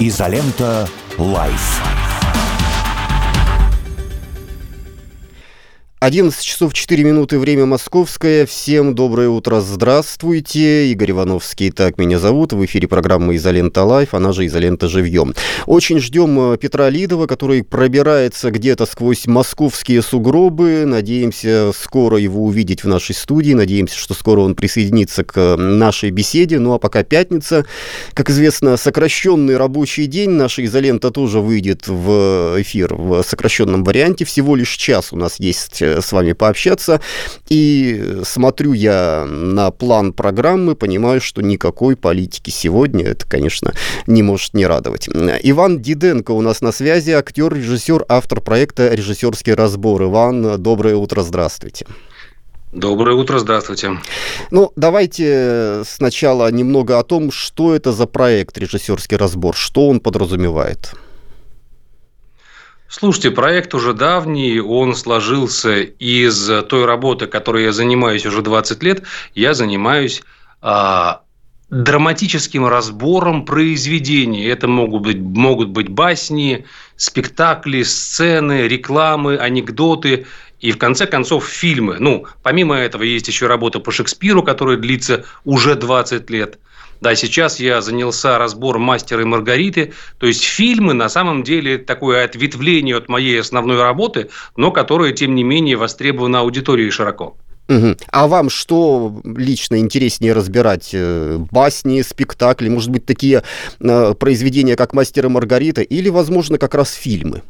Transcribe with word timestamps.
Изолента. 0.00 0.88
Live. 1.18 2.09
11 6.02 6.42
часов 6.42 6.72
4 6.72 7.04
минуты, 7.04 7.38
время 7.38 7.66
московское. 7.66 8.46
Всем 8.46 8.94
доброе 8.94 9.28
утро, 9.28 9.60
здравствуйте. 9.60 10.90
Игорь 10.92 11.10
Ивановский, 11.10 11.70
так 11.70 11.98
меня 11.98 12.18
зовут. 12.18 12.54
В 12.54 12.64
эфире 12.64 12.88
программа 12.88 13.36
«Изолента 13.36 13.84
Live», 13.84 14.14
она 14.14 14.32
же 14.32 14.46
«Изолента 14.46 14.88
Живьем». 14.88 15.34
Очень 15.66 16.00
ждем 16.00 16.54
э, 16.54 16.56
Петра 16.56 16.88
Лидова, 16.88 17.26
который 17.26 17.62
пробирается 17.62 18.50
где-то 18.50 18.86
сквозь 18.86 19.26
московские 19.26 20.00
сугробы. 20.00 20.84
Надеемся 20.86 21.70
скоро 21.78 22.16
его 22.16 22.44
увидеть 22.44 22.82
в 22.82 22.88
нашей 22.88 23.14
студии. 23.14 23.52
Надеемся, 23.52 23.98
что 23.98 24.14
скоро 24.14 24.40
он 24.40 24.54
присоединится 24.54 25.22
к 25.22 25.36
э, 25.36 25.56
нашей 25.56 26.12
беседе. 26.12 26.58
Ну 26.60 26.72
а 26.72 26.78
пока 26.78 27.02
пятница. 27.02 27.66
Как 28.14 28.30
известно, 28.30 28.78
сокращенный 28.78 29.58
рабочий 29.58 30.06
день. 30.06 30.30
Наша 30.30 30.64
«Изолента» 30.64 31.10
тоже 31.10 31.40
выйдет 31.40 31.88
в 31.88 32.54
эфир 32.58 32.94
в 32.94 33.22
сокращенном 33.22 33.84
варианте. 33.84 34.24
Всего 34.24 34.56
лишь 34.56 34.74
час 34.76 35.12
у 35.12 35.16
нас 35.16 35.38
есть 35.38 35.82
с 36.00 36.12
вами 36.12 36.32
пообщаться. 36.32 37.00
И 37.48 38.20
смотрю 38.24 38.72
я 38.72 39.24
на 39.26 39.70
план 39.70 40.12
программы, 40.12 40.74
понимаю, 40.74 41.20
что 41.20 41.42
никакой 41.42 41.96
политики 41.96 42.50
сегодня, 42.50 43.06
это, 43.06 43.26
конечно, 43.26 43.72
не 44.06 44.22
может 44.22 44.54
не 44.54 44.66
радовать. 44.66 45.08
Иван 45.08 45.80
Диденко 45.80 46.30
у 46.32 46.40
нас 46.40 46.60
на 46.60 46.72
связи, 46.72 47.10
актер, 47.10 47.52
режиссер, 47.54 48.04
автор 48.08 48.40
проекта 48.40 48.94
«Режиссерский 48.94 49.54
разбор». 49.54 50.02
Иван, 50.04 50.60
доброе 50.62 50.96
утро, 50.96 51.22
здравствуйте. 51.22 51.86
Доброе 52.72 53.16
утро, 53.16 53.40
здравствуйте. 53.40 53.98
Ну, 54.52 54.72
давайте 54.76 55.82
сначала 55.84 56.52
немного 56.52 57.00
о 57.00 57.02
том, 57.02 57.32
что 57.32 57.74
это 57.74 57.92
за 57.92 58.06
проект 58.06 58.56
«Режиссерский 58.58 59.16
разбор», 59.16 59.56
что 59.56 59.88
он 59.88 59.98
подразумевает. 59.98 60.92
Слушайте, 62.90 63.30
проект 63.30 63.72
уже 63.72 63.94
давний, 63.94 64.58
он 64.58 64.96
сложился 64.96 65.78
из 65.78 66.50
той 66.68 66.84
работы, 66.86 67.28
которой 67.28 67.62
я 67.62 67.70
занимаюсь 67.70 68.26
уже 68.26 68.42
20 68.42 68.82
лет. 68.82 69.04
Я 69.32 69.54
занимаюсь 69.54 70.24
а, 70.60 71.20
драматическим 71.70 72.66
разбором 72.66 73.44
произведений. 73.44 74.44
Это 74.44 74.66
могут 74.66 75.02
быть, 75.02 75.18
могут 75.18 75.68
быть 75.68 75.88
басни, 75.88 76.66
спектакли, 76.96 77.84
сцены, 77.84 78.66
рекламы, 78.66 79.36
анекдоты 79.36 80.26
и, 80.58 80.72
в 80.72 80.76
конце 80.76 81.06
концов, 81.06 81.46
фильмы. 81.46 81.98
Ну, 82.00 82.26
помимо 82.42 82.74
этого, 82.74 83.04
есть 83.04 83.28
еще 83.28 83.46
работа 83.46 83.78
по 83.78 83.92
Шекспиру, 83.92 84.42
которая 84.42 84.78
длится 84.78 85.24
уже 85.44 85.76
20 85.76 86.28
лет– 86.28 86.58
да, 87.00 87.14
сейчас 87.14 87.60
я 87.60 87.80
занялся 87.80 88.38
разбором 88.38 88.82
«Мастера 88.82 89.22
и 89.22 89.24
Маргариты». 89.24 89.92
То 90.18 90.26
есть, 90.26 90.42
фильмы 90.42 90.94
на 90.94 91.08
самом 91.08 91.42
деле 91.42 91.78
такое 91.78 92.24
ответвление 92.24 92.96
от 92.96 93.08
моей 93.08 93.40
основной 93.40 93.80
работы, 93.80 94.30
но 94.56 94.70
которое, 94.70 95.12
тем 95.12 95.34
не 95.34 95.42
менее, 95.42 95.76
востребовано 95.76 96.40
аудиторией 96.40 96.90
широко. 96.90 97.36
Угу. 97.68 97.96
А 98.10 98.26
вам 98.26 98.50
что 98.50 99.20
лично 99.24 99.78
интереснее 99.78 100.32
разбирать? 100.32 100.90
Э, 100.92 101.38
басни, 101.50 102.02
спектакли, 102.02 102.68
может 102.68 102.90
быть, 102.90 103.06
такие 103.06 103.44
э, 103.78 104.14
произведения, 104.14 104.74
как 104.74 104.92
«Мастер 104.92 105.26
и 105.26 105.28
Маргарита», 105.28 105.82
или, 105.82 106.08
возможно, 106.08 106.58
как 106.58 106.74
раз 106.74 106.92
фильмы? 106.92 107.42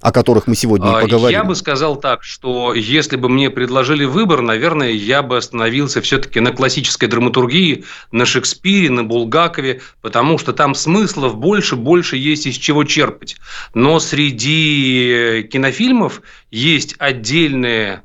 О 0.00 0.12
которых 0.12 0.46
мы 0.46 0.54
сегодня 0.54 0.90
и 0.90 0.94
а, 0.94 1.00
поговорим? 1.00 1.38
Я 1.38 1.44
бы 1.44 1.54
сказал 1.56 1.96
так, 1.96 2.22
что 2.22 2.72
если 2.74 3.16
бы 3.16 3.28
мне 3.28 3.50
предложили 3.50 4.04
выбор, 4.04 4.42
наверное, 4.42 4.90
я 4.90 5.22
бы 5.22 5.36
остановился 5.36 6.00
все-таки 6.00 6.40
на 6.40 6.52
классической 6.52 7.08
драматургии, 7.08 7.84
на 8.12 8.24
Шекспире, 8.24 8.90
на 8.90 9.02
Булгакове, 9.02 9.80
потому 10.00 10.38
что 10.38 10.52
там 10.52 10.74
смыслов 10.74 11.36
больше, 11.36 11.74
больше 11.76 12.16
есть 12.16 12.46
из 12.46 12.56
чего 12.56 12.84
черпать. 12.84 13.36
Но 13.74 13.98
среди 13.98 15.48
кинофильмов 15.50 16.22
есть 16.52 16.94
отдельные 16.98 18.02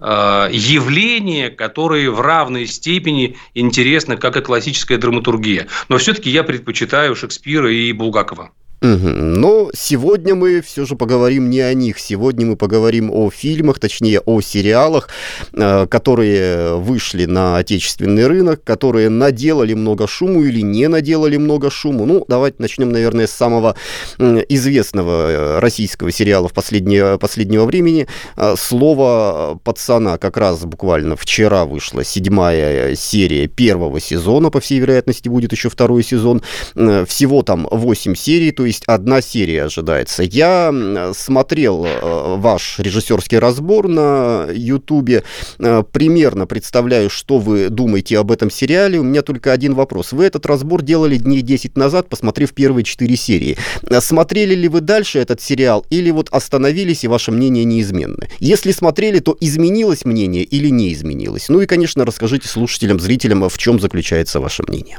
э, 0.00 0.48
явления, 0.50 1.50
которые 1.50 2.10
в 2.10 2.20
равной 2.20 2.66
степени 2.66 3.36
интересны, 3.54 4.16
как 4.16 4.36
и 4.36 4.40
классическая 4.40 4.98
драматургия. 4.98 5.68
Но 5.88 5.98
все-таки 5.98 6.28
я 6.28 6.42
предпочитаю 6.42 7.14
Шекспира 7.14 7.72
и 7.72 7.92
Булгакова. 7.92 8.50
Но 8.82 9.70
сегодня 9.74 10.34
мы 10.34 10.60
все 10.60 10.84
же 10.84 10.96
поговорим 10.96 11.48
не 11.48 11.60
о 11.60 11.72
них. 11.72 11.98
Сегодня 11.98 12.46
мы 12.46 12.56
поговорим 12.56 13.10
о 13.10 13.30
фильмах, 13.30 13.78
точнее 13.78 14.20
о 14.20 14.40
сериалах, 14.42 15.08
э, 15.54 15.86
которые 15.86 16.76
вышли 16.76 17.24
на 17.24 17.56
отечественный 17.56 18.26
рынок, 18.26 18.62
которые 18.64 19.08
наделали 19.08 19.72
много 19.74 20.06
шуму 20.06 20.44
или 20.44 20.60
не 20.60 20.88
наделали 20.88 21.38
много 21.38 21.70
шуму. 21.70 22.04
Ну, 22.04 22.24
давайте 22.28 22.56
начнем, 22.58 22.90
наверное, 22.92 23.26
с 23.26 23.32
самого 23.32 23.76
известного 24.18 25.30
э, 25.30 25.58
российского 25.58 26.12
сериала 26.12 26.48
в 26.48 26.52
последнее, 26.52 27.18
последнего 27.18 27.64
времени. 27.64 28.06
Э, 28.36 28.56
«Слово 28.58 29.58
пацана» 29.64 30.18
как 30.18 30.36
раз 30.36 30.64
буквально 30.64 31.16
вчера 31.16 31.64
вышла 31.64 32.04
седьмая 32.04 32.94
серия 32.94 33.46
первого 33.46 34.00
сезона, 34.00 34.50
по 34.50 34.60
всей 34.60 34.78
вероятности 34.80 35.28
будет 35.28 35.52
еще 35.52 35.70
второй 35.70 36.02
сезон. 36.02 36.42
Всего 36.74 37.42
там 37.42 37.66
восемь 37.70 38.14
серий, 38.14 38.52
то 38.52 38.66
есть 38.66 38.75
есть 38.76 38.84
одна 38.86 39.20
серия 39.20 39.64
ожидается. 39.64 40.22
Я 40.22 41.12
смотрел 41.16 41.84
э, 41.86 42.36
ваш 42.36 42.78
режиссерский 42.78 43.38
разбор 43.38 43.88
на 43.88 44.48
Ютубе, 44.52 45.22
э, 45.58 45.82
примерно 45.90 46.46
представляю, 46.46 47.10
что 47.10 47.38
вы 47.38 47.68
думаете 47.70 48.18
об 48.18 48.30
этом 48.30 48.50
сериале. 48.50 48.98
У 48.98 49.02
меня 49.02 49.22
только 49.22 49.52
один 49.52 49.74
вопрос. 49.74 50.12
Вы 50.12 50.24
этот 50.24 50.46
разбор 50.46 50.82
делали 50.82 51.16
дней 51.16 51.42
10 51.42 51.76
назад, 51.76 52.08
посмотрев 52.08 52.52
первые 52.52 52.84
4 52.84 53.16
серии. 53.16 53.56
Э, 53.88 54.00
смотрели 54.00 54.54
ли 54.54 54.68
вы 54.68 54.80
дальше 54.80 55.18
этот 55.18 55.40
сериал 55.40 55.84
или 55.90 56.10
вот 56.10 56.28
остановились 56.30 57.04
и 57.04 57.08
ваше 57.08 57.32
мнение 57.32 57.64
неизменно? 57.64 58.28
Если 58.40 58.72
смотрели, 58.72 59.20
то 59.20 59.36
изменилось 59.40 60.04
мнение 60.04 60.44
или 60.44 60.68
не 60.68 60.92
изменилось? 60.92 61.48
Ну 61.48 61.60
и, 61.60 61.66
конечно, 61.66 62.04
расскажите 62.04 62.48
слушателям, 62.48 63.00
зрителям, 63.00 63.48
в 63.48 63.58
чем 63.58 63.80
заключается 63.80 64.40
ваше 64.40 64.62
мнение. 64.62 64.98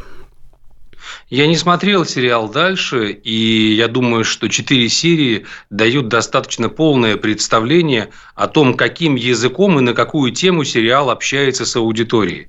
Я 1.29 1.45
не 1.47 1.57
смотрел 1.57 2.05
сериал 2.05 2.47
дальше, 2.47 3.11
и 3.11 3.73
я 3.73 3.89
думаю, 3.89 4.23
что 4.23 4.47
четыре 4.47 4.87
серии 4.87 5.45
дают 5.69 6.07
достаточно 6.07 6.69
полное 6.69 7.17
представление 7.17 8.11
о 8.33 8.47
том, 8.47 8.75
каким 8.75 9.15
языком 9.15 9.77
и 9.77 9.81
на 9.81 9.93
какую 9.93 10.31
тему 10.31 10.63
сериал 10.63 11.09
общается 11.09 11.65
с 11.65 11.75
аудиторией. 11.75 12.47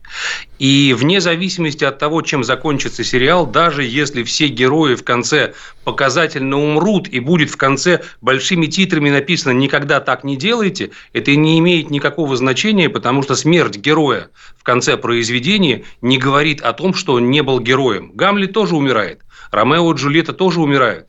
И 0.61 0.95
вне 0.97 1.21
зависимости 1.21 1.83
от 1.83 1.99
того, 1.99 2.23
чем 2.23 2.45
закончится 2.45 3.03
сериал, 3.03 3.49
даже 3.49 3.83
если 3.83 4.23
все 4.23 4.47
герои 4.47 4.95
в 4.95 5.03
конце 5.03 5.55
показательно 5.89 6.59
умрут 6.59 7.09
и 7.09 7.19
будет 7.19 7.49
в 7.49 7.57
конце 7.57 8.03
большими 8.21 8.67
титрами 8.67 9.09
написано 9.09 9.53
«никогда 9.53 10.01
так 10.01 10.23
не 10.23 10.37
делайте», 10.37 10.91
это 11.15 11.35
не 11.35 11.59
имеет 11.61 11.89
никакого 11.89 12.37
значения, 12.37 12.91
потому 12.91 13.23
что 13.23 13.35
смерть 13.35 13.79
героя 13.79 14.29
в 14.59 14.65
конце 14.65 14.99
произведения 14.99 15.85
не 16.03 16.19
говорит 16.19 16.61
о 16.61 16.75
том, 16.75 16.93
что 16.93 17.15
он 17.15 17.31
не 17.31 17.43
был 17.43 17.59
героем. 17.59 18.13
Гамлет 18.13 18.53
тоже 18.53 18.77
умирает, 18.77 19.23
Ромео 19.51 19.91
и 19.91 19.97
Джульетта 19.97 20.35
тоже 20.35 20.61
умирают 20.61 21.07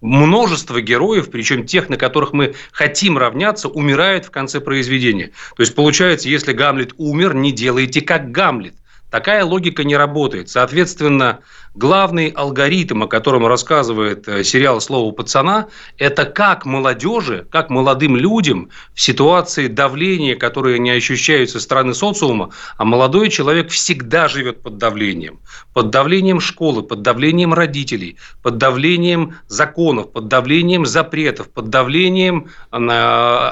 множество 0.00 0.80
героев, 0.80 1.30
причем 1.30 1.64
тех, 1.64 1.88
на 1.88 1.96
которых 1.96 2.32
мы 2.32 2.56
хотим 2.72 3.18
равняться, 3.18 3.68
умирают 3.68 4.24
в 4.24 4.32
конце 4.32 4.60
произведения. 4.60 5.30
То 5.56 5.62
есть, 5.62 5.76
получается, 5.76 6.28
если 6.28 6.52
Гамлет 6.52 6.92
умер, 6.98 7.34
не 7.34 7.52
делайте 7.52 8.00
как 8.00 8.32
Гамлет. 8.32 8.74
Такая 9.10 9.44
логика 9.44 9.84
не 9.84 9.96
работает. 9.96 10.50
Соответственно, 10.50 11.40
главный 11.78 12.28
алгоритм, 12.28 13.04
о 13.04 13.06
котором 13.06 13.46
рассказывает 13.46 14.26
э, 14.28 14.42
сериал 14.42 14.80
«Слово 14.80 15.12
пацана», 15.12 15.68
это 15.96 16.24
как 16.24 16.66
молодежи, 16.66 17.46
как 17.50 17.70
молодым 17.70 18.16
людям 18.16 18.70
в 18.94 19.00
ситуации 19.00 19.68
давления, 19.68 20.34
которое 20.34 20.78
не 20.78 20.90
ощущают 20.90 21.50
со 21.50 21.60
стороны 21.60 21.94
социума, 21.94 22.50
а 22.76 22.84
молодой 22.84 23.30
человек 23.30 23.70
всегда 23.70 24.26
живет 24.28 24.60
под 24.60 24.76
давлением. 24.76 25.40
Под 25.72 25.90
давлением 25.90 26.40
школы, 26.40 26.82
под 26.82 27.02
давлением 27.02 27.54
родителей, 27.54 28.16
под 28.42 28.58
давлением 28.58 29.36
законов, 29.46 30.10
под 30.12 30.26
давлением 30.26 30.84
запретов, 30.84 31.48
под 31.48 31.70
давлением 31.70 32.48
э, 32.72 32.76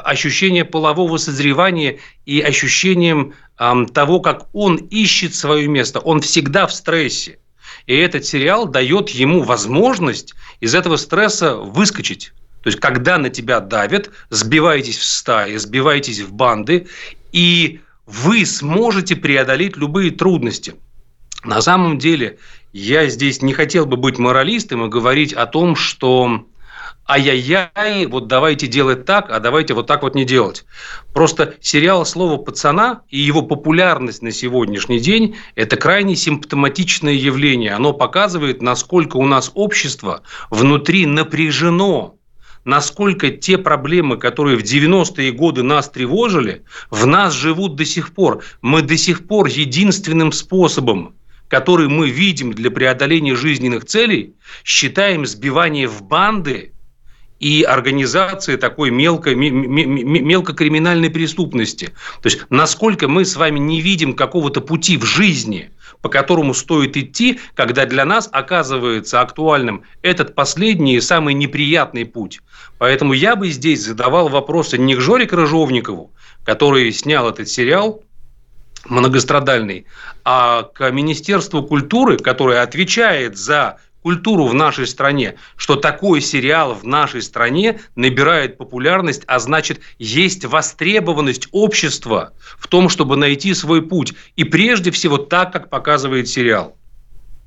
ощущения 0.05 0.65
полового 0.65 1.17
созревания 1.17 1.99
и 2.27 2.41
ощущением 2.41 3.35
того, 3.95 4.21
как 4.21 4.49
он 4.53 4.77
ищет 4.77 5.35
свое 5.35 5.67
место. 5.67 6.01
Он 6.01 6.21
всегда 6.21 6.67
в 6.67 6.73
стрессе. 6.73 7.39
И 7.87 7.95
этот 7.97 8.25
сериал 8.25 8.67
дает 8.67 9.11
ему 9.11 9.43
возможность 9.43 10.35
из 10.61 10.75
этого 10.75 10.97
стресса 10.97 11.57
выскочить. 11.57 12.33
То 12.63 12.69
есть, 12.69 12.81
когда 12.81 13.17
на 13.17 13.31
тебя 13.31 13.61
давят, 13.61 14.11
сбиваетесь 14.31 14.99
в 14.99 15.05
стаи, 15.05 15.57
сбиваетесь 15.57 16.21
в 16.21 16.33
банды, 16.33 16.89
и 17.31 17.81
вы 18.07 18.45
сможете 18.45 19.15
преодолеть 19.15 19.77
любые 19.77 20.11
трудности. 20.11 20.75
На 21.45 21.61
самом 21.61 21.99
деле, 21.99 22.39
я 22.73 23.09
здесь 23.09 23.41
не 23.41 23.53
хотел 23.53 23.87
бы 23.87 23.97
быть 23.97 24.19
моралистом 24.19 24.85
и 24.85 24.89
говорить 24.89 25.33
о 25.33 25.47
том, 25.47 25.77
что 25.77 26.45
ай-яй-яй, 27.09 28.07
вот 28.07 28.27
давайте 28.27 28.67
делать 28.67 29.05
так, 29.05 29.31
а 29.31 29.39
давайте 29.39 29.75
вот 29.75 29.87
так 29.87 30.03
вот 30.03 30.15
не 30.15 30.25
делать. 30.25 30.65
Просто 31.15 31.55
сериал 31.61 32.05
«Слово 32.05 32.37
пацана» 32.37 33.03
и 33.09 33.19
его 33.19 33.43
популярность 33.43 34.23
на 34.23 34.33
сегодняшний 34.33 34.99
день– 34.99 35.37
это 35.55 35.77
крайне 35.77 36.17
симптоматичное 36.17 37.13
явление. 37.13 37.73
Оно 37.73 37.93
показывает, 37.93 38.61
насколько 38.61 39.17
у 39.17 39.27
нас 39.27 39.53
общество 39.55 40.23
внутри 40.51 41.07
напряжено, 41.07 42.17
насколько 42.65 43.31
те 43.31 43.57
проблемы, 43.57 44.17
которые 44.17 44.57
в 44.57 44.63
90-е 44.63 45.31
годы 45.31 45.63
нас 45.63 45.89
тревожили, 45.89 46.65
в 46.91 47.07
нас 47.07 47.33
живут 47.33 47.77
до 47.77 47.85
сих 47.85 48.15
пор. 48.15 48.43
Мы 48.61 48.83
до 48.83 48.97
сих 48.97 49.27
пор 49.27 49.47
единственным 49.47 50.33
способом 50.33 51.15
который 51.49 51.89
мы 51.89 52.11
видим 52.11 52.53
для 52.53 52.73
преодоления 52.73 53.37
жизненных 53.37 53.85
целей, 53.85 54.35
считаем 54.65 55.25
сбивание 55.25 55.87
в 55.87 56.03
банды 56.03 56.73
и 57.39 57.63
организации 57.63 58.57
такой 58.57 58.91
мелко, 58.91 59.35
мелкокриминальной 59.35 61.11
преступности. 61.11 61.87
То 62.23 62.29
есть, 62.29 62.41
насколько 62.51 63.09
мы 63.09 63.25
с 63.25 63.37
вами 63.37 63.59
не 63.59 63.81
видим 63.81 64.15
какого-то 64.15 64.61
пути 64.61 64.97
в 64.97 65.05
жизни, 65.05 65.71
по 66.01 66.09
которому 66.09 66.55
стоит 66.55 66.97
идти, 66.97 67.41
когда 67.55 67.85
для 67.85 68.05
нас 68.05 68.29
оказывается 68.33 69.21
актуальным 69.21 69.83
этот 70.03 70.35
последний 70.35 70.97
и 70.97 71.01
самый 71.01 71.35
неприятный 71.35 72.07
путь. 72.07 72.41
Поэтому 72.79 73.13
я 73.13 73.37
бы 73.37 73.51
здесь 73.51 73.85
задавал 73.85 74.29
вопросы 74.29 74.79
не 74.79 74.95
к 74.95 75.01
Жоре 75.01 75.27
Крыжовникову, 75.27 76.13
который 76.45 76.93
снял 76.93 77.29
этот 77.29 77.49
сериал, 77.49 78.03
многострадальный, 78.89 79.87
а 80.25 80.63
к 80.63 80.91
Министерству 80.91 81.63
культуры, 81.63 82.19
которое 82.19 82.63
отвечает 82.63 83.37
за 83.37 83.79
культуру 84.07 84.47
в 84.47 84.55
нашей 84.55 84.87
стране, 84.87 85.35
что 85.57 85.75
такой 85.75 86.21
сериал 86.21 86.75
в 86.75 86.85
нашей 86.85 87.23
стране 87.23 87.81
набирает 87.97 88.57
популярность, 88.57 89.25
а 89.27 89.41
значит, 89.41 89.81
есть 89.99 90.45
востребованность 90.45 91.49
общества 91.51 92.33
в 92.57 92.69
том, 92.69 92.89
чтобы 92.89 93.17
найти 93.17 93.53
свой 93.53 93.83
путь. 93.83 94.15
И 94.37 94.45
прежде 94.45 94.93
всего 94.93 95.19
так, 95.19 95.53
как 95.53 95.71
показывает 95.71 96.29
сериал. 96.29 96.77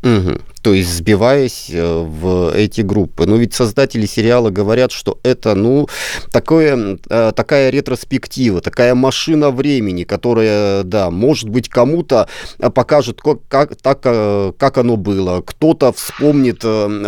Угу. 0.04 0.42
То 0.62 0.74
есть 0.74 0.90
сбиваясь 0.90 1.68
э, 1.70 2.04
в 2.04 2.54
эти 2.54 2.82
группы. 2.82 3.26
Но 3.26 3.38
ведь 3.38 3.54
создатели 3.54 4.06
сериала 4.06 4.50
говорят, 4.50 4.92
что 4.92 5.20
это, 5.24 5.56
ну, 5.56 5.88
такое, 6.32 7.00
э, 7.10 7.32
такая 7.34 7.70
ретроспектива, 7.70 8.60
такая 8.60 8.94
машина 8.94 9.52
времени, 9.52 10.04
которая, 10.04 10.84
да, 10.84 11.12
может 11.12 11.50
быть, 11.50 11.70
кому-то 11.70 12.28
покажет, 12.76 13.22
как, 13.22 13.40
как, 13.48 13.76
так, 13.78 14.02
э, 14.04 14.52
как 14.58 14.78
оно 14.78 14.98
было. 14.98 15.42
Кто-то 15.42 15.94
вспомнит 15.94 16.64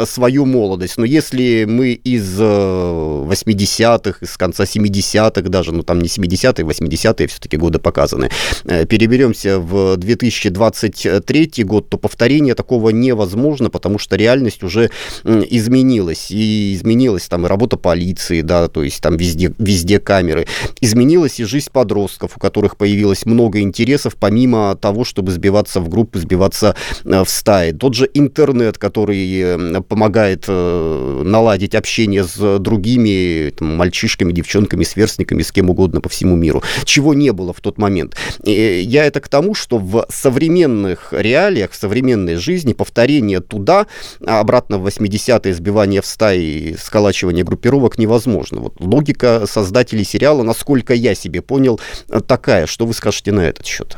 свою 0.07 0.45
молодость. 0.45 0.97
Но 0.97 1.05
если 1.05 1.65
мы 1.67 1.91
из 1.91 2.39
80-х, 2.39 4.19
из 4.21 4.37
конца 4.37 4.63
70-х 4.63 5.49
даже, 5.49 5.73
ну, 5.73 5.83
там 5.83 5.99
не 5.99 6.07
70-е, 6.07 6.65
80-е 6.65 7.27
все-таки 7.27 7.57
годы 7.57 7.79
показаны, 7.79 8.29
переберемся 8.63 9.59
в 9.59 9.97
2023 9.97 11.63
год, 11.63 11.89
то 11.89 11.97
повторение 11.97 12.55
такого 12.55 12.89
невозможно 12.89 13.40
невозможно, 13.41 13.69
потому 13.69 13.97
что 13.97 14.15
реальность 14.15 14.63
уже 14.63 14.89
изменилась. 15.23 16.27
И 16.29 16.73
изменилась 16.75 17.27
там 17.27 17.45
и 17.45 17.49
работа 17.49 17.77
полиции, 17.77 18.41
да, 18.41 18.67
то 18.67 18.83
есть 18.83 19.01
там 19.01 19.17
везде, 19.17 19.53
везде 19.57 19.99
камеры. 19.99 20.47
Изменилась 20.81 21.39
и 21.39 21.43
жизнь 21.43 21.69
подростков, 21.71 22.37
у 22.37 22.39
которых 22.39 22.77
появилось 22.77 23.25
много 23.25 23.59
интересов, 23.59 24.15
помимо 24.19 24.75
того, 24.75 25.03
чтобы 25.03 25.31
сбиваться 25.31 25.79
в 25.79 25.89
группы, 25.89 26.19
сбиваться 26.19 26.75
э, 27.03 27.23
в 27.23 27.29
стаи. 27.29 27.71
Тот 27.71 27.95
же 27.95 28.09
интернет, 28.13 28.77
который 28.77 29.81
помогает 29.83 30.45
э, 30.47 31.21
наладить 31.25 31.75
общение 31.75 32.23
с 32.23 32.59
другими 32.59 33.51
там, 33.57 33.75
мальчишками, 33.75 34.31
девчонками, 34.31 34.83
сверстниками, 34.83 35.41
с 35.41 35.51
кем 35.51 35.69
угодно 35.69 36.01
по 36.01 36.09
всему 36.09 36.35
миру, 36.35 36.63
чего 36.85 37.13
не 37.13 37.31
было 37.31 37.53
в 37.53 37.61
тот 37.61 37.77
момент. 37.77 38.15
И 38.43 38.81
я 38.85 39.05
это 39.05 39.19
к 39.19 39.27
тому, 39.27 39.55
что 39.55 39.77
в 39.77 40.05
современных 40.09 41.13
реалиях, 41.13 41.71
в 41.71 41.75
современной 41.75 42.35
жизни 42.35 42.73
повторение 42.73 43.30
движение 43.31 43.39
туда, 43.39 43.87
а 44.25 44.39
обратно 44.39 44.77
в 44.77 44.87
80-е 44.87 45.53
сбивание 45.53 46.01
в 46.01 46.05
стаи, 46.05 46.75
сколачивание 46.77 47.43
группировок 47.43 47.97
невозможно. 47.97 48.61
Вот 48.61 48.79
логика 48.79 49.45
создателей 49.47 50.03
сериала, 50.03 50.43
насколько 50.43 50.93
я 50.93 51.15
себе 51.15 51.41
понял, 51.41 51.79
такая. 52.27 52.67
Что 52.67 52.85
вы 52.85 52.93
скажете 52.93 53.31
на 53.31 53.41
этот 53.41 53.65
счет? 53.65 53.97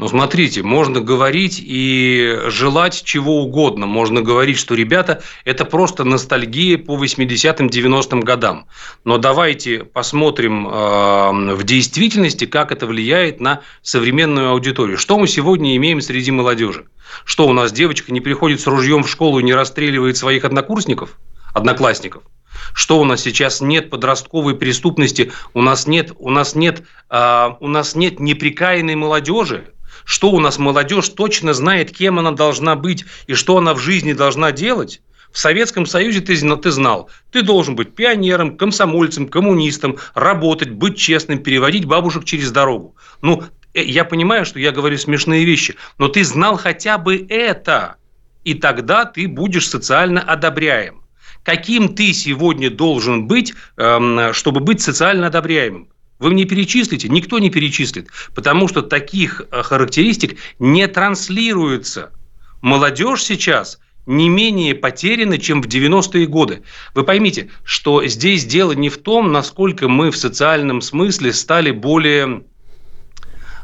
Ну, 0.00 0.08
смотрите, 0.08 0.62
можно 0.62 1.02
говорить 1.02 1.60
и 1.62 2.38
желать 2.46 3.02
чего 3.04 3.42
угодно. 3.42 3.84
Можно 3.84 4.22
говорить, 4.22 4.56
что, 4.56 4.74
ребята, 4.74 5.22
это 5.44 5.66
просто 5.66 6.04
ностальгия 6.04 6.78
по 6.78 6.96
80-м, 6.96 7.66
90-м 7.66 8.20
годам. 8.20 8.64
Но 9.04 9.18
давайте 9.18 9.84
посмотрим 9.84 10.66
э, 10.66 11.54
в 11.54 11.64
действительности, 11.64 12.46
как 12.46 12.72
это 12.72 12.86
влияет 12.86 13.40
на 13.40 13.60
современную 13.82 14.52
аудиторию. 14.52 14.96
Что 14.96 15.18
мы 15.18 15.28
сегодня 15.28 15.76
имеем 15.76 16.00
среди 16.00 16.30
молодежи? 16.30 16.86
Что 17.26 17.46
у 17.46 17.52
нас 17.52 17.70
девочка 17.70 18.10
не 18.10 18.22
приходит 18.22 18.62
с 18.62 18.66
ружьем 18.66 19.02
в 19.02 19.10
школу 19.10 19.38
и 19.38 19.42
не 19.42 19.52
расстреливает 19.52 20.16
своих 20.16 20.46
однокурсников, 20.46 21.18
одноклассников? 21.52 22.22
Что 22.72 22.98
у 23.00 23.04
нас 23.04 23.20
сейчас 23.20 23.60
нет 23.60 23.90
подростковой 23.90 24.54
преступности, 24.56 25.30
у 25.52 25.60
нас 25.60 25.86
нет, 25.86 26.12
у 26.18 26.30
нас 26.30 26.54
нет, 26.54 26.84
э, 27.10 27.48
у 27.60 27.68
нас 27.68 27.94
нет 27.94 28.18
неприкаянной 28.18 28.94
молодежи, 28.94 29.74
что 30.10 30.32
у 30.32 30.40
нас 30.40 30.58
молодежь 30.58 31.08
точно 31.10 31.54
знает, 31.54 31.96
кем 31.96 32.18
она 32.18 32.32
должна 32.32 32.74
быть 32.74 33.04
и 33.28 33.34
что 33.34 33.58
она 33.58 33.74
в 33.74 33.78
жизни 33.78 34.12
должна 34.12 34.50
делать, 34.50 35.02
в 35.30 35.38
Советском 35.38 35.86
Союзе 35.86 36.20
ты, 36.20 36.36
ты 36.56 36.70
знал, 36.72 37.08
ты 37.30 37.42
должен 37.42 37.76
быть 37.76 37.94
пионером, 37.94 38.56
комсомольцем, 38.56 39.28
коммунистом, 39.28 39.98
работать, 40.14 40.70
быть 40.70 40.98
честным, 40.98 41.38
переводить 41.38 41.84
бабушек 41.84 42.24
через 42.24 42.50
дорогу. 42.50 42.96
Ну, 43.22 43.44
э, 43.72 43.84
я 43.84 44.04
понимаю, 44.04 44.44
что 44.44 44.58
я 44.58 44.72
говорю 44.72 44.98
смешные 44.98 45.44
вещи, 45.44 45.76
но 45.98 46.08
ты 46.08 46.24
знал 46.24 46.56
хотя 46.56 46.98
бы 46.98 47.24
это, 47.28 47.94
и 48.42 48.54
тогда 48.54 49.04
ты 49.04 49.28
будешь 49.28 49.68
социально 49.68 50.20
одобряем. 50.20 51.04
Каким 51.44 51.94
ты 51.94 52.12
сегодня 52.12 52.68
должен 52.68 53.28
быть, 53.28 53.54
эм, 53.76 54.32
чтобы 54.32 54.58
быть 54.58 54.80
социально 54.80 55.28
одобряемым? 55.28 55.88
Вы 56.20 56.30
мне 56.30 56.44
перечислите? 56.44 57.08
Никто 57.08 57.38
не 57.38 57.50
перечислит, 57.50 58.08
потому 58.34 58.68
что 58.68 58.82
таких 58.82 59.42
э, 59.50 59.62
характеристик 59.62 60.38
не 60.58 60.86
транслируется. 60.86 62.12
Молодежь 62.60 63.24
сейчас 63.24 63.80
не 64.04 64.28
менее 64.28 64.74
потеряна, 64.74 65.38
чем 65.38 65.62
в 65.62 65.66
90-е 65.66 66.26
годы. 66.26 66.62
Вы 66.94 67.04
поймите, 67.04 67.48
что 67.64 68.06
здесь 68.06 68.44
дело 68.44 68.72
не 68.72 68.90
в 68.90 68.98
том, 68.98 69.32
насколько 69.32 69.88
мы 69.88 70.10
в 70.10 70.16
социальном 70.16 70.82
смысле 70.82 71.32
стали 71.32 71.70
более 71.70 72.42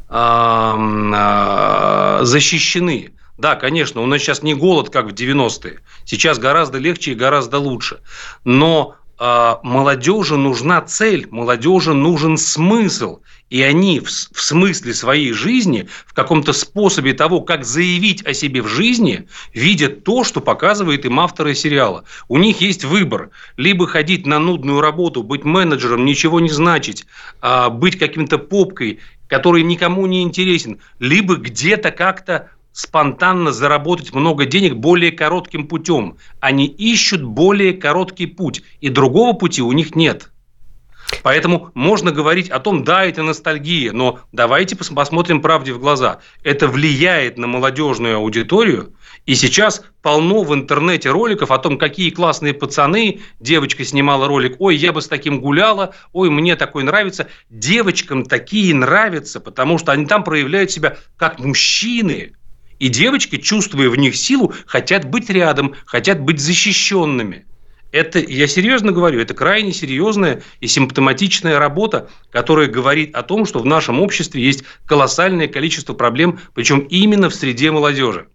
э, 0.08 2.18
защищены. 2.22 3.12
Да, 3.36 3.56
конечно, 3.56 4.00
у 4.00 4.06
нас 4.06 4.22
сейчас 4.22 4.42
не 4.42 4.54
голод, 4.54 4.88
как 4.88 5.10
в 5.10 5.12
90-е. 5.12 5.80
Сейчас 6.06 6.38
гораздо 6.38 6.78
легче 6.78 7.12
и 7.12 7.16
гораздо 7.16 7.58
лучше. 7.58 8.00
Но 8.44 8.96
молодежи 9.18 10.36
нужна 10.36 10.80
цель, 10.82 11.26
молодежи 11.30 11.94
нужен 11.94 12.36
смысл. 12.36 13.20
И 13.48 13.62
они 13.62 14.00
в, 14.00 14.08
в 14.08 14.40
смысле 14.42 14.92
своей 14.92 15.32
жизни, 15.32 15.88
в 16.04 16.14
каком-то 16.14 16.52
способе 16.52 17.12
того, 17.12 17.40
как 17.40 17.64
заявить 17.64 18.26
о 18.26 18.34
себе 18.34 18.60
в 18.60 18.66
жизни, 18.66 19.28
видят 19.54 20.02
то, 20.02 20.24
что 20.24 20.40
показывает 20.40 21.04
им 21.04 21.20
авторы 21.20 21.54
сериала. 21.54 22.04
У 22.26 22.38
них 22.38 22.60
есть 22.60 22.84
выбор. 22.84 23.30
Либо 23.56 23.86
ходить 23.86 24.26
на 24.26 24.40
нудную 24.40 24.80
работу, 24.80 25.22
быть 25.22 25.44
менеджером, 25.44 26.04
ничего 26.04 26.40
не 26.40 26.50
значить, 26.50 27.06
а 27.40 27.70
быть 27.70 27.96
каким-то 27.96 28.38
попкой, 28.38 28.98
который 29.28 29.62
никому 29.62 30.06
не 30.06 30.22
интересен, 30.22 30.80
либо 30.98 31.36
где-то 31.36 31.90
как-то 31.90 32.50
спонтанно 32.76 33.52
заработать 33.52 34.12
много 34.12 34.44
денег 34.44 34.74
более 34.74 35.10
коротким 35.10 35.66
путем. 35.66 36.18
Они 36.40 36.66
ищут 36.66 37.22
более 37.22 37.72
короткий 37.72 38.26
путь, 38.26 38.62
и 38.82 38.90
другого 38.90 39.32
пути 39.32 39.62
у 39.62 39.72
них 39.72 39.96
нет. 39.96 40.30
Поэтому 41.22 41.70
можно 41.72 42.12
говорить 42.12 42.50
о 42.50 42.60
том, 42.60 42.84
да, 42.84 43.06
это 43.06 43.22
ностальгия, 43.22 43.92
но 43.92 44.18
давайте 44.30 44.76
посмотрим 44.76 45.40
правде 45.40 45.72
в 45.72 45.78
глаза. 45.78 46.18
Это 46.42 46.68
влияет 46.68 47.38
на 47.38 47.46
молодежную 47.46 48.16
аудиторию, 48.16 48.92
и 49.24 49.34
сейчас 49.34 49.82
полно 50.02 50.42
в 50.42 50.52
интернете 50.52 51.08
роликов 51.08 51.52
о 51.52 51.58
том, 51.58 51.78
какие 51.78 52.10
классные 52.10 52.52
пацаны. 52.52 53.20
Девочка 53.40 53.86
снимала 53.86 54.28
ролик, 54.28 54.56
ой, 54.58 54.76
я 54.76 54.92
бы 54.92 55.00
с 55.00 55.08
таким 55.08 55.40
гуляла, 55.40 55.94
ой, 56.12 56.28
мне 56.28 56.56
такой 56.56 56.84
нравится. 56.84 57.28
Девочкам 57.48 58.26
такие 58.26 58.74
нравятся, 58.74 59.40
потому 59.40 59.78
что 59.78 59.92
они 59.92 60.04
там 60.04 60.24
проявляют 60.24 60.70
себя 60.70 60.98
как 61.16 61.38
мужчины, 61.38 62.34
и 62.78 62.88
девочки, 62.88 63.36
чувствуя 63.36 63.88
в 63.88 63.96
них 63.96 64.16
силу, 64.16 64.54
хотят 64.66 65.08
быть 65.08 65.30
рядом, 65.30 65.74
хотят 65.86 66.20
быть 66.20 66.40
защищенными. 66.40 67.46
Это, 67.92 68.18
я 68.18 68.46
серьезно 68.46 68.92
говорю, 68.92 69.20
это 69.20 69.32
крайне 69.32 69.72
серьезная 69.72 70.42
и 70.60 70.66
симптоматичная 70.66 71.58
работа, 71.58 72.10
которая 72.30 72.66
говорит 72.66 73.14
о 73.14 73.22
том, 73.22 73.46
что 73.46 73.60
в 73.60 73.66
нашем 73.66 74.00
обществе 74.00 74.42
есть 74.42 74.64
колоссальное 74.84 75.48
количество 75.48 75.94
проблем, 75.94 76.40
причем 76.54 76.80
именно 76.80 77.30
в 77.30 77.34
среде 77.34 77.70
молодежи. 77.70 78.28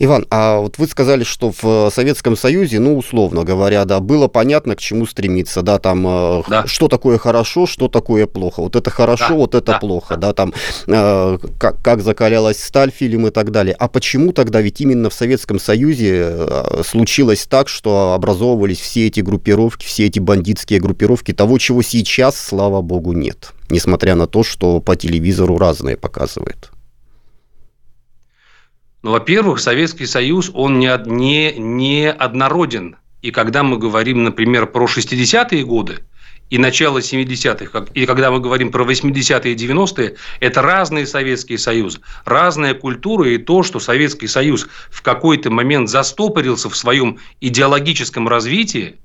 Иван, 0.00 0.26
а 0.30 0.60
вот 0.60 0.78
вы 0.78 0.86
сказали, 0.86 1.24
что 1.24 1.52
в 1.60 1.90
Советском 1.90 2.36
Союзе, 2.36 2.78
ну, 2.78 2.96
условно 2.96 3.42
говоря, 3.42 3.84
да, 3.84 3.98
было 3.98 4.28
понятно, 4.28 4.76
к 4.76 4.78
чему 4.78 5.06
стремиться, 5.06 5.62
да, 5.62 5.78
там, 5.78 6.06
э, 6.06 6.42
да. 6.48 6.66
что 6.66 6.86
такое 6.86 7.18
хорошо, 7.18 7.66
что 7.66 7.88
такое 7.88 8.26
плохо. 8.26 8.60
Вот 8.62 8.76
это 8.76 8.90
хорошо, 8.90 9.28
да. 9.30 9.34
вот 9.34 9.54
это 9.56 9.72
да. 9.72 9.78
плохо, 9.78 10.16
да, 10.16 10.32
там, 10.32 10.54
э, 10.86 11.38
как, 11.58 11.82
как 11.82 12.02
закалялась 12.02 12.62
сталь, 12.62 12.92
фильм 12.92 13.26
и 13.26 13.30
так 13.30 13.50
далее. 13.50 13.74
А 13.76 13.88
почему 13.88 14.32
тогда, 14.32 14.60
ведь 14.60 14.80
именно 14.80 15.10
в 15.10 15.14
Советском 15.14 15.58
Союзе 15.58 16.28
э, 16.30 16.82
случилось 16.86 17.46
так, 17.46 17.68
что 17.68 18.12
образовывались 18.12 18.78
все 18.78 19.08
эти 19.08 19.20
группировки, 19.20 19.84
все 19.84 20.06
эти 20.06 20.20
бандитские 20.20 20.78
группировки, 20.78 21.32
того, 21.32 21.58
чего 21.58 21.82
сейчас, 21.82 22.38
слава 22.38 22.82
богу, 22.82 23.12
нет, 23.12 23.52
несмотря 23.68 24.14
на 24.14 24.28
то, 24.28 24.44
что 24.44 24.80
по 24.80 24.94
телевизору 24.94 25.58
разное 25.58 25.96
показывает? 25.96 26.70
Ну, 29.08 29.12
во-первых, 29.12 29.58
Советский 29.58 30.04
Союз, 30.04 30.50
он 30.52 30.78
не, 30.78 30.94
не, 31.06 31.54
не 31.56 32.12
однороден. 32.12 32.96
И 33.22 33.30
когда 33.30 33.62
мы 33.62 33.78
говорим, 33.78 34.22
например, 34.22 34.66
про 34.66 34.84
60-е 34.84 35.64
годы 35.64 36.00
и 36.50 36.58
начало 36.58 36.98
70-х, 36.98 37.86
и 37.94 38.04
когда 38.04 38.30
мы 38.30 38.40
говорим 38.40 38.70
про 38.70 38.84
80-е 38.84 39.54
и 39.54 39.56
90-е, 39.56 40.16
это 40.40 40.60
разные 40.60 41.06
Советские 41.06 41.56
Союзы, 41.56 42.00
разная 42.26 42.74
культура 42.74 43.30
и 43.30 43.38
то, 43.38 43.62
что 43.62 43.80
Советский 43.80 44.26
Союз 44.26 44.68
в 44.90 45.00
какой-то 45.00 45.48
момент 45.48 45.88
застопорился 45.88 46.68
в 46.68 46.76
своем 46.76 47.18
идеологическом 47.40 48.28
развитии, 48.28 48.96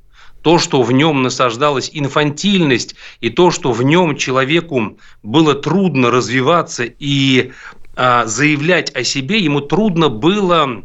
то, 0.42 0.60
что 0.60 0.82
в 0.82 0.92
нем 0.92 1.24
насаждалась 1.24 1.90
инфантильность, 1.94 2.96
и 3.22 3.30
то, 3.30 3.52
что 3.52 3.72
в 3.72 3.82
нем 3.84 4.18
человеку 4.18 4.98
было 5.24 5.56
трудно 5.56 6.12
развиваться 6.12 6.84
и 6.84 7.54
заявлять 7.96 8.96
о 8.96 9.04
себе, 9.04 9.40
ему 9.40 9.62
трудно 9.62 10.10
было 10.10 10.84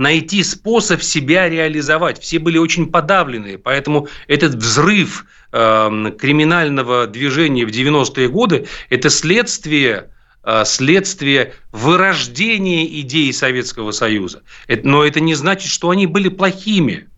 найти 0.00 0.42
способ 0.42 1.02
себя 1.02 1.48
реализовать. 1.48 2.20
Все 2.20 2.38
были 2.38 2.56
очень 2.56 2.90
подавлены, 2.90 3.58
поэтому 3.58 4.08
этот 4.28 4.54
взрыв 4.54 5.26
э, 5.52 6.12
криминального 6.18 7.06
движения 7.06 7.66
в 7.66 7.68
90-е 7.68 8.28
годы– 8.28 8.66
это 8.88 9.10
следствие 9.10 10.10
э, 10.42 10.64
следствие 10.64 11.52
вырождения 11.70 12.86
идей 12.86 13.30
Советского 13.32 13.90
Союза. 13.90 14.42
Но 14.82 15.04
это 15.04 15.20
не 15.20 15.34
значит, 15.34 15.70
что 15.70 15.90
они 15.90 16.06
были 16.06 16.30
плохими. 16.30 17.08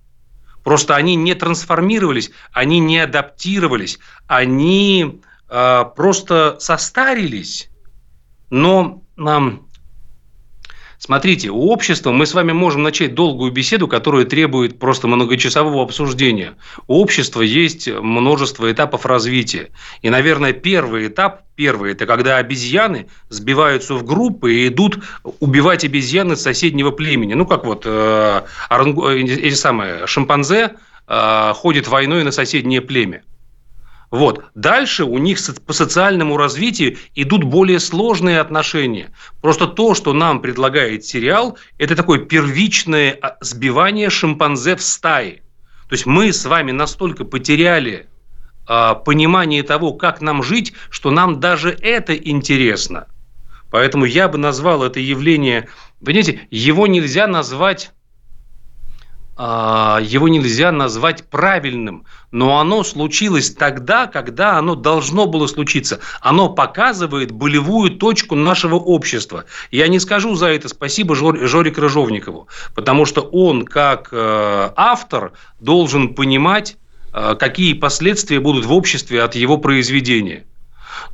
Просто 0.64 0.96
они 0.96 1.14
не 1.14 1.34
трансформировались, 1.34 2.32
они 2.52 2.80
не 2.80 2.98
адаптировались, 2.98 4.00
они 4.26 5.20
э, 5.48 5.84
просто 5.96 6.56
состарились 6.58 7.68
но 8.52 9.02
нам 9.16 9.66
Смотрите, 10.98 11.50
у 11.50 11.70
общества 11.70 12.12
мы 12.12 12.26
с 12.26 12.34
вами 12.34 12.52
можем 12.52 12.84
начать 12.84 13.16
долгую 13.16 13.50
беседу, 13.50 13.88
которая 13.88 14.24
требует 14.24 14.78
просто 14.78 15.08
многочасового 15.08 15.82
обсуждения. 15.82 16.54
У 16.86 17.00
общества 17.00 17.42
есть 17.42 17.88
множество 17.88 18.70
этапов 18.70 19.04
развития. 19.04 19.70
И, 20.02 20.10
наверное, 20.10 20.52
первый 20.52 21.08
этап, 21.08 21.42
первый, 21.56 21.90
это 21.90 22.06
когда 22.06 22.36
обезьяны 22.36 23.08
сбиваются 23.30 23.94
в 23.94 24.04
группы 24.04 24.54
и 24.54 24.68
идут 24.68 25.02
убивать 25.40 25.84
обезьяны 25.84 26.36
соседнего 26.36 26.92
племени. 26.92 27.34
Ну, 27.34 27.46
как 27.46 27.64
вот 27.64 27.82
э, 27.84 28.42
орангу, 28.68 29.08
э, 29.08 29.22
эти 29.22 29.54
самые 29.54 30.06
шимпанзе 30.06 30.74
э, 31.08 31.52
ходят 31.56 31.88
войной 31.88 32.22
на 32.22 32.30
соседнее 32.30 32.80
племя. 32.80 33.24
Вот. 34.12 34.44
Дальше 34.54 35.04
у 35.04 35.16
них 35.16 35.38
по 35.66 35.72
социальному 35.72 36.36
развитию 36.36 36.98
идут 37.14 37.44
более 37.44 37.80
сложные 37.80 38.40
отношения. 38.40 39.10
Просто 39.40 39.66
то, 39.66 39.94
что 39.94 40.12
нам 40.12 40.42
предлагает 40.42 41.06
сериал, 41.06 41.56
это 41.78 41.96
такое 41.96 42.18
первичное 42.18 43.18
а, 43.22 43.38
сбивание 43.40 44.10
шимпанзе 44.10 44.76
в 44.76 44.82
стае. 44.82 45.42
То 45.88 45.94
есть 45.94 46.04
мы 46.04 46.30
с 46.30 46.44
вами 46.44 46.72
настолько 46.72 47.24
потеряли 47.24 48.06
э, 48.68 48.94
понимание 49.02 49.62
того, 49.62 49.94
как 49.94 50.20
нам 50.20 50.42
жить, 50.42 50.74
что 50.90 51.10
нам 51.10 51.40
даже 51.40 51.70
это 51.70 52.14
интересно. 52.14 53.06
Поэтому 53.70 54.04
я 54.04 54.28
бы 54.28 54.36
назвал 54.36 54.82
это 54.84 55.00
явление, 55.00 55.68
понимаете, 56.04 56.46
его 56.50 56.86
нельзя 56.86 57.26
назвать 57.26 57.92
его 59.38 60.28
нельзя 60.28 60.70
назвать 60.72 61.24
правильным, 61.24 62.04
но 62.30 62.58
оно 62.60 62.84
случилось 62.84 63.50
тогда, 63.54 64.06
когда 64.06 64.58
оно 64.58 64.74
должно 64.74 65.26
было 65.26 65.46
случиться. 65.46 66.00
Оно 66.20 66.50
показывает 66.50 67.30
болевую 67.32 67.92
точку 67.92 68.34
нашего 68.34 68.76
общества. 68.76 69.44
Я 69.70 69.88
не 69.88 70.00
скажу 70.00 70.34
за 70.34 70.48
это 70.48 70.68
спасибо 70.68 71.14
Жоре 71.14 71.70
Крыжовникову, 71.70 72.48
потому 72.74 73.06
что 73.06 73.22
он, 73.22 73.64
как 73.64 74.10
э, 74.12 74.70
автор, 74.76 75.32
должен 75.60 76.14
понимать, 76.14 76.76
э, 77.14 77.34
какие 77.38 77.72
последствия 77.72 78.38
будут 78.38 78.66
в 78.66 78.72
обществе 78.72 79.22
от 79.22 79.34
его 79.34 79.56
произведения. 79.56 80.44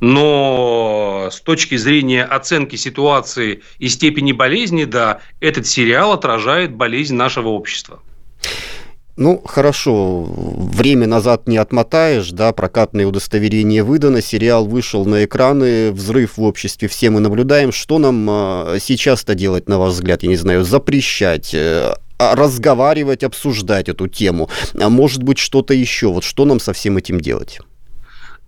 Но 0.01 1.29
с 1.31 1.39
точки 1.41 1.75
зрения 1.77 2.23
оценки 2.23 2.75
ситуации 2.75 3.61
и 3.79 3.87
степени 3.87 4.33
болезни, 4.33 4.83
да, 4.83 5.19
этот 5.39 5.67
сериал 5.67 6.13
отражает 6.13 6.75
болезнь 6.75 7.15
нашего 7.15 7.49
общества. 7.49 8.01
Ну, 9.15 9.41
хорошо, 9.45 10.23
время 10.23 11.05
назад 11.05 11.47
не 11.47 11.57
отмотаешь, 11.57 12.31
да, 12.31 12.53
прокатное 12.53 13.05
удостоверение 13.05 13.83
выдано, 13.83 14.21
сериал 14.21 14.65
вышел 14.65 15.05
на 15.05 15.25
экраны, 15.25 15.91
взрыв 15.91 16.37
в 16.37 16.43
обществе 16.43 16.87
все 16.87 17.09
мы 17.09 17.19
наблюдаем. 17.19 17.73
Что 17.73 17.97
нам 17.97 18.25
а, 18.29 18.77
сейчас-то 18.79 19.35
делать, 19.35 19.67
на 19.67 19.77
ваш 19.77 19.93
взгляд, 19.93 20.23
я 20.23 20.29
не 20.29 20.37
знаю, 20.37 20.63
запрещать, 20.63 21.53
э, 21.53 21.95
а, 22.17 22.35
разговаривать, 22.35 23.25
обсуждать 23.25 23.89
эту 23.89 24.07
тему? 24.07 24.49
А 24.79 24.87
может 24.87 25.23
быть, 25.23 25.37
что-то 25.37 25.73
еще? 25.73 26.07
Вот 26.07 26.23
что 26.23 26.45
нам 26.45 26.61
со 26.61 26.71
всем 26.71 26.95
этим 26.95 27.19
делать? 27.19 27.59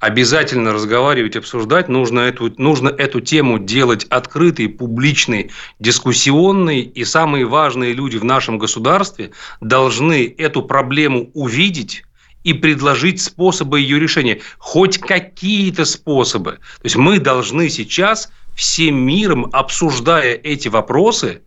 Обязательно 0.01 0.73
разговаривать, 0.73 1.35
обсуждать, 1.37 1.87
нужно 1.87 2.21
эту, 2.21 2.51
нужно 2.57 2.89
эту 2.89 3.21
тему 3.21 3.59
делать 3.59 4.05
открытой, 4.05 4.67
публичной, 4.67 5.51
дискуссионной, 5.79 6.81
и 6.81 7.05
самые 7.05 7.45
важные 7.45 7.93
люди 7.93 8.17
в 8.17 8.25
нашем 8.25 8.57
государстве 8.57 9.31
должны 9.61 10.27
эту 10.37 10.63
проблему 10.63 11.29
увидеть, 11.33 12.03
и 12.43 12.53
предложить 12.53 13.21
способы 13.21 13.81
ее 13.81 13.99
решения, 13.99 14.41
хоть 14.57 14.97
какие-то 14.97 15.85
способы. 15.85 16.53
То 16.53 16.85
есть 16.85 16.95
мы 16.95 17.19
должны 17.19 17.69
сейчас 17.69 18.31
всем 18.55 18.95
миром, 18.95 19.47
обсуждая 19.53 20.33
эти 20.33 20.67
вопросы, 20.67 21.43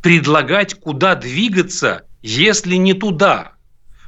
предлагать, 0.00 0.80
куда 0.80 1.14
двигаться, 1.14 2.06
если 2.22 2.76
не 2.76 2.94
туда. 2.94 3.53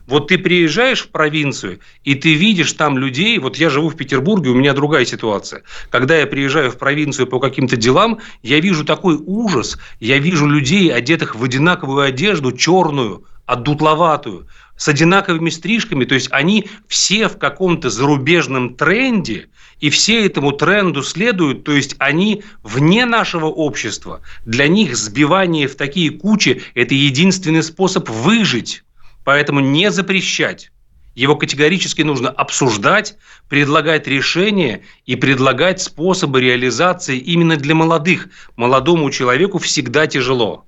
Вот 0.06 0.28
ты 0.28 0.38
приезжаешь 0.38 1.02
в 1.02 1.08
провинцию, 1.08 1.80
и 2.04 2.14
ты 2.14 2.34
видишь 2.34 2.72
там 2.74 2.96
людей, 2.96 3.38
вот 3.38 3.56
я 3.56 3.70
живу 3.70 3.88
в 3.88 3.96
Петербурге, 3.96 4.50
у 4.50 4.54
меня 4.54 4.72
другая 4.72 5.04
ситуация. 5.04 5.62
Когда 5.90 6.16
я 6.16 6.26
приезжаю 6.26 6.70
в 6.70 6.78
провинцию 6.78 7.26
по 7.26 7.40
каким-то 7.40 7.76
делам, 7.76 8.20
я 8.42 8.60
вижу 8.60 8.84
такой 8.84 9.16
ужас, 9.16 9.78
я 9.98 10.18
вижу 10.18 10.46
людей, 10.46 10.92
одетых 10.92 11.34
в 11.34 11.42
одинаковую 11.42 12.02
одежду, 12.02 12.52
черную, 12.52 13.24
отдутловатую, 13.46 14.46
с 14.76 14.88
одинаковыми 14.88 15.50
стрижками, 15.50 16.04
то 16.04 16.14
есть 16.14 16.28
они 16.30 16.68
все 16.86 17.28
в 17.28 17.38
каком-то 17.38 17.90
зарубежном 17.90 18.74
тренде, 18.74 19.48
и 19.80 19.90
все 19.90 20.24
этому 20.24 20.52
тренду 20.52 21.02
следуют, 21.02 21.64
то 21.64 21.72
есть 21.72 21.96
они 21.98 22.44
вне 22.62 23.06
нашего 23.06 23.46
общества. 23.46 24.20
Для 24.44 24.68
них 24.68 24.96
сбивание 24.96 25.66
в 25.66 25.76
такие 25.76 26.10
кучи– 26.10 26.62
это 26.74 26.94
единственный 26.94 27.62
способ 27.62 28.08
выжить. 28.08 28.84
Поэтому 29.26 29.58
не 29.58 29.90
запрещать. 29.90 30.70
Его 31.16 31.34
категорически 31.34 32.02
нужно 32.02 32.30
обсуждать, 32.30 33.16
предлагать 33.48 34.06
решения 34.06 34.82
и 35.04 35.16
предлагать 35.16 35.80
способы 35.80 36.40
реализации 36.40 37.18
именно 37.18 37.56
для 37.56 37.74
молодых. 37.74 38.28
Молодому 38.54 39.10
человеку 39.10 39.58
всегда 39.58 40.06
тяжело. 40.06 40.64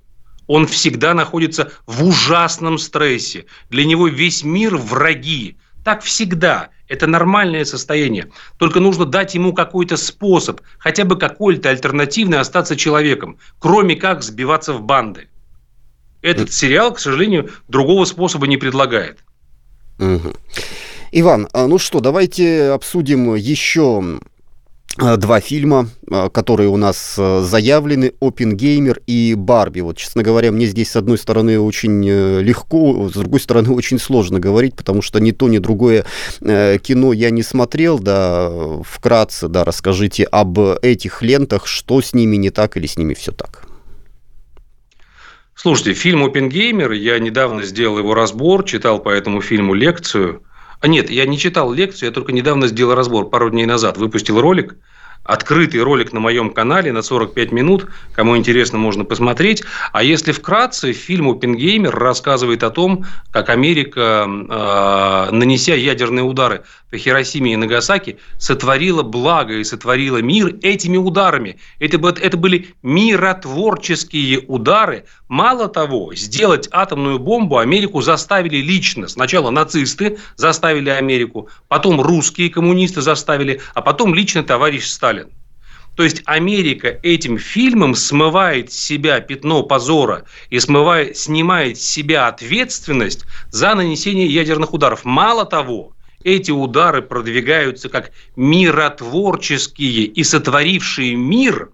Он 0.47 0.67
всегда 0.67 1.13
находится 1.13 1.71
в 1.85 2.03
ужасном 2.03 2.79
стрессе. 2.79 3.45
Для 3.69 3.85
него 3.85 4.09
весь 4.09 4.43
мир 4.43 4.75
враги. 4.75 5.55
Так 5.85 6.01
всегда. 6.01 6.67
Это 6.89 7.07
нормальное 7.07 7.63
состояние. 7.63 8.29
Только 8.57 8.81
нужно 8.81 9.05
дать 9.05 9.35
ему 9.35 9.53
какой-то 9.53 9.95
способ, 9.95 10.59
хотя 10.79 11.05
бы 11.05 11.17
какой-то 11.17 11.69
альтернативный 11.69 12.39
остаться 12.39 12.75
человеком, 12.75 13.37
кроме 13.57 13.95
как 13.95 14.21
сбиваться 14.21 14.73
в 14.73 14.81
банды. 14.81 15.29
Этот 16.21 16.51
сериал, 16.51 16.93
к 16.93 16.99
сожалению, 16.99 17.49
другого 17.67 18.05
способа 18.05 18.47
не 18.47 18.57
предлагает. 18.57 19.19
Угу. 19.99 20.33
Иван, 21.11 21.47
а, 21.53 21.67
ну 21.67 21.77
что, 21.77 22.01
давайте 22.01 22.69
обсудим 22.69 23.35
еще 23.35 24.19
а, 24.97 25.17
два 25.17 25.39
фильма, 25.39 25.89
а, 26.09 26.29
которые 26.29 26.69
у 26.69 26.77
нас 26.77 27.15
заявлены, 27.15 28.13
«Опенгеймер» 28.19 29.01
и 29.07 29.33
«Барби». 29.35 29.79
Вот, 29.79 29.97
честно 29.97 30.21
говоря, 30.21 30.51
мне 30.51 30.67
здесь, 30.67 30.91
с 30.91 30.95
одной 30.97 31.17
стороны, 31.17 31.59
очень 31.59 32.05
э, 32.07 32.41
легко, 32.41 33.09
с 33.09 33.13
другой 33.13 33.39
стороны, 33.39 33.71
очень 33.71 33.97
сложно 33.97 34.39
говорить, 34.39 34.75
потому 34.75 35.01
что 35.01 35.19
ни 35.19 35.31
то, 35.31 35.47
ни 35.47 35.57
другое 35.57 36.05
э, 36.41 36.77
кино 36.79 37.13
я 37.13 37.29
не 37.29 37.43
смотрел, 37.43 37.97
да, 37.97 38.51
вкратце, 38.83 39.47
да, 39.47 39.63
расскажите 39.63 40.25
об 40.25 40.59
этих 40.59 41.21
лентах, 41.21 41.65
что 41.65 42.01
с 42.01 42.13
ними 42.13 42.35
не 42.35 42.49
так 42.49 42.77
или 42.77 42.87
с 42.87 42.97
ними 42.97 43.13
все 43.13 43.31
так. 43.31 43.68
Слушайте, 45.61 45.93
фильм 45.93 46.23
«Опенгеймер», 46.23 46.93
я 46.93 47.19
недавно 47.19 47.63
сделал 47.63 47.97
его 47.97 48.13
разбор, 48.13 48.63
читал 48.63 48.99
по 48.99 49.09
этому 49.09 49.41
фильму 49.41 49.73
лекцию. 49.73 50.43
А 50.79 50.87
нет, 50.87 51.09
я 51.09 51.25
не 51.25 51.37
читал 51.37 51.73
лекцию, 51.73 52.07
я 52.07 52.13
только 52.13 52.31
недавно 52.31 52.67
сделал 52.67 52.95
разбор, 52.95 53.29
пару 53.29 53.49
дней 53.49 53.65
назад 53.65 53.97
выпустил 53.97 54.39
ролик– 54.39 54.77
открытый 55.29 55.81
ролик 55.83 56.11
на 56.11 56.19
моем 56.19 56.49
канале 56.49 56.91
на 56.91 57.03
45 57.03 57.51
минут. 57.51 57.87
Кому 58.13 58.35
интересно, 58.35 58.79
можно 58.79 59.05
посмотреть. 59.05 59.63
А 59.93 60.01
если 60.01 60.31
вкратце, 60.31 60.91
фильм 60.91 61.29
«Опенгеймер» 61.29 61.93
рассказывает 61.95 62.63
о 62.63 62.71
том, 62.71 63.05
как 63.29 63.49
Америка, 63.49 64.25
э, 64.27 65.31
нанеся 65.31 65.75
ядерные 65.75 66.23
удары 66.23 66.63
по 66.89 66.97
Хиросиме 66.97 67.53
и 67.53 67.55
Нагасаки, 67.55 68.17
сотворила 68.39 69.03
благо 69.03 69.53
и 69.53 69.63
сотворила 69.63 70.17
мир 70.17 70.55
этими 70.63 70.97
ударами. 70.97 71.57
Это, 71.77 71.97
это 72.07 72.35
были 72.35 72.69
миротворческие 72.81 74.39
удары. 74.47 75.05
Мало 75.27 75.67
того, 75.67 76.15
сделать 76.15 76.67
атомную 76.71 77.19
бомбу 77.19 77.59
Америку 77.59 78.01
заставили 78.01 78.57
лично. 78.57 79.07
Сначала 79.07 79.51
нацисты 79.51 80.17
заставили 80.37 80.89
Америку, 80.89 81.49
потом 81.67 82.01
русские 82.01 82.49
коммунисты 82.49 83.01
заставили, 83.01 83.61
а 83.75 83.81
потом 83.81 84.15
лично 84.15 84.41
товарищ 84.41 84.87
Сталин. 84.87 85.18
То 85.99 86.03
есть 86.03 86.21
Америка 86.23 86.97
этим 87.03 87.37
фильмом 87.37 87.93
смывает 87.93 88.71
с 88.71 88.79
себя 88.79 89.19
пятно 89.19 89.63
позора 89.63 90.23
и 90.49 90.57
смывает, 90.57 91.17
снимает 91.17 91.77
с 91.77 91.81
себя 91.81 92.29
ответственность 92.29 93.25
за 93.49 93.75
нанесение 93.75 94.25
ядерных 94.25 94.73
ударов. 94.73 95.03
Мало 95.03 95.45
того, 95.45 95.97
эти 96.23 96.51
удары 96.51 97.01
продвигаются 97.01 97.89
как 97.89 98.11
миротворческие 98.37 100.05
и 100.05 100.23
сотворившие 100.23 101.15
мир. 101.15 101.69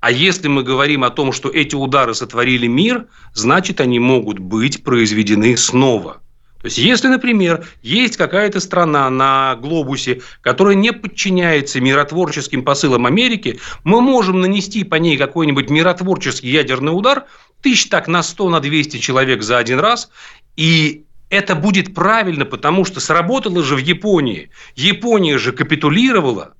А 0.00 0.10
если 0.10 0.48
мы 0.48 0.62
говорим 0.62 1.02
о 1.02 1.08
том, 1.08 1.32
что 1.32 1.48
эти 1.48 1.74
удары 1.74 2.12
сотворили 2.12 2.66
мир, 2.66 3.06
значит, 3.32 3.80
они 3.80 3.98
могут 3.98 4.40
быть 4.40 4.84
произведены 4.84 5.56
снова. 5.56 6.20
То 6.60 6.66
есть, 6.66 6.76
если, 6.76 7.08
например, 7.08 7.66
есть 7.80 8.18
какая-то 8.18 8.60
страна 8.60 9.08
на 9.08 9.56
глобусе, 9.56 10.20
которая 10.42 10.74
не 10.74 10.92
подчиняется 10.92 11.80
миротворческим 11.80 12.62
посылам 12.64 13.06
Америки, 13.06 13.60
мы 13.82 14.02
можем 14.02 14.40
нанести 14.40 14.84
по 14.84 14.96
ней 14.96 15.16
какой-нибудь 15.16 15.70
миротворческий 15.70 16.50
ядерный 16.50 16.90
удар, 16.90 17.24
тысяч 17.62 17.88
так 17.88 18.08
на 18.08 18.22
100, 18.22 18.50
на 18.50 18.60
200 18.60 18.98
человек 18.98 19.42
за 19.42 19.56
один 19.56 19.80
раз, 19.80 20.10
и 20.56 21.06
это 21.30 21.54
будет 21.54 21.94
правильно, 21.94 22.44
потому 22.44 22.84
что 22.84 23.00
сработало 23.00 23.62
же 23.62 23.76
в 23.76 23.78
Японии. 23.78 24.50
Япония 24.74 25.38
же 25.38 25.52
капитулировала. 25.52 26.54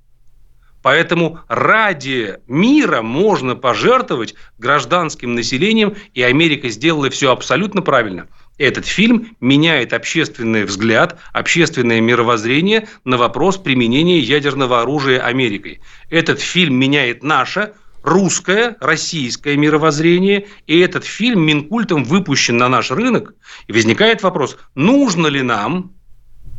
Поэтому 0.83 1.40
ради 1.49 2.38
мира 2.47 3.02
можно 3.02 3.54
пожертвовать 3.54 4.35
гражданским 4.57 5.35
населением, 5.35 5.97
и 6.14 6.23
Америка 6.23 6.71
сделала 6.71 7.11
все 7.11 7.30
абсолютно 7.33 7.83
правильно. 7.83 8.28
Этот 8.61 8.85
фильм 8.85 9.35
меняет 9.40 9.95
общественный 9.95 10.64
взгляд, 10.64 11.19
общественное 11.33 12.02
мировоззрение 12.02 12.88
на 13.05 13.17
вопрос 13.17 13.57
применения 13.57 14.19
ядерного 14.19 14.83
оружия 14.83 15.19
Америкой. 15.25 15.81
Этот 16.11 16.40
фильм 16.40 16.75
меняет 16.75 17.23
наше 17.23 17.73
русское, 18.02 18.76
российское 18.83 19.57
мировоззрение, 19.57 20.47
и 20.67 20.79
этот 20.79 21.07
фильм 21.07 21.40
Минкультом 21.40 22.05
выпущен 22.05 22.59
на 22.59 22.69
наш 22.69 22.90
рынок, 22.90 23.35
и 23.67 23.73
возникает 23.73 24.23
вопрос, 24.23 24.59
нужно 24.75 25.29
ли 25.29 25.40
нам 25.40 25.95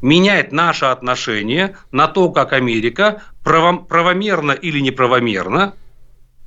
менять 0.01 0.51
наше 0.51 0.85
отношение 0.85 1.77
на 1.91 2.07
то, 2.07 2.31
как 2.31 2.53
Америка 2.53 3.21
правомерно 3.43 4.53
или 4.53 4.79
неправомерно, 4.79 5.75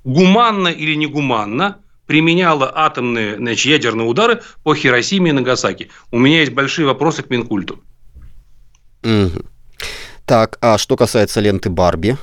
гуманно 0.02 0.66
или 0.66 0.96
негуманно 0.96 1.78
применяла 2.06 2.70
атомные 2.74 3.36
значит, 3.36 3.66
ядерные 3.66 4.06
удары 4.06 4.42
по 4.62 4.74
Хиросиме 4.74 5.30
и 5.30 5.32
Нагасаки. 5.32 5.90
У 6.10 6.18
меня 6.18 6.40
есть 6.40 6.52
большие 6.52 6.86
вопросы 6.86 7.22
к 7.22 7.30
Минкульту. 7.30 7.82
Угу. 9.02 9.44
Так, 10.24 10.58
а 10.60 10.78
что 10.78 10.96
касается 10.96 11.40
ленты 11.40 11.70
Барби? 11.70 12.16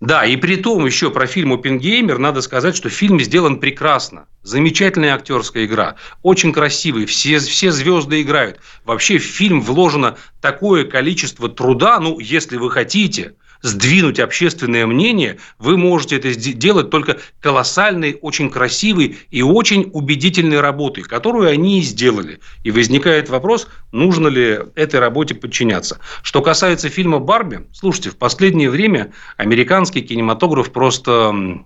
Да, 0.00 0.26
и 0.26 0.36
при 0.36 0.56
том 0.56 0.84
еще 0.84 1.10
про 1.10 1.26
фильм 1.26 1.54
«Опенгеймер» 1.54 2.18
надо 2.18 2.42
сказать, 2.42 2.76
что 2.76 2.90
фильм 2.90 3.18
сделан 3.18 3.58
прекрасно. 3.58 4.26
Замечательная 4.42 5.14
актерская 5.14 5.64
игра. 5.64 5.96
Очень 6.22 6.52
красивый. 6.52 7.06
Все, 7.06 7.38
все 7.38 7.72
звезды 7.72 8.20
играют. 8.20 8.60
Вообще 8.84 9.18
в 9.18 9.22
фильм 9.22 9.62
вложено 9.62 10.18
такое 10.42 10.84
количество 10.84 11.48
труда, 11.48 11.98
ну, 11.98 12.18
если 12.20 12.56
вы 12.56 12.70
хотите– 12.70 13.34
сдвинуть 13.62 14.20
общественное 14.20 14.86
мнение, 14.86 15.38
вы 15.58 15.76
можете 15.76 16.16
это 16.16 16.34
делать 16.34 16.90
только 16.90 17.18
колоссальной, 17.40 18.18
очень 18.20 18.50
красивой 18.50 19.18
и 19.30 19.42
очень 19.42 19.90
убедительной 19.92 20.60
работой, 20.60 21.04
которую 21.04 21.48
они 21.48 21.80
и 21.80 21.82
сделали. 21.82 22.40
И 22.64 22.70
возникает 22.70 23.28
вопрос, 23.28 23.68
нужно 23.92 24.28
ли 24.28 24.58
этой 24.74 25.00
работе 25.00 25.34
подчиняться. 25.34 26.00
Что 26.22 26.42
касается 26.42 26.88
фильма 26.88 27.18
«Барби», 27.18 27.66
слушайте, 27.72 28.10
в 28.10 28.16
последнее 28.16 28.70
время 28.70 29.12
американский 29.36 30.02
кинематограф 30.02 30.72
просто 30.72 31.64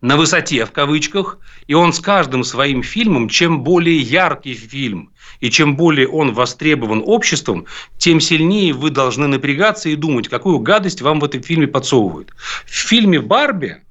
на 0.00 0.16
высоте, 0.16 0.64
в 0.64 0.72
кавычках, 0.72 1.38
и 1.66 1.74
он 1.74 1.92
с 1.92 2.00
каждым 2.00 2.44
своим 2.44 2.82
фильмом, 2.82 3.28
чем 3.28 3.62
более 3.62 3.98
яркий 3.98 4.54
фильм, 4.54 5.12
и 5.40 5.50
чем 5.50 5.76
более 5.76 6.08
он 6.08 6.32
востребован 6.32 7.02
обществом, 7.04 7.66
тем 7.98 8.20
сильнее 8.20 8.72
вы 8.72 8.90
должны 8.90 9.26
напрягаться 9.26 9.88
и 9.88 9.96
думать, 9.96 10.28
какую 10.28 10.58
гадость 10.60 11.02
вам 11.02 11.20
в 11.20 11.24
этом 11.24 11.42
фильме 11.42 11.66
подсовывают. 11.66 12.32
В 12.66 12.70
фильме 12.70 13.20
«Барби» 13.20 13.82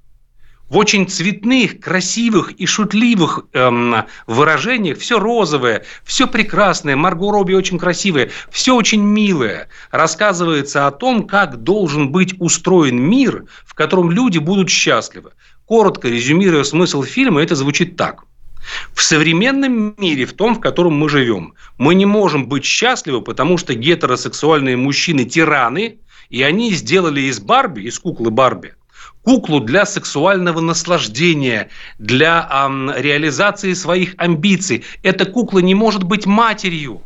в 0.70 0.78
очень 0.78 1.08
цветных, 1.08 1.80
красивых 1.80 2.52
и 2.52 2.66
шутливых 2.66 3.46
эм, 3.54 4.06
выражениях 4.28 5.00
все 5.00 5.20
розовое, 5.20 5.84
все 6.04 6.28
прекрасное, 6.28 6.96
Марго 6.96 7.32
Робби 7.32 7.54
очень 7.54 7.80
красивая, 7.80 8.30
все 8.52 8.76
очень 8.76 9.02
милое. 9.02 9.68
Рассказывается 9.92 10.86
о 10.86 10.92
том, 10.92 11.28
как 11.28 11.64
должен 11.64 12.12
быть 12.12 12.36
устроен 12.40 13.02
мир, 13.02 13.46
в 13.66 13.74
котором 13.74 14.12
люди 14.12 14.38
будут 14.38 14.70
счастливы. 14.70 15.32
Коротко 15.70 16.10
резюмируя 16.10 16.64
смысл 16.64 17.04
фильма, 17.04 17.44
это 17.44 17.54
звучит 17.54 17.96
так. 17.96 18.24
В 18.96 19.04
современном 19.04 19.94
мире, 20.00 20.26
в 20.26 20.34
том, 20.34 20.56
в 20.56 20.60
котором 20.60 20.94
мы 20.94 21.10
живем, 21.10 21.54
мы 21.78 21.94
не 21.94 22.08
можем 22.08 22.48
быть 22.48 22.66
счастливы, 22.66 23.22
потому 23.22 23.60
что 23.60 23.76
гетеросексуальные 23.76 24.78
мужчины 24.78 25.26
тираны, 25.26 26.00
и 26.32 26.42
они 26.42 26.72
сделали 26.72 27.22
из 27.22 27.40
Барби, 27.40 27.82
из 27.82 28.00
куклы 28.00 28.32
Барби, 28.32 28.74
куклу 29.22 29.60
для 29.60 29.86
сексуального 29.86 30.60
наслаждения, 30.60 31.70
для 32.00 32.50
эм, 32.52 32.92
реализации 32.96 33.74
своих 33.74 34.16
амбиций. 34.18 34.84
Эта 35.04 35.26
кукла 35.26 35.60
не 35.60 35.76
может 35.76 36.02
быть 36.02 36.26
матерью. 36.26 37.04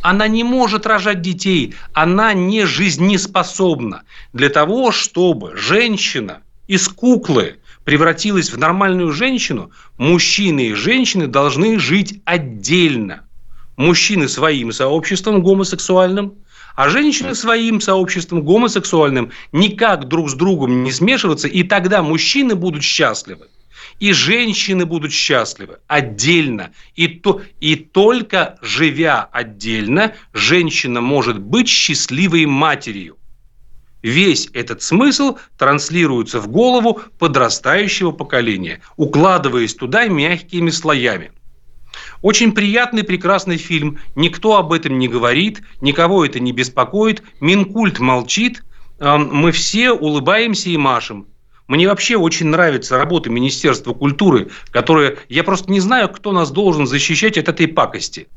Она 0.00 0.28
не 0.28 0.44
может 0.44 0.86
рожать 0.86 1.20
детей, 1.20 1.74
она 1.92 2.32
не 2.32 2.64
жизнеспособна. 2.64 4.04
Для 4.32 4.48
того, 4.48 4.92
чтобы 4.92 5.54
женщина 5.56 6.38
из 6.68 6.88
куклы 6.88 7.58
превратилась 7.88 8.52
в 8.52 8.58
нормальную 8.58 9.12
женщину, 9.12 9.70
мужчины 9.96 10.66
и 10.66 10.74
женщины 10.74 11.26
должны 11.26 11.78
жить 11.78 12.20
отдельно. 12.26 13.24
Мужчины 13.78 14.28
своим 14.28 14.72
сообществом 14.72 15.42
гомосексуальным, 15.42 16.34
а 16.76 16.90
женщины 16.90 17.34
своим 17.34 17.80
сообществом 17.80 18.42
гомосексуальным 18.42 19.32
никак 19.52 20.06
друг 20.06 20.28
с 20.28 20.34
другом 20.34 20.84
не 20.84 20.92
смешиваться, 20.92 21.48
и 21.48 21.62
тогда 21.62 22.02
мужчины 22.02 22.56
будут 22.56 22.82
счастливы. 22.82 23.48
И 24.00 24.12
женщины 24.12 24.84
будут 24.84 25.14
счастливы 25.14 25.78
отдельно. 25.86 26.72
И, 26.94 27.08
то, 27.08 27.40
и 27.58 27.74
только 27.74 28.58
живя 28.60 29.26
отдельно, 29.32 30.12
женщина 30.34 31.00
может 31.00 31.38
быть 31.38 31.68
счастливой 31.68 32.44
матерью. 32.44 33.17
Весь 34.02 34.48
этот 34.52 34.82
смысл 34.82 35.38
транслируется 35.56 36.40
в 36.40 36.48
голову 36.48 37.00
подрастающего 37.18 38.12
поколения, 38.12 38.80
укладываясь 38.96 39.74
туда 39.74 40.06
мягкими 40.06 40.70
слоями. 40.70 41.32
Очень 42.22 42.52
приятный, 42.52 43.02
прекрасный 43.02 43.56
фильм. 43.56 43.98
Никто 44.14 44.56
об 44.56 44.72
этом 44.72 44.98
не 44.98 45.08
говорит, 45.08 45.62
никого 45.80 46.24
это 46.24 46.38
не 46.38 46.52
беспокоит. 46.52 47.22
Минкульт 47.40 47.98
молчит. 47.98 48.62
Мы 49.00 49.52
все 49.52 49.92
улыбаемся 49.92 50.70
и 50.70 50.76
машем. 50.76 51.26
Мне 51.66 51.86
вообще 51.86 52.16
очень 52.16 52.46
нравится 52.46 52.96
работа 52.98 53.30
Министерства 53.30 53.92
культуры, 53.94 54.48
которая... 54.70 55.18
Я 55.28 55.44
просто 55.44 55.70
не 55.70 55.80
знаю, 55.80 56.08
кто 56.08 56.32
нас 56.32 56.50
должен 56.50 56.86
защищать 56.86 57.36
от 57.36 57.48
этой 57.48 57.68
пакости. 57.68 58.28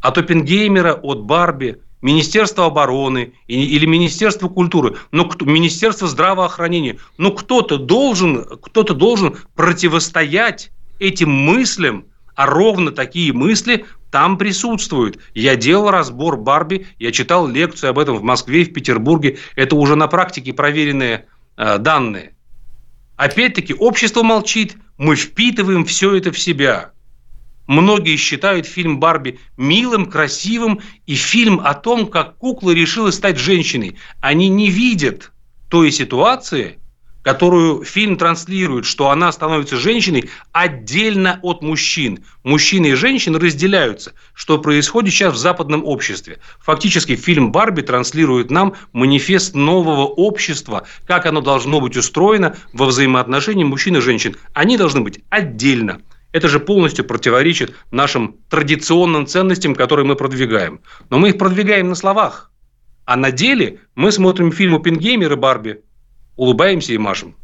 От 0.00 0.18
Опенгеймера, 0.18 0.92
от 0.94 1.22
Барби, 1.22 1.78
Министерство 2.04 2.66
обороны 2.66 3.32
или 3.46 3.86
Министерство 3.86 4.50
культуры, 4.50 4.98
но 5.10 5.24
кто, 5.24 5.46
Министерство 5.46 6.06
здравоохранения. 6.06 6.98
Но 7.16 7.30
кто-то 7.30 7.78
должен, 7.78 8.44
кто-то 8.60 8.92
должен 8.92 9.38
противостоять 9.54 10.70
этим 10.98 11.30
мыслям, 11.30 12.04
а 12.34 12.44
ровно 12.44 12.92
такие 12.92 13.32
мысли 13.32 13.86
там 14.10 14.36
присутствуют. 14.36 15.18
Я 15.32 15.56
делал 15.56 15.90
разбор 15.90 16.36
Барби, 16.36 16.88
я 16.98 17.10
читал 17.10 17.48
лекцию 17.48 17.88
об 17.88 17.98
этом 17.98 18.18
в 18.18 18.22
Москве 18.22 18.64
в 18.64 18.74
Петербурге. 18.74 19.38
Это 19.56 19.74
уже 19.74 19.96
на 19.96 20.06
практике 20.06 20.52
проверенные 20.52 21.24
э, 21.56 21.78
данные. 21.78 22.34
Опять-таки, 23.16 23.72
общество 23.72 24.22
молчит, 24.22 24.76
мы 24.98 25.16
впитываем 25.16 25.86
все 25.86 26.14
это 26.14 26.32
в 26.32 26.38
себя. 26.38 26.92
Многие 27.66 28.16
считают 28.16 28.66
фильм 28.66 29.00
«Барби» 29.00 29.38
милым, 29.56 30.06
красивым 30.06 30.80
и 31.06 31.14
фильм 31.14 31.60
о 31.60 31.74
том, 31.74 32.06
как 32.06 32.36
кукла 32.36 32.72
решила 32.72 33.10
стать 33.10 33.38
женщиной. 33.38 33.96
Они 34.20 34.48
не 34.48 34.68
видят 34.68 35.32
той 35.70 35.90
ситуации, 35.90 36.78
которую 37.22 37.84
фильм 37.84 38.18
транслирует, 38.18 38.84
что 38.84 39.08
она 39.08 39.32
становится 39.32 39.78
женщиной 39.78 40.28
отдельно 40.52 41.40
от 41.42 41.62
мужчин. 41.62 42.22
Мужчины 42.42 42.88
и 42.88 42.94
женщины 42.94 43.38
разделяются, 43.38 44.12
что 44.34 44.58
происходит 44.58 45.14
сейчас 45.14 45.32
в 45.32 45.38
западном 45.38 45.86
обществе. 45.86 46.38
Фактически 46.60 47.16
фильм 47.16 47.50
«Барби» 47.50 47.80
транслирует 47.80 48.50
нам 48.50 48.74
манифест 48.92 49.54
нового 49.54 50.04
общества, 50.04 50.86
как 51.06 51.24
оно 51.24 51.40
должно 51.40 51.80
быть 51.80 51.96
устроено 51.96 52.56
во 52.74 52.84
взаимоотношении 52.84 53.64
мужчин 53.64 53.96
и 53.96 54.00
женщин. 54.00 54.36
Они 54.52 54.76
должны 54.76 55.00
быть 55.00 55.20
отдельно. 55.30 56.02
Это 56.34 56.48
же 56.48 56.58
полностью 56.58 57.04
противоречит 57.04 57.74
нашим 57.92 58.38
традиционным 58.50 59.24
ценностям, 59.24 59.76
которые 59.76 60.04
мы 60.04 60.16
продвигаем. 60.16 60.80
Но 61.08 61.18
мы 61.18 61.28
их 61.28 61.38
продвигаем 61.38 61.88
на 61.88 61.94
словах. 61.94 62.50
А 63.04 63.16
на 63.16 63.30
деле 63.30 63.78
мы 63.94 64.10
смотрим 64.10 64.50
фильм 64.50 64.74
«Оппенгеймер» 64.74 65.32
и 65.32 65.36
«Барби», 65.36 65.82
улыбаемся 66.34 66.92
и 66.92 66.98
машем. 66.98 67.36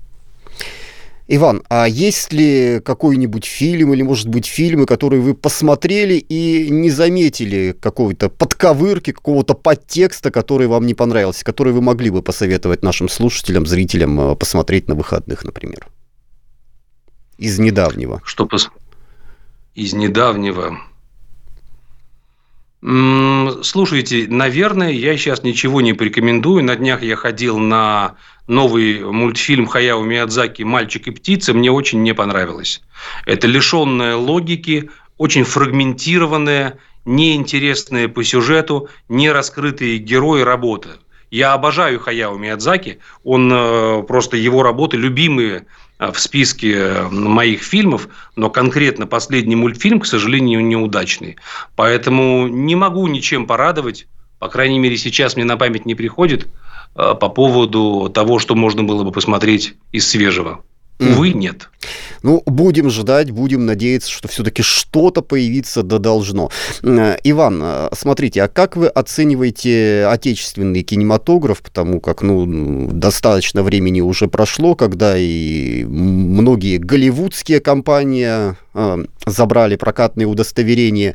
Иван, 1.28 1.62
а 1.68 1.86
есть 1.86 2.32
ли 2.32 2.80
какой-нибудь 2.84 3.44
фильм 3.44 3.92
или, 3.94 4.02
может 4.02 4.26
быть, 4.26 4.46
фильмы, 4.46 4.86
которые 4.86 5.22
вы 5.22 5.34
посмотрели 5.34 6.14
и 6.14 6.68
не 6.70 6.90
заметили 6.90 7.76
какого-то 7.80 8.28
подковырки, 8.28 9.12
какого-то 9.12 9.54
подтекста, 9.54 10.32
который 10.32 10.66
вам 10.66 10.84
не 10.84 10.94
понравился, 10.94 11.44
который 11.44 11.72
вы 11.72 11.80
могли 11.80 12.10
бы 12.10 12.22
посоветовать 12.22 12.82
нашим 12.82 13.08
слушателям, 13.08 13.66
зрителям 13.66 14.20
э, 14.20 14.34
посмотреть 14.34 14.88
на 14.88 14.96
выходных, 14.96 15.44
например? 15.44 15.86
Из 17.38 17.60
недавнего. 17.60 18.20
Что 18.24 18.44
пос... 18.46 18.68
Из 19.74 19.92
недавнего. 19.92 20.80
Слушайте, 23.62 24.26
наверное, 24.28 24.90
я 24.90 25.16
сейчас 25.16 25.42
ничего 25.42 25.80
не 25.80 25.92
порекомендую. 25.92 26.64
На 26.64 26.76
днях 26.76 27.02
я 27.02 27.14
ходил 27.14 27.58
на 27.58 28.16
новый 28.46 29.00
мультфильм 29.00 29.66
Хаяо 29.66 30.02
Миядзаки 30.02 30.62
«Мальчик 30.62 31.06
и 31.06 31.10
птица». 31.12 31.54
Мне 31.54 31.70
очень 31.70 32.02
не 32.02 32.14
понравилось. 32.14 32.82
Это 33.26 33.46
лишенная 33.46 34.16
логики, 34.16 34.90
очень 35.18 35.44
фрагментированная, 35.44 36.78
неинтересная 37.04 38.08
по 38.08 38.24
сюжету, 38.24 38.88
не 39.08 39.30
раскрытые 39.30 39.98
герои 39.98 40.40
работы. 40.40 40.88
Я 41.30 41.52
обожаю 41.52 42.00
Хаяо 42.00 42.36
Миядзаки. 42.36 42.98
Он 43.24 43.50
э, 43.52 44.02
просто 44.02 44.36
его 44.36 44.62
работы 44.62 44.96
любимые 44.96 45.66
в 45.98 46.18
списке 46.18 47.02
моих 47.10 47.62
фильмов, 47.62 48.08
но 48.34 48.48
конкретно 48.48 49.06
последний 49.06 49.54
мультфильм, 49.54 50.00
к 50.00 50.06
сожалению, 50.06 50.64
неудачный. 50.64 51.36
Поэтому 51.76 52.48
не 52.48 52.74
могу 52.74 53.06
ничем 53.06 53.46
порадовать, 53.46 54.06
по 54.38 54.48
крайней 54.48 54.78
мере, 54.78 54.96
сейчас 54.96 55.36
мне 55.36 55.44
на 55.44 55.58
память 55.58 55.84
не 55.84 55.94
приходит, 55.94 56.48
э, 56.96 57.14
по 57.14 57.28
поводу 57.28 58.10
того, 58.12 58.38
что 58.38 58.54
можно 58.54 58.82
было 58.82 59.04
бы 59.04 59.12
посмотреть 59.12 59.74
из 59.92 60.08
свежего. 60.08 60.64
Увы, 61.00 61.32
нет. 61.32 61.70
Ну, 62.22 62.42
будем 62.44 62.90
ждать, 62.90 63.30
будем 63.30 63.64
надеяться, 63.64 64.10
что 64.10 64.28
все-таки 64.28 64.62
что-то 64.62 65.22
появиться 65.22 65.82
да 65.82 65.98
должно. 65.98 66.50
Э, 66.82 67.16
Иван, 67.24 67.60
э, 67.62 67.88
смотрите, 67.96 68.42
а 68.42 68.48
как 68.48 68.76
вы 68.76 68.88
оцениваете 68.88 70.06
отечественный 70.06 70.82
кинематограф, 70.82 71.62
потому 71.62 72.00
как, 72.00 72.20
ну, 72.20 72.90
достаточно 72.92 73.62
времени 73.62 74.02
уже 74.02 74.28
прошло, 74.28 74.74
когда 74.74 75.14
и 75.16 75.84
многие 75.84 76.76
голливудские 76.76 77.60
компании 77.60 78.54
э, 78.74 79.04
забрали 79.24 79.76
прокатные 79.76 80.26
удостоверения, 80.26 81.14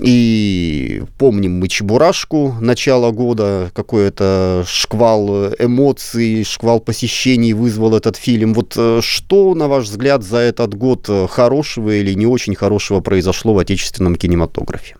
и 0.00 1.04
помним 1.18 1.60
мы 1.60 1.68
Чебурашку 1.68 2.56
начала 2.60 3.12
года, 3.12 3.70
какой-то 3.74 4.64
шквал 4.66 5.54
эмоций, 5.58 6.42
шквал 6.42 6.80
посещений 6.80 7.52
вызвал 7.52 7.94
этот 7.94 8.16
фильм. 8.16 8.54
Вот 8.54 8.72
что, 8.72 9.19
на 9.54 9.68
ваш 9.68 9.84
взгляд, 9.84 10.22
за 10.22 10.38
этот 10.38 10.74
год 10.74 11.08
э, 11.08 11.26
хорошего 11.28 11.90
или 11.90 12.14
не 12.14 12.26
очень 12.26 12.54
хорошего 12.54 13.00
произошло 13.00 13.54
в 13.54 13.58
отечественном 13.58 14.16
кинематографе? 14.16 14.96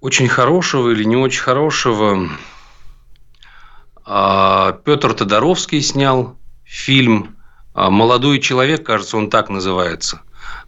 Очень 0.00 0.28
хорошего 0.28 0.90
или 0.90 1.04
не 1.04 1.16
очень 1.16 1.40
хорошего. 1.40 2.28
А, 4.04 4.72
Петр 4.84 5.12
Тодоровский 5.12 5.82
снял 5.82 6.36
фильм 6.64 7.36
а, 7.74 7.90
«Молодой 7.90 8.38
человек», 8.38 8.86
кажется, 8.86 9.16
он 9.16 9.28
так 9.28 9.50
называется. 9.50 10.22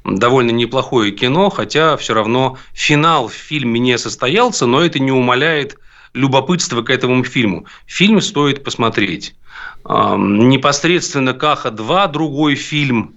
Довольно 0.05 0.51
неплохое 0.51 1.13
кино, 1.13 1.51
хотя 1.51 1.97
все 1.97 2.15
равно 2.15 2.59
финал 2.73 3.29
в 3.29 3.33
фильме 3.33 3.79
не 3.81 3.99
состоялся, 3.99 4.67
но 4.67 4.81
это 4.81 4.99
не 4.99 5.13
умаляет 5.13 5.79
любопытство 6.13 6.83
к 6.83 6.91
этому 6.91 7.23
фильму. 7.25 7.67
Фильм 7.87 8.21
стоит 8.21 8.65
посмотреть 8.65 9.35
непосредственно 9.87 11.33
Каха-2, 11.33 12.11
другой 12.11 12.55
фильм, 12.55 13.15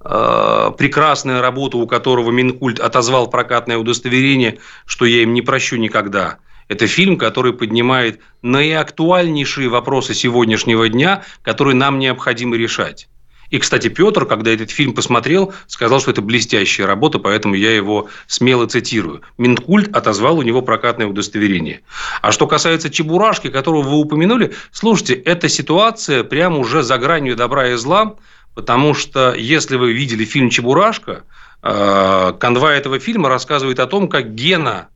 а, 0.00 0.70
прекрасная 0.70 1.42
работа, 1.42 1.76
у 1.76 1.86
которого 1.86 2.30
Минкульт 2.30 2.80
отозвал 2.80 3.28
прокатное 3.28 3.78
удостоверение, 3.78 4.58
что 4.86 5.04
я 5.04 5.22
им 5.22 5.34
не 5.34 5.42
прощу 5.42 5.76
никогда. 5.76 6.38
Это 6.68 6.86
фильм, 6.86 7.16
который 7.16 7.52
поднимает 7.52 8.20
наиактуальнейшие 8.42 9.68
вопросы 9.68 10.14
сегодняшнего 10.14 10.88
дня, 10.88 11.24
которые 11.42 11.74
нам 11.74 11.98
необходимо 11.98 12.56
решать. 12.56 13.08
И, 13.50 13.58
кстати, 13.58 13.88
Петр, 13.88 14.26
когда 14.26 14.50
этот 14.50 14.70
фильм 14.70 14.92
посмотрел, 14.92 15.54
сказал, 15.66 16.00
что 16.00 16.10
это 16.10 16.20
блестящая 16.22 16.86
работа, 16.86 17.18
поэтому 17.18 17.54
я 17.54 17.74
его 17.74 18.08
смело 18.26 18.66
цитирую. 18.66 19.22
Минкульт 19.38 19.94
отозвал 19.94 20.38
у 20.38 20.42
него 20.42 20.62
прокатное 20.62 21.06
удостоверение. 21.06 21.82
А 22.20 22.32
что 22.32 22.46
касается 22.46 22.90
Чебурашки, 22.90 23.48
которого 23.48 23.82
вы 23.82 23.96
упомянули, 23.96 24.54
слушайте, 24.70 25.14
эта 25.14 25.48
ситуация 25.48 26.24
прямо 26.24 26.58
уже 26.58 26.82
за 26.82 26.98
гранью 26.98 27.36
добра 27.36 27.68
и 27.70 27.74
зла, 27.74 28.16
потому 28.54 28.94
что 28.94 29.34
если 29.34 29.76
вы 29.76 29.92
видели 29.92 30.24
фильм 30.24 30.50
«Чебурашка», 30.50 31.24
э, 31.62 32.32
канва 32.38 32.72
этого 32.72 32.98
фильма 32.98 33.28
рассказывает 33.28 33.80
о 33.80 33.86
том, 33.86 34.08
как 34.08 34.34
Гена 34.34 34.88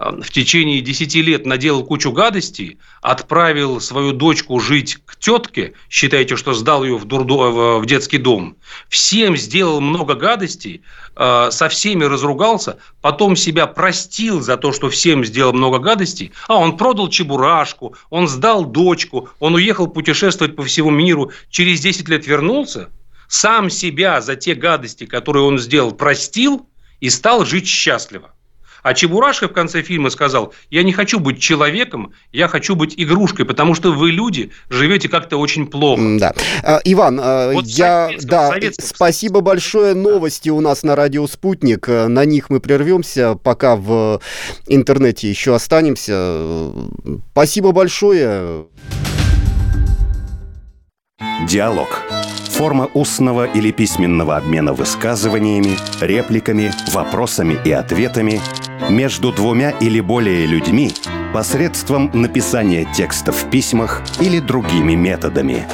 в 0.00 0.30
течение 0.30 0.80
10 0.80 1.14
лет 1.16 1.44
наделал 1.44 1.84
кучу 1.84 2.10
гадостей, 2.10 2.78
отправил 3.02 3.80
свою 3.80 4.12
дочку 4.12 4.58
жить 4.58 4.96
к 5.04 5.16
тетке, 5.16 5.74
считайте, 5.90 6.36
что 6.36 6.54
сдал 6.54 6.84
ее 6.84 6.96
в, 6.96 7.04
дурдо, 7.04 7.78
в 7.78 7.84
детский 7.84 8.16
дом, 8.16 8.56
всем 8.88 9.36
сделал 9.36 9.82
много 9.82 10.14
гадостей, 10.14 10.80
э, 11.16 11.48
со 11.50 11.68
всеми 11.68 12.04
разругался, 12.04 12.78
потом 13.02 13.36
себя 13.36 13.66
простил 13.66 14.40
за 14.40 14.56
то, 14.56 14.72
что 14.72 14.88
всем 14.88 15.22
сделал 15.22 15.52
много 15.52 15.78
гадостей, 15.78 16.32
а 16.48 16.56
он 16.56 16.78
продал 16.78 17.08
чебурашку, 17.08 17.94
он 18.08 18.26
сдал 18.26 18.64
дочку, 18.64 19.28
он 19.38 19.54
уехал 19.54 19.86
путешествовать 19.86 20.56
по 20.56 20.62
всему 20.62 20.88
миру, 20.88 21.30
через 21.50 21.80
10 21.80 22.08
лет 22.08 22.26
вернулся, 22.26 22.88
сам 23.28 23.68
себя 23.68 24.22
за 24.22 24.34
те 24.34 24.54
гадости, 24.54 25.04
которые 25.04 25.44
он 25.44 25.58
сделал, 25.58 25.92
простил 25.92 26.66
и 27.00 27.10
стал 27.10 27.44
жить 27.44 27.68
счастливо. 27.68 28.32
А 28.82 28.94
Чебурашка 28.94 29.48
в 29.48 29.52
конце 29.52 29.82
фильма 29.82 30.10
сказал, 30.10 30.54
я 30.70 30.82
не 30.82 30.92
хочу 30.92 31.20
быть 31.20 31.40
человеком, 31.40 32.12
я 32.32 32.48
хочу 32.48 32.74
быть 32.74 32.94
игрушкой, 32.96 33.44
потому 33.44 33.74
что 33.74 33.92
вы, 33.92 34.10
люди, 34.10 34.50
живете 34.68 35.08
как-то 35.08 35.36
очень 35.36 35.66
плохо. 35.66 36.02
Да. 36.18 36.34
А, 36.62 36.80
Иван, 36.84 37.20
а, 37.22 37.52
вот 37.52 37.66
я... 37.66 38.10
Да, 38.22 38.54
спасибо 38.78 39.40
большое. 39.40 39.94
Новости 39.94 40.48
у 40.48 40.60
нас 40.60 40.82
на 40.82 40.96
радио 40.96 41.26
«Спутник». 41.26 41.88
На 41.88 42.24
них 42.24 42.50
мы 42.50 42.60
прервемся, 42.60 43.34
пока 43.34 43.76
в 43.76 44.20
интернете 44.66 45.28
еще 45.28 45.54
останемся. 45.54 46.72
Спасибо 47.32 47.72
большое. 47.72 48.66
Диалог. 51.46 51.88
Форма 52.60 52.90
устного 52.92 53.46
или 53.46 53.70
письменного 53.70 54.36
обмена 54.36 54.74
высказываниями, 54.74 55.78
репликами, 56.02 56.70
вопросами 56.92 57.58
и 57.64 57.72
ответами– 57.72 58.38
между 58.90 59.32
двумя 59.32 59.70
или 59.70 60.00
более 60.00 60.44
людьми 60.44 60.92
посредством 61.32 62.10
написания 62.12 62.86
текста 62.94 63.32
в 63.32 63.48
письмах 63.48 64.02
или 64.20 64.40
другими 64.40 64.94
методами. 64.94 65.66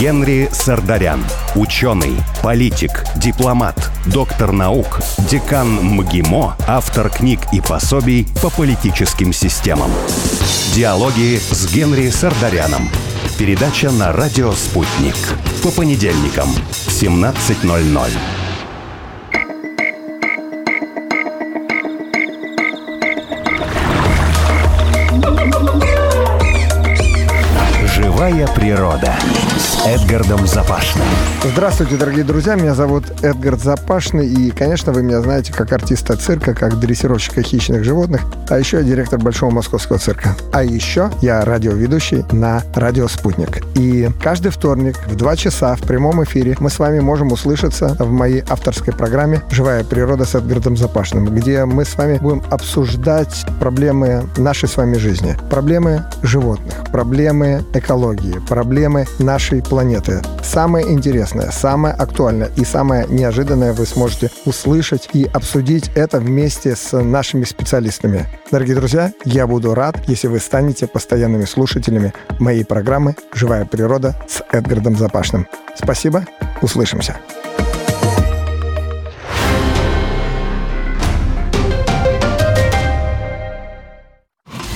Генри 0.00 0.48
Сардарян. 0.50 1.22
Ученый, 1.56 2.14
политик, 2.42 3.04
дипломат, 3.16 3.90
доктор 4.06 4.52
наук, 4.52 5.00
декан 5.30 5.74
МГИМО, 5.74 6.56
автор 6.68 7.10
книг 7.10 7.40
и 7.52 7.60
пособий 7.60 8.26
по 8.40 8.48
политическим 8.48 9.34
системам. 9.34 9.90
Диалоги 10.74 11.38
с 11.38 11.70
Генри 11.70 12.08
Сардаряном. 12.08 12.88
Передача 13.42 13.90
на 13.90 14.12
радио 14.12 14.52
«Спутник». 14.52 15.16
По 15.64 15.72
понедельникам 15.72 16.48
в 16.70 16.88
17.00. 16.88 18.41
Живая 28.22 28.46
природа 28.54 29.12
с 29.58 29.84
Эдгардом 29.84 30.46
Запашным. 30.46 31.04
Здравствуйте, 31.42 31.96
дорогие 31.96 32.22
друзья. 32.22 32.54
Меня 32.54 32.72
зовут 32.72 33.04
Эдгард 33.20 33.60
Запашный. 33.60 34.28
И, 34.28 34.52
конечно, 34.52 34.92
вы 34.92 35.02
меня 35.02 35.20
знаете 35.22 35.52
как 35.52 35.72
артиста 35.72 36.16
цирка, 36.16 36.54
как 36.54 36.78
дрессировщика 36.78 37.42
хищных 37.42 37.82
животных, 37.82 38.22
а 38.48 38.60
еще 38.60 38.76
я 38.76 38.84
директор 38.84 39.18
Большого 39.18 39.50
Московского 39.50 39.98
цирка. 39.98 40.36
А 40.52 40.62
еще 40.62 41.10
я 41.20 41.44
радиоведущий 41.44 42.24
на 42.30 42.62
радио 42.76 43.08
«Спутник». 43.08 43.64
И 43.76 44.08
каждый 44.22 44.52
вторник 44.52 44.96
в 45.08 45.16
2 45.16 45.34
часа 45.34 45.74
в 45.74 45.82
прямом 45.82 46.22
эфире 46.22 46.56
мы 46.60 46.70
с 46.70 46.78
вами 46.78 47.00
можем 47.00 47.32
услышаться 47.32 47.96
в 47.98 48.08
моей 48.12 48.44
авторской 48.48 48.94
программе 48.94 49.42
«Живая 49.50 49.82
природа» 49.82 50.26
с 50.26 50.36
Эдгардом 50.36 50.76
Запашным, 50.76 51.26
где 51.34 51.64
мы 51.64 51.84
с 51.84 51.96
вами 51.96 52.18
будем 52.18 52.44
обсуждать 52.50 53.44
проблемы 53.58 54.28
нашей 54.36 54.68
с 54.68 54.76
вами 54.76 54.94
жизни, 54.94 55.36
проблемы 55.50 56.04
животных, 56.22 56.84
проблемы 56.92 57.64
экологии, 57.74 58.11
проблемы 58.48 59.06
нашей 59.18 59.62
планеты. 59.62 60.22
Самое 60.42 60.90
интересное, 60.90 61.50
самое 61.50 61.94
актуальное 61.94 62.50
и 62.56 62.64
самое 62.64 63.06
неожиданное 63.08 63.72
вы 63.72 63.86
сможете 63.86 64.30
услышать 64.44 65.08
и 65.12 65.24
обсудить 65.24 65.90
это 65.94 66.20
вместе 66.20 66.76
с 66.76 66.96
нашими 67.00 67.44
специалистами. 67.44 68.26
Дорогие 68.50 68.76
друзья, 68.76 69.12
я 69.24 69.46
буду 69.46 69.74
рад, 69.74 69.96
если 70.08 70.28
вы 70.28 70.38
станете 70.38 70.86
постоянными 70.86 71.44
слушателями 71.44 72.12
моей 72.38 72.64
программы 72.64 73.16
«Живая 73.32 73.64
природа» 73.64 74.14
с 74.28 74.42
Эдгардом 74.52 74.96
Запашным. 74.96 75.46
Спасибо, 75.76 76.26
услышимся. 76.60 77.16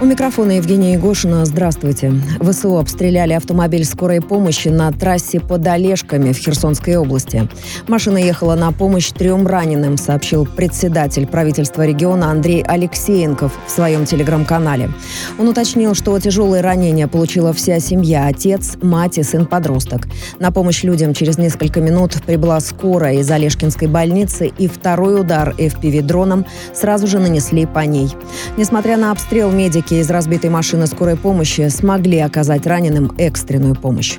У 0.00 0.04
микрофона 0.04 0.52
Евгения 0.52 0.92
Егошина. 0.92 1.44
Здравствуйте. 1.44 2.12
ВСУ 2.40 2.78
обстреляли 2.78 3.32
автомобиль 3.32 3.84
скорой 3.84 4.20
помощи 4.20 4.68
на 4.68 4.92
трассе 4.92 5.40
под 5.40 5.66
Олежками 5.66 6.32
в 6.32 6.38
Херсонской 6.38 6.94
области. 6.94 7.48
Машина 7.88 8.18
ехала 8.18 8.54
на 8.54 8.70
помощь 8.70 9.08
трем 9.08 9.44
раненым, 9.48 9.96
сообщил 9.96 10.46
председатель 10.46 11.26
правительства 11.26 11.84
региона 11.84 12.30
Андрей 12.30 12.62
Алексеенков 12.62 13.52
в 13.66 13.70
своем 13.72 14.04
телеграм-канале. 14.04 14.88
Он 15.36 15.48
уточнил, 15.48 15.96
что 15.96 16.16
тяжелые 16.20 16.62
ранения 16.62 17.08
получила 17.08 17.52
вся 17.52 17.80
семья– 17.80 18.26
отец, 18.28 18.76
мать 18.80 19.18
и 19.18 19.24
сын-подросток. 19.24 20.06
На 20.38 20.52
помощь 20.52 20.84
людям 20.84 21.12
через 21.12 21.38
несколько 21.38 21.80
минут 21.80 22.22
прибыла 22.24 22.60
скорая 22.60 23.14
из 23.14 23.28
Олежкинской 23.28 23.88
больницы 23.88 24.46
и 24.46 24.68
второй 24.68 25.20
удар 25.20 25.56
FPV-дроном 25.58 26.46
сразу 26.72 27.08
же 27.08 27.18
нанесли 27.18 27.66
по 27.66 27.80
ней. 27.80 28.08
Несмотря 28.56 28.96
на 28.96 29.10
обстрел, 29.10 29.50
медики 29.50 29.87
Медики 29.88 30.02
из 30.02 30.10
разбитой 30.10 30.50
машины 30.50 30.86
скорой 30.86 31.16
помощи 31.16 31.66
смогли 31.68 32.18
оказать 32.18 32.66
раненым 32.66 33.14
экстренную 33.16 33.74
помощь. 33.74 34.18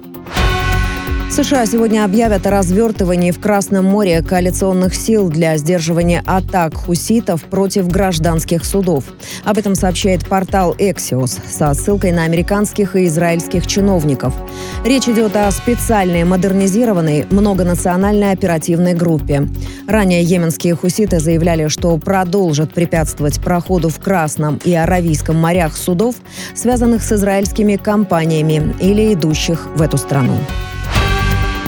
США 1.31 1.67
сегодня 1.67 2.03
объявят 2.03 2.47
о 2.47 2.49
развертывании 2.49 3.29
в 3.29 3.39
Красном 3.39 3.85
море 3.85 4.23
коалиционных 4.23 4.95
сил 4.95 5.29
для 5.29 5.57
сдерживания 5.57 6.23
атак 6.25 6.73
хуситов 6.73 7.43
против 7.43 7.87
гражданских 7.87 8.65
судов. 8.65 9.03
Об 9.45 9.59
этом 9.59 9.75
сообщает 9.75 10.27
портал 10.27 10.75
Axios 10.79 11.37
со 11.47 11.75
ссылкой 11.75 12.13
на 12.13 12.23
американских 12.23 12.95
и 12.95 13.05
израильских 13.05 13.67
чиновников. 13.67 14.33
Речь 14.83 15.07
идет 15.07 15.35
о 15.35 15.51
специальной 15.51 16.23
модернизированной 16.23 17.27
многонациональной 17.29 18.31
оперативной 18.31 18.95
группе. 18.95 19.47
Ранее 19.87 20.23
йеменские 20.23 20.75
хуситы 20.75 21.19
заявляли, 21.19 21.67
что 21.67 21.95
продолжат 21.99 22.73
препятствовать 22.73 23.39
проходу 23.39 23.89
в 23.89 23.99
Красном 23.99 24.59
и 24.65 24.73
Аравийском 24.73 25.35
морях 25.35 25.77
судов, 25.77 26.15
связанных 26.55 27.03
с 27.03 27.11
израильскими 27.11 27.75
компаниями 27.75 28.75
или 28.81 29.13
идущих 29.13 29.67
в 29.75 29.81
эту 29.83 29.97
страну. 29.97 30.39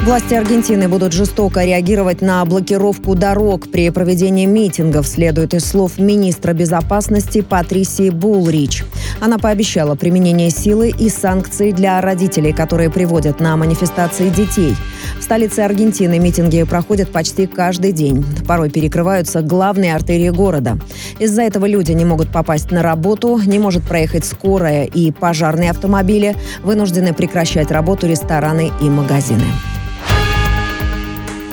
Власти 0.04 0.34
Аргентины 0.34 0.88
будут 0.90 1.14
жестоко 1.14 1.64
реагировать 1.64 2.22
на 2.22 2.44
блокировку 2.44 3.14
дорог 3.14 3.70
при 3.72 3.92
проведении 3.92 4.48
митингов, 4.48 5.08
следует 5.08 5.54
из 5.54 5.64
слов 5.64 6.00
министра 6.00 6.54
безопасности 6.54 7.42
Патрисии 7.42 8.10
Булрич. 8.10 8.84
Она 9.20 9.38
пообещала 9.38 9.94
применение 9.94 10.50
силы 10.50 10.90
и 10.90 11.08
санкций 11.08 11.72
для 11.72 12.02
родителей, 12.02 12.52
которые 12.52 12.90
приводят 12.90 13.40
на 13.40 13.56
манифестации 13.56 14.30
детей. 14.30 14.76
В 15.20 15.24
столице 15.24 15.60
Аргентины 15.60 16.18
митинги 16.18 16.64
проходят 16.64 17.12
почти 17.12 17.46
каждый 17.46 17.92
день. 17.92 18.26
Порой 18.48 18.72
перекрываются 18.72 19.44
главные 19.44 19.94
артерии 19.94 20.30
города. 20.30 20.80
Из-за 21.20 21.44
этого 21.44 21.68
люди 21.68 21.92
не 21.92 22.06
могут 22.06 22.30
попасть 22.30 22.72
на 22.72 22.82
работу, 22.82 23.40
не 23.46 23.60
может 23.60 23.84
проехать 23.84 24.26
скорая 24.26 24.86
и 24.86 25.12
пожарные 25.12 25.70
автомобили, 25.70 26.36
вынуждены 26.64 27.14
прекращать 27.14 27.70
работу 27.70 28.08
рестораны 28.08 28.72
и 28.82 28.90
магазины. 28.90 29.46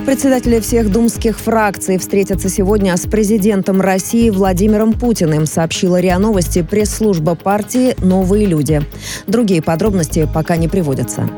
Председатели 0.06 0.58
всех 0.61 0.90
думских 0.90 1.38
фракций 1.38 1.98
встретятся 1.98 2.48
сегодня 2.48 2.96
с 2.96 3.02
президентом 3.02 3.80
России 3.80 4.30
Владимиром 4.30 4.92
Путиным, 4.92 5.46
сообщила 5.46 6.00
РИА 6.00 6.18
Новости 6.18 6.62
пресс-служба 6.62 7.34
партии 7.34 7.94
«Новые 7.98 8.46
люди». 8.46 8.82
Другие 9.26 9.62
подробности 9.62 10.28
пока 10.32 10.56
не 10.56 10.68
приводятся. 10.68 11.28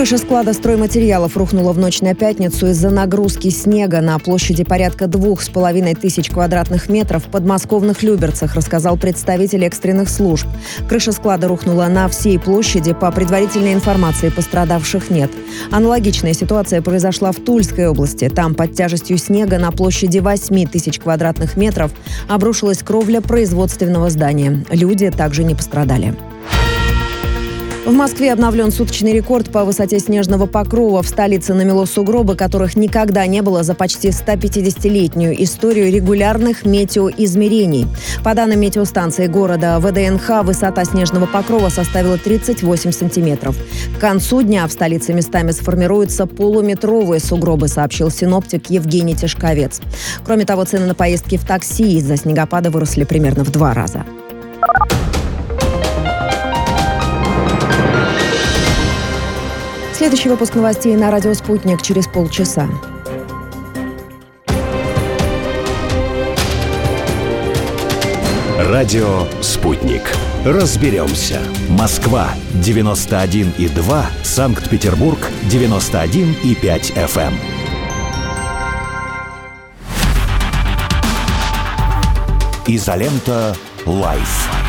Крыша 0.00 0.16
склада 0.16 0.54
стройматериалов 0.54 1.36
рухнула 1.36 1.74
в 1.74 1.78
ночь 1.78 2.00
на 2.00 2.14
пятницу 2.14 2.68
из-за 2.68 2.88
нагрузки 2.88 3.50
снега 3.50 4.00
на 4.00 4.18
площади 4.18 4.64
порядка 4.64 5.08
двух 5.08 5.42
с 5.42 5.50
половиной 5.50 5.94
тысяч 5.94 6.30
квадратных 6.30 6.88
метров 6.88 7.26
в 7.26 7.30
подмосковных 7.30 8.02
Люберцах, 8.02 8.54
рассказал 8.54 8.96
представитель 8.96 9.62
экстренных 9.66 10.08
служб. 10.08 10.46
Крыша 10.88 11.12
склада 11.12 11.48
рухнула 11.48 11.84
на 11.88 12.08
всей 12.08 12.38
площади. 12.38 12.94
По 12.94 13.12
предварительной 13.12 13.74
информации 13.74 14.30
пострадавших 14.30 15.10
нет. 15.10 15.30
Аналогичная 15.70 16.32
ситуация 16.32 16.80
произошла 16.80 17.30
в 17.30 17.36
Тульской 17.36 17.86
области. 17.86 18.30
Там 18.30 18.54
под 18.54 18.72
тяжестью 18.72 19.18
снега 19.18 19.58
на 19.58 19.70
площади 19.70 20.20
8 20.20 20.66
тысяч 20.66 20.98
квадратных 20.98 21.58
метров 21.58 21.92
обрушилась 22.26 22.78
кровля 22.78 23.20
производственного 23.20 24.08
здания. 24.08 24.64
Люди 24.70 25.10
также 25.10 25.44
не 25.44 25.54
пострадали. 25.54 26.16
В 27.86 27.92
Москве 27.92 28.34
обновлен 28.34 28.70
суточный 28.70 29.14
рекорд 29.14 29.50
по 29.50 29.64
высоте 29.64 29.98
снежного 30.00 30.44
покрова. 30.46 31.02
В 31.02 31.08
столице 31.08 31.54
намело 31.54 31.86
сугробы, 31.86 32.36
которых 32.36 32.76
никогда 32.76 33.26
не 33.26 33.40
было 33.40 33.62
за 33.62 33.74
почти 33.74 34.08
150-летнюю 34.08 35.42
историю 35.42 35.90
регулярных 35.90 36.66
метеоизмерений. 36.66 37.86
По 38.22 38.34
данным 38.34 38.60
метеостанции 38.60 39.28
города 39.28 39.80
ВДНХ, 39.80 40.44
высота 40.44 40.84
снежного 40.84 41.24
покрова 41.24 41.70
составила 41.70 42.18
38 42.18 42.92
сантиметров. 42.92 43.56
К 43.96 44.00
концу 44.00 44.42
дня 44.42 44.66
в 44.66 44.72
столице 44.72 45.14
местами 45.14 45.50
сформируются 45.50 46.26
полуметровые 46.26 47.18
сугробы, 47.18 47.68
сообщил 47.68 48.10
синоптик 48.10 48.68
Евгений 48.68 49.16
Тишковец. 49.16 49.80
Кроме 50.22 50.44
того, 50.44 50.66
цены 50.66 50.84
на 50.84 50.94
поездки 50.94 51.38
в 51.38 51.46
такси 51.46 51.96
из-за 51.96 52.18
снегопада 52.18 52.70
выросли 52.70 53.04
примерно 53.04 53.42
в 53.42 53.50
два 53.50 53.72
раза. 53.72 54.04
Следующий 60.00 60.30
выпуск 60.30 60.54
новостей 60.54 60.96
на 60.96 61.10
радио 61.10 61.34
«Спутник» 61.34 61.82
через 61.82 62.08
полчаса. 62.08 62.66
Радио 68.58 69.26
«Спутник». 69.42 70.00
Разберемся. 70.42 71.42
Москва, 71.68 72.30
91,2. 72.64 74.04
Санкт-Петербург, 74.22 75.18
91,5 75.50 76.94
FM. 76.94 77.34
Изолента 82.66 83.54
«Live». 83.84 84.59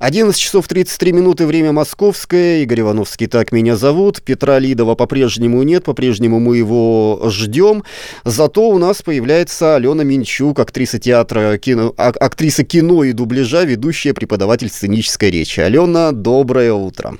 11 0.00 0.34
часов 0.34 0.66
33 0.66 1.12
минуты, 1.12 1.44
время 1.46 1.72
московское. 1.72 2.62
Игорь 2.62 2.80
Ивановский, 2.80 3.26
так 3.26 3.52
меня 3.52 3.76
зовут. 3.76 4.22
Петра 4.22 4.58
Лидова 4.58 4.94
по-прежнему 4.94 5.62
нет, 5.62 5.84
по-прежнему 5.84 6.40
мы 6.40 6.56
его 6.56 7.20
ждем. 7.26 7.84
Зато 8.24 8.66
у 8.70 8.78
нас 8.78 9.02
появляется 9.02 9.76
Алена 9.76 10.02
Минчук, 10.02 10.58
актриса 10.58 10.98
театра, 10.98 11.58
кино, 11.58 11.92
а, 11.98 12.08
актриса 12.08 12.64
кино 12.64 13.04
и 13.04 13.12
дубляжа, 13.12 13.64
ведущая 13.64 14.14
преподаватель 14.14 14.70
сценической 14.70 15.30
речи. 15.30 15.60
Алена, 15.60 16.12
доброе 16.12 16.72
утро. 16.72 17.18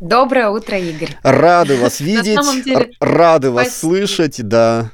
Доброе 0.00 0.48
утро, 0.48 0.78
Игорь. 0.78 1.14
Рады 1.22 1.76
вас 1.76 2.00
видеть, 2.00 2.38
рады 3.00 3.50
вас 3.50 3.76
слышать, 3.76 4.36
да. 4.38 4.92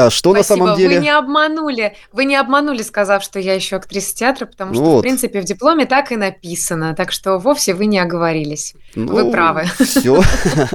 А 0.00 0.10
что 0.10 0.32
Спасибо. 0.32 0.56
на 0.56 0.64
самом 0.64 0.78
деле? 0.78 0.96
Вы 0.96 1.02
не 1.02 1.10
обманули, 1.10 1.96
вы 2.12 2.24
не 2.24 2.36
обманули, 2.36 2.82
сказав, 2.82 3.22
что 3.22 3.38
я 3.38 3.54
еще 3.54 3.76
актриса 3.76 4.14
театра, 4.14 4.46
потому 4.46 4.74
что, 4.74 4.82
вот. 4.82 4.98
в 4.98 5.02
принципе, 5.02 5.40
в 5.40 5.44
дипломе 5.44 5.84
так 5.84 6.10
и 6.10 6.16
написано. 6.16 6.94
Так 6.94 7.12
что 7.12 7.38
вовсе 7.38 7.74
вы 7.74 7.86
не 7.86 7.98
оговорились. 7.98 8.74
Вы 8.94 9.24
Ну, 9.24 9.30
правы. 9.30 9.64
Все. 9.78 10.22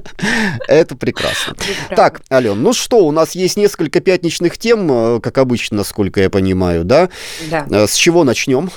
Это 0.67 0.95
прекрасно. 0.95 1.55
Вы. 1.89 1.95
Так, 1.95 2.21
Ален, 2.31 2.61
ну 2.61 2.73
что, 2.73 2.99
у 2.99 3.11
нас 3.11 3.33
есть 3.33 3.57
несколько 3.57 3.99
пятничных 3.99 4.57
тем, 4.57 4.87
э, 4.91 5.19
как 5.21 5.37
обычно, 5.39 5.77
насколько 5.77 6.21
я 6.21 6.29
понимаю, 6.29 6.83
да? 6.83 7.09
Да. 7.49 7.65
Э, 7.69 7.87
С 7.87 7.95
чего 7.95 8.23
начнем? 8.23 8.69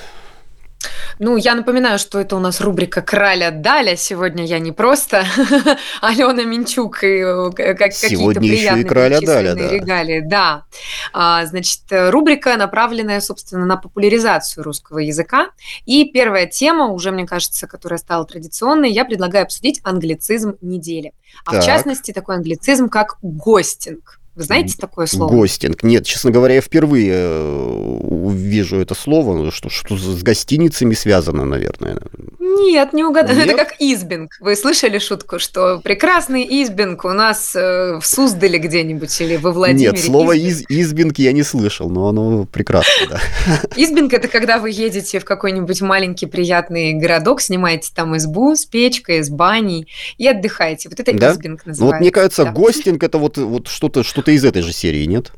Ну, 1.19 1.37
я 1.37 1.55
напоминаю, 1.55 1.99
что 1.99 2.21
это 2.21 2.37
у 2.37 2.39
нас 2.39 2.61
рубрика 2.61 3.03
«Краля 3.03 3.51
Даля». 3.51 3.97
Сегодня 3.97 4.45
я 4.45 4.61
не 4.61 4.71
просто 4.71 5.25
Алена 6.01 6.45
Минчук 6.45 7.03
и 7.03 7.19
э, 7.19 7.51
как, 7.51 7.77
какие-то 7.77 8.09
Сегодня 8.09 8.49
еще 8.49 8.81
и 8.81 8.85
«Краля 8.85 9.21
Даля», 9.21 9.55
да. 9.55 9.69
регалии. 9.69 10.21
Да. 10.21 10.65
А, 11.13 11.45
значит, 11.47 11.81
э, 11.91 12.11
рубрика, 12.11 12.57
направленная, 12.57 13.21
собственно, 13.21 13.67
на 13.67 13.77
популяризацию 13.77 14.63
русского 14.63 14.99
языка. 14.99 15.49
И 15.87 16.05
первая 16.05 16.47
тема, 16.47 16.87
уже, 16.87 17.11
мне 17.11 17.27
кажется, 17.27 17.67
которая 17.67 17.99
стала 17.99 18.25
традиционной, 18.25 18.93
я 18.93 19.05
предлагаю 19.05 19.45
обсудить 19.45 19.81
англицизм 19.83 20.57
недели. 20.61 21.13
А 21.45 21.53
Так. 21.53 21.63
в 21.63 21.67
частности, 21.67 22.13
такой 22.13 22.37
англицизм, 22.37 22.89
как 22.89 23.19
«гостинг». 23.23 24.18
Вы 24.39 24.45
знаете 24.45 24.77
такое 24.79 25.07
слово? 25.07 25.33
Гостинг. 25.33 25.83
Нет, 25.83 26.07
честно 26.07 26.31
говоря, 26.31 26.55
я 26.55 26.61
впервые 26.61 27.13
э, 27.13 27.99
увижу 28.03 28.77
это 28.77 28.95
слово. 28.95 29.35
Ну, 29.35 29.51
Что, 29.51 29.69
что 29.69 29.97
с 29.97 30.23
гостиницами 30.23 30.95
связано, 30.95 31.45
наверное. 31.45 31.99
Нет, 32.39 32.93
не 32.93 33.03
угадали. 33.03 33.35
Нет? 33.39 33.49
Это 33.49 33.57
как 33.57 33.75
избинг. 33.81 34.37
Вы 34.39 34.55
слышали 34.55 35.01
шутку, 35.01 35.41
что 35.41 35.81
прекрасный 35.81 36.45
избинг 36.45 37.05
у 37.05 37.09
нас 37.09 37.57
э, 37.57 37.99
в 38.01 38.07
Суздале 38.07 38.61
где-нибудь 38.61 39.21
или 39.21 39.35
во 39.35 39.51
Владимире? 39.51 39.91
Нет, 39.91 39.99
слово 39.99 40.39
Избинг. 40.39 40.71
из, 40.71 40.87
избинг 40.87 41.19
я 41.19 41.33
не 41.33 41.43
слышал, 41.43 41.91
но 41.91 42.07
оно 42.07 42.45
прекрасно, 42.45 43.09
да. 43.11 43.21
Избинг– 43.77 44.13
это 44.15 44.29
когда 44.29 44.61
вы 44.61 44.71
едете 44.71 45.19
в 45.19 45.25
какой-нибудь 45.25 45.81
маленький 45.81 46.27
приятный 46.27 46.93
городок, 46.93 47.41
снимаете 47.41 47.91
там 47.93 48.17
избу 48.17 48.55
с 48.55 48.65
печкой, 48.67 49.25
с 49.25 49.31
баней 49.31 49.89
и 50.17 50.29
отдыхаете. 50.29 50.89
Вот 50.91 51.01
это 51.01 51.13
Да? 51.13 51.33
избинг 51.33 51.63
Ну 51.65 51.71
называется. 51.71 51.85
вот 51.85 52.01
мне 52.01 52.13
кажется, 52.13 52.45
да. 52.45 52.53
гостинг 52.53 53.03
это 53.03 53.19
вот, 53.19 53.37
вот 53.37 53.67
что-то 53.67 54.05
что 54.05 54.28
из 54.33 54.45
этой 54.45 54.63
же 54.63 54.73
серии, 54.73 55.05
нет? 55.05 55.33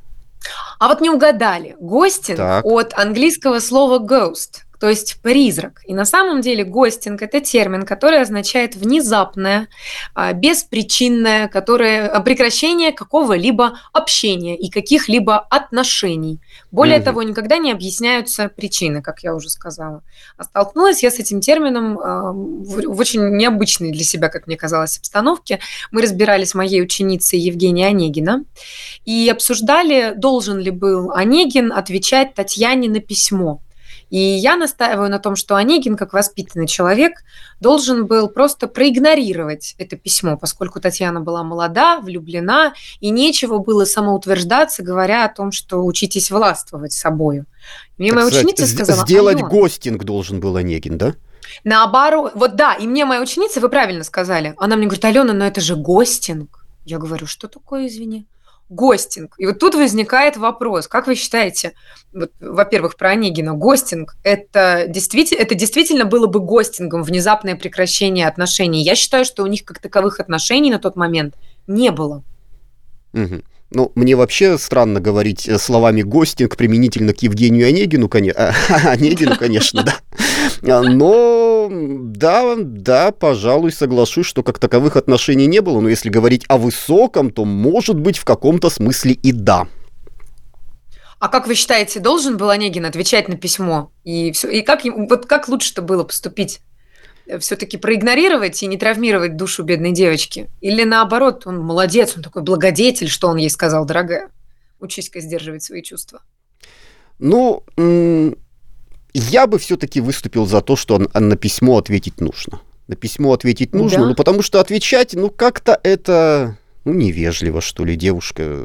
А 0.78 0.88
вот 0.88 1.00
не 1.00 1.10
угадали. 1.10 1.76
Гостинг 1.78 2.38
Так. 2.38 2.64
от 2.64 2.94
английского 2.94 3.60
слова 3.60 3.98
ghost, 3.98 4.62
то 4.80 4.88
есть 4.88 5.20
призрак. 5.22 5.82
И 5.84 5.92
на 5.92 6.06
самом 6.06 6.40
деле 6.40 6.64
гостинг– 6.64 7.20
это 7.22 7.40
термин, 7.40 7.84
который 7.84 8.22
означает 8.22 8.74
внезапное, 8.76 9.68
а, 10.14 10.32
беспричинное, 10.32 11.48
которое, 11.48 12.08
а, 12.08 12.20
прекращение 12.20 12.92
какого-либо 12.92 13.78
общения 13.92 14.56
и 14.56 14.70
каких-либо 14.70 15.38
отношений. 15.38 16.40
Более 16.70 16.96
Мгм. 16.96 17.04
того, 17.04 17.22
никогда 17.22 17.58
не 17.58 17.70
объясняются 17.70 18.48
причины, 18.48 19.02
как 19.02 19.22
я 19.22 19.34
уже 19.34 19.50
сказала. 19.50 20.02
А 20.38 20.44
столкнулась 20.44 21.02
я 21.02 21.10
с 21.10 21.18
этим 21.18 21.42
термином 21.42 21.98
а, 21.98 22.32
в 22.32 22.98
очень 22.98 23.36
необычной 23.36 23.92
для 23.92 24.04
себя, 24.04 24.30
как 24.30 24.46
мне 24.46 24.56
казалось, 24.56 24.96
обстановке. 24.96 25.60
Мы 25.90 26.00
разбирались 26.00 26.50
с 26.50 26.54
моей 26.54 26.82
ученицей 26.82 27.38
Евгенией 27.38 27.88
Онегина 27.88 28.44
и 29.04 29.28
обсуждали, 29.28 30.14
должен 30.16 30.58
ли 30.58 30.70
был 30.70 31.12
Онегин 31.12 31.70
отвечать 31.70 32.32
Татьяне 32.34 32.88
на 32.88 33.00
письмо. 33.00 33.60
И 34.10 34.18
я 34.18 34.56
настаиваю 34.56 35.08
на 35.08 35.18
том, 35.18 35.36
что 35.36 35.56
Онегин, 35.56 35.96
как 35.96 36.12
воспитанный 36.12 36.66
человек, 36.66 37.22
должен 37.60 38.06
был 38.06 38.28
просто 38.28 38.66
проигнорировать 38.66 39.74
это 39.78 39.96
письмо, 39.96 40.36
поскольку 40.36 40.80
Татьяна 40.80 41.20
была 41.20 41.44
молода, 41.44 42.00
влюблена, 42.00 42.74
и 43.00 43.10
нечего 43.10 43.58
было 43.58 43.84
самоутверждаться, 43.84 44.82
говоря 44.82 45.24
о 45.24 45.32
том, 45.32 45.52
что 45.52 45.84
учитесь 45.84 46.30
властвовать 46.30 46.92
собою. 46.92 47.46
Мне 47.98 48.10
Так 48.10 48.16
моя 48.16 48.28
сказать, 48.28 48.44
ученица 48.44 48.66
сказала, 48.66 49.06
Сделать 49.06 49.36
«Алён, 49.36 49.48
гостинг 49.48 50.04
должен 50.04 50.40
был 50.40 50.56
Онегин, 50.56 50.98
да? 50.98 51.14
Наоборот, 51.64 52.32
вот 52.34 52.56
да, 52.56 52.74
и 52.74 52.86
мне 52.86 53.04
моя 53.04 53.20
ученица, 53.20 53.60
вы 53.60 53.68
правильно 53.68 54.04
сказали, 54.04 54.54
она 54.56 54.76
мне 54.76 54.86
говорит, 54.86 55.04
Алена, 55.04 55.32
но 55.32 55.46
это 55.46 55.60
же 55.60 55.76
гостинг. 55.76 56.66
Я 56.84 56.98
говорю, 56.98 57.26
что 57.26 57.48
такое, 57.48 57.86
извини? 57.86 58.26
Гостинг. 58.70 59.34
И 59.36 59.46
вот 59.46 59.58
тут 59.58 59.74
возникает 59.74 60.36
вопрос, 60.36 60.86
как 60.86 61.08
вы 61.08 61.16
считаете, 61.16 61.74
во-первых, 62.12 62.96
про 62.96 63.10
Онегина, 63.10 63.52
гостинг, 63.52 64.16
это 64.22 64.86
действительно, 64.88 65.42
это 65.42 65.56
действительно 65.56 66.04
было 66.04 66.28
бы 66.28 66.38
гостингом, 66.38 67.02
внезапное 67.02 67.56
прекращение 67.56 68.28
отношений? 68.28 68.82
Я 68.84 68.94
считаю, 68.94 69.24
что 69.24 69.42
у 69.42 69.48
них 69.48 69.64
как 69.64 69.80
таковых 69.80 70.20
отношений 70.20 70.70
на 70.70 70.78
тот 70.78 70.94
момент 70.94 71.34
не 71.66 71.90
было. 71.90 72.22
Мгм. 73.12 73.42
Ну, 73.72 73.92
мне 73.94 74.16
вообще 74.16 74.58
странно 74.58 75.00
говорить 75.00 75.48
э, 75.48 75.56
словами 75.58 76.02
гостинг 76.02 76.56
применительно 76.56 77.12
к 77.12 77.22
Евгению 77.22 77.68
Онегину, 77.68 78.08
конечно. 78.08 78.52
Онегину, 78.84 79.36
конечно, 79.36 79.84
да. 79.84 79.96
А, 80.62 80.82
Но 80.82 81.68
да, 81.70 82.56
да, 82.58 83.12
пожалуй, 83.12 83.70
соглашусь, 83.70 84.26
что 84.26 84.42
как 84.42 84.58
таковых 84.58 84.96
отношений 84.96 85.46
не 85.46 85.60
было. 85.60 85.80
Но 85.80 85.88
если 85.88 86.08
говорить 86.08 86.44
о 86.48 86.58
высоком, 86.58 87.30
то 87.30 87.44
может 87.44 87.98
быть 87.98 88.18
в 88.18 88.24
каком-то 88.24 88.70
смысле 88.70 89.12
и 89.12 89.30
да. 89.30 89.68
А 91.20 91.28
как 91.28 91.46
вы 91.46 91.54
считаете, 91.54 92.00
должен 92.00 92.38
был 92.38 92.50
Онегин 92.50 92.86
отвечать 92.86 93.28
на 93.28 93.36
письмо? 93.36 93.92
И, 94.04 94.32
всё, 94.32 94.48
и 94.48 94.62
как, 94.62 94.84
вот 94.84 95.26
как 95.26 95.48
лучше-то 95.48 95.82
было 95.82 96.02
поступить? 96.02 96.60
Все-таки 97.38 97.76
проигнорировать 97.76 98.62
и 98.62 98.66
не 98.66 98.76
травмировать 98.76 99.36
душу 99.36 99.62
бедной 99.62 99.92
девочки? 99.92 100.48
Или 100.60 100.84
наоборот, 100.84 101.46
он 101.46 101.58
молодец, 101.60 102.14
он 102.16 102.22
такой 102.22 102.42
благодетель, 102.42 103.08
что 103.08 103.28
он 103.28 103.36
ей 103.36 103.50
сказал, 103.50 103.84
дорогая? 103.84 104.30
Учись-ка 104.80 105.20
сдерживать 105.20 105.62
свои 105.62 105.82
чувства. 105.82 106.22
Ну, 107.18 107.62
я 109.12 109.46
бы 109.46 109.58
все-таки 109.58 110.00
выступил 110.00 110.46
за 110.46 110.60
то, 110.62 110.76
что 110.76 110.98
на 110.98 111.36
письмо 111.36 111.78
ответить 111.78 112.20
нужно. 112.20 112.60
На 112.88 112.96
письмо 112.96 113.32
ответить 113.32 113.74
нужно, 113.74 113.98
Да? 114.00 114.06
ну 114.06 114.14
потому 114.14 114.42
что 114.42 114.58
отвечать, 114.58 115.14
ну 115.14 115.30
как-то 115.30 115.78
это, 115.84 116.56
ну 116.84 116.92
невежливо, 116.92 117.60
что 117.60 117.84
ли. 117.84 117.94
Девушка 117.94 118.64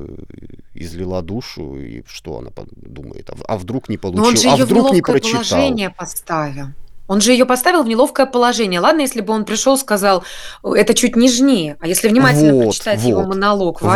излила 0.74 1.22
душу, 1.22 1.78
и 1.78 2.04
что 2.08 2.40
она 2.40 2.50
думает? 2.76 3.30
А, 3.30 3.36
а 3.48 3.58
вдруг 3.58 3.88
не 3.90 3.98
Но 3.98 4.02
получил? 4.02 4.26
он 4.28 4.38
же 4.38 4.50
а 4.50 4.66
вдруг 4.66 4.94
не 4.94 5.02
прочитал? 5.02 5.44
положение 5.44 5.90
поставил. 5.92 6.68
Он 7.08 7.22
же 7.22 7.32
ее 7.32 7.46
поставил 7.46 7.84
в 7.84 7.88
неловкое 7.88 8.26
положение. 8.26 8.80
Ладно, 8.80 9.02
если 9.02 9.22
бы 9.22 9.34
он 9.34 9.46
пришел, 9.46 9.78
сказал, 9.78 10.24
это 10.64 10.94
чуть 10.94 11.16
нежнее. 11.16 11.78
А 11.80 11.88
если 11.88 12.08
внимательно 12.08 12.54
Вот, 12.54 12.64
прочитать 12.66 13.04
его 13.04 13.22
вот, 13.22 13.30
монолог 13.30 13.82
в 13.82 13.86
вот. 13.86 13.96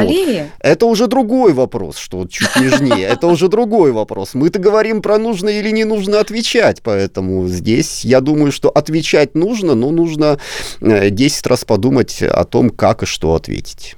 Это 0.60 0.86
уже 0.86 1.08
другой 1.08 1.54
вопрос, 1.54 1.98
что 1.98 2.28
чуть 2.28 2.56
нежнее. 2.56 3.08
Это 3.08 3.28
уже 3.28 3.48
другой 3.48 3.92
вопрос. 3.92 4.34
Мы-то 4.34 4.60
говорим 4.60 5.02
про 5.02 5.18
нужно 5.18 5.50
или 5.50 5.72
не 5.72 5.86
нужно 5.86 6.20
отвечать, 6.20 6.82
поэтому 6.84 7.48
здесь 7.48 8.06
я 8.06 8.22
думаю, 8.22 8.52
что 8.52 8.70
отвечать 8.70 9.36
нужно, 9.36 9.76
но 9.76 9.90
нужно 9.90 10.40
э, 10.82 11.10
10 11.10 11.48
раз 11.48 11.66
подумать 11.66 12.22
о 12.22 12.44
том, 12.44 12.70
как 12.70 13.04
и 13.04 13.06
что 13.06 13.34
ответить. 13.36 13.96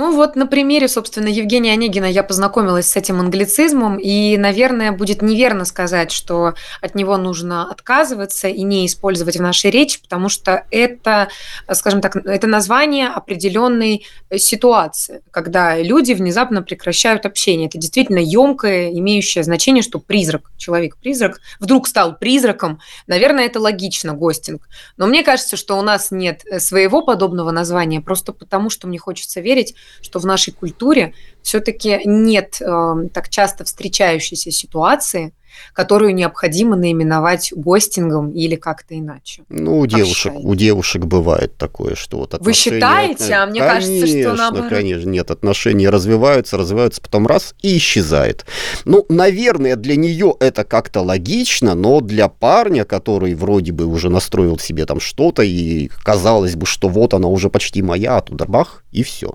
Ну 0.00 0.16
вот 0.16 0.34
на 0.34 0.46
примере, 0.46 0.88
собственно, 0.88 1.28
Евгения 1.28 1.74
Онегина 1.74 2.06
я 2.06 2.22
познакомилась 2.22 2.90
с 2.90 2.96
этим 2.96 3.20
англицизмом, 3.20 3.98
и, 3.98 4.38
наверное, 4.38 4.92
будет 4.92 5.20
неверно 5.20 5.66
сказать, 5.66 6.10
что 6.10 6.54
от 6.80 6.94
него 6.94 7.18
нужно 7.18 7.70
отказываться 7.70 8.48
и 8.48 8.62
не 8.62 8.86
использовать 8.86 9.36
в 9.36 9.42
нашей 9.42 9.70
речи, 9.70 10.00
потому 10.00 10.30
что 10.30 10.64
это, 10.70 11.28
скажем 11.74 12.00
так, 12.00 12.16
это 12.16 12.46
название 12.46 13.08
определенной 13.08 14.06
ситуации, 14.38 15.20
когда 15.30 15.76
люди 15.76 16.14
внезапно 16.14 16.62
прекращают 16.62 17.26
общение. 17.26 17.68
Это 17.68 17.76
действительно 17.76 18.20
емкое, 18.20 18.88
имеющее 18.92 19.44
значение, 19.44 19.82
что 19.82 19.98
призрак, 19.98 20.50
человек-призрак, 20.56 21.42
вдруг 21.58 21.86
стал 21.86 22.16
призраком. 22.16 22.80
Наверное, 23.06 23.44
это 23.44 23.60
логично, 23.60 24.14
гостинг. 24.14 24.66
Но 24.96 25.06
мне 25.06 25.22
кажется, 25.22 25.58
что 25.58 25.78
у 25.78 25.82
нас 25.82 26.10
нет 26.10 26.42
своего 26.56 27.02
подобного 27.02 27.50
названия, 27.50 28.00
просто 28.00 28.32
потому 28.32 28.70
что 28.70 28.88
мне 28.88 28.98
хочется 28.98 29.42
верить, 29.42 29.74
что 30.02 30.18
в 30.18 30.26
нашей 30.26 30.52
культуре 30.52 31.14
все-таки 31.42 32.00
нет 32.04 32.60
э, 32.60 33.08
так 33.12 33.28
часто 33.28 33.64
встречающейся 33.64 34.50
ситуации, 34.50 35.32
которую 35.72 36.14
необходимо 36.14 36.76
наименовать 36.76 37.52
гостингом 37.54 38.30
или 38.32 38.56
как-то 38.56 38.98
иначе. 38.98 39.42
Ну, 39.48 39.78
у 39.78 39.86
девушек, 39.86 40.32
у 40.36 40.54
девушек 40.54 41.04
бывает 41.04 41.56
такое, 41.56 41.94
что 41.94 42.18
вот 42.18 42.36
Вы 42.40 42.52
считаете? 42.52 43.34
А 43.34 43.46
мне 43.46 43.60
конечно, 43.60 43.88
кажется, 43.88 44.06
что 44.06 44.34
наоборот. 44.34 44.68
Конечно, 44.68 45.08
нет, 45.08 45.30
отношения 45.30 45.90
развиваются, 45.90 46.56
развиваются, 46.56 47.00
потом 47.00 47.26
раз 47.26 47.54
и 47.62 47.76
исчезает. 47.76 48.46
Ну, 48.84 49.06
наверное, 49.08 49.76
для 49.76 49.96
нее 49.96 50.34
это 50.40 50.64
как-то 50.64 51.00
логично, 51.02 51.74
но 51.74 52.00
для 52.00 52.28
парня, 52.28 52.84
который 52.84 53.34
вроде 53.34 53.72
бы 53.72 53.86
уже 53.86 54.10
настроил 54.10 54.58
себе 54.58 54.86
там 54.86 55.00
что-то, 55.00 55.42
и 55.42 55.88
казалось 56.02 56.56
бы, 56.56 56.66
что 56.66 56.88
вот 56.88 57.14
она 57.14 57.28
уже 57.28 57.50
почти 57.50 57.82
моя, 57.82 58.18
а 58.18 58.20
туда 58.20 58.44
бах, 58.46 58.84
и 58.92 59.02
все. 59.02 59.34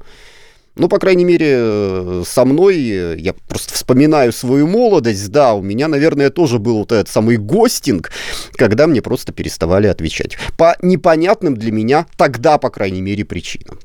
Ну, 0.75 0.89
по 0.89 0.99
крайней 0.99 1.23
мере, 1.23 2.23
со 2.25 2.43
мной, 2.43 2.77
я 3.17 3.33
просто 3.47 3.73
вспоминаю 3.73 4.33
свою 4.33 4.67
молодость, 4.67 5.31
да, 5.31 5.53
у 5.53 5.61
меня, 5.61 5.87
наверное, 5.87 6.29
тоже 6.29 6.59
был 6.59 6.79
вот 6.79 6.91
этот 6.91 7.07
самый 7.07 7.37
гостинг, 7.37 8.11
когда 8.55 8.85
мне 8.85 9.01
просто 9.01 9.31
переставали 9.31 9.87
отвечать. 9.87 10.37
По 10.57 10.75
непонятным 10.81 11.55
для 11.55 11.71
меня 11.71 12.05
тогда, 12.17 12.57
по 12.57 12.69
крайней 12.69 13.01
мере, 13.01 13.23
причинам. 13.23 13.79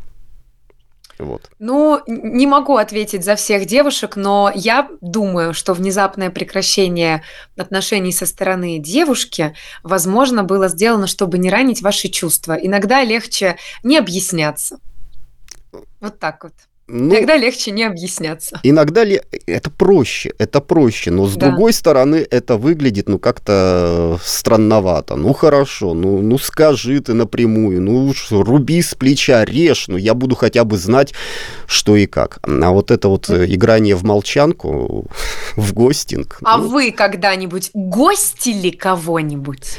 Вот. 1.21 1.51
Ну, 1.59 2.01
не 2.07 2.47
могу 2.47 2.77
ответить 2.77 3.25
за 3.25 3.37
всех 3.37 3.67
девушек, 3.67 4.17
но 4.17 4.51
я 4.55 4.89
думаю, 5.03 5.53
что 5.53 5.75
внезапное 5.75 6.31
прекращение 6.31 7.23
отношений 7.57 8.11
со 8.11 8.25
стороны 8.25 8.79
девушки, 8.79 9.55
возможно, 9.83 10.45
было 10.45 10.69
сделано, 10.69 11.07
чтобы 11.07 11.37
не 11.37 11.51
ранить 11.51 11.83
ваши 11.83 12.09
чувства. 12.09 12.55
Иногда 12.55 13.05
легче 13.05 13.57
не 13.83 13.99
объясняться. 13.99 14.81
Вот 16.01 16.19
так 16.19 16.43
вот. 16.43 16.55
Ну, 16.93 17.15
Иногда 17.15 17.37
легче 17.37 17.71
не 17.71 17.85
объясняться. 17.85 18.59
Иногда 18.65 19.05
ли 19.05 19.23
это 19.47 19.71
проще, 19.71 20.33
это 20.39 20.61
проще, 20.61 21.13
но 21.13 21.29
с 21.29 21.37
да. 21.37 21.49
другой 21.49 21.73
стороны 21.73 22.27
это 22.29 22.57
выглядит 22.57 23.09
ну 23.09 23.21
как-то 23.21 24.19
странновато. 24.25 25.15
Ну 25.15 25.33
хорошо, 25.33 25.95
ну 25.95 26.21
ну 26.21 26.37
скажи 26.37 27.01
ты 27.01 27.15
напрямую, 27.15 27.81
ну 27.81 28.07
уж 28.07 28.33
руби 28.33 28.83
с 28.83 28.97
плеча, 28.97 29.45
режь, 29.45 29.87
ну 29.87 29.97
я 29.97 30.15
буду 30.15 30.35
хотя 30.35 30.65
бы 30.65 30.79
знать, 30.79 31.15
что 31.67 31.95
и 31.95 32.07
как. 32.07 32.41
А 32.43 32.71
вот 32.73 32.91
это 32.91 33.09
вот 33.09 33.31
играние 33.31 33.95
в 33.95 34.03
молчанку, 34.03 35.07
в 35.55 35.73
гостинг. 35.73 36.41
А 36.43 36.59
ну... 36.59 36.69
вы 36.69 36.91
когда-нибудь 36.91 37.71
гостили 37.73 38.71
кого-нибудь? 38.71 39.79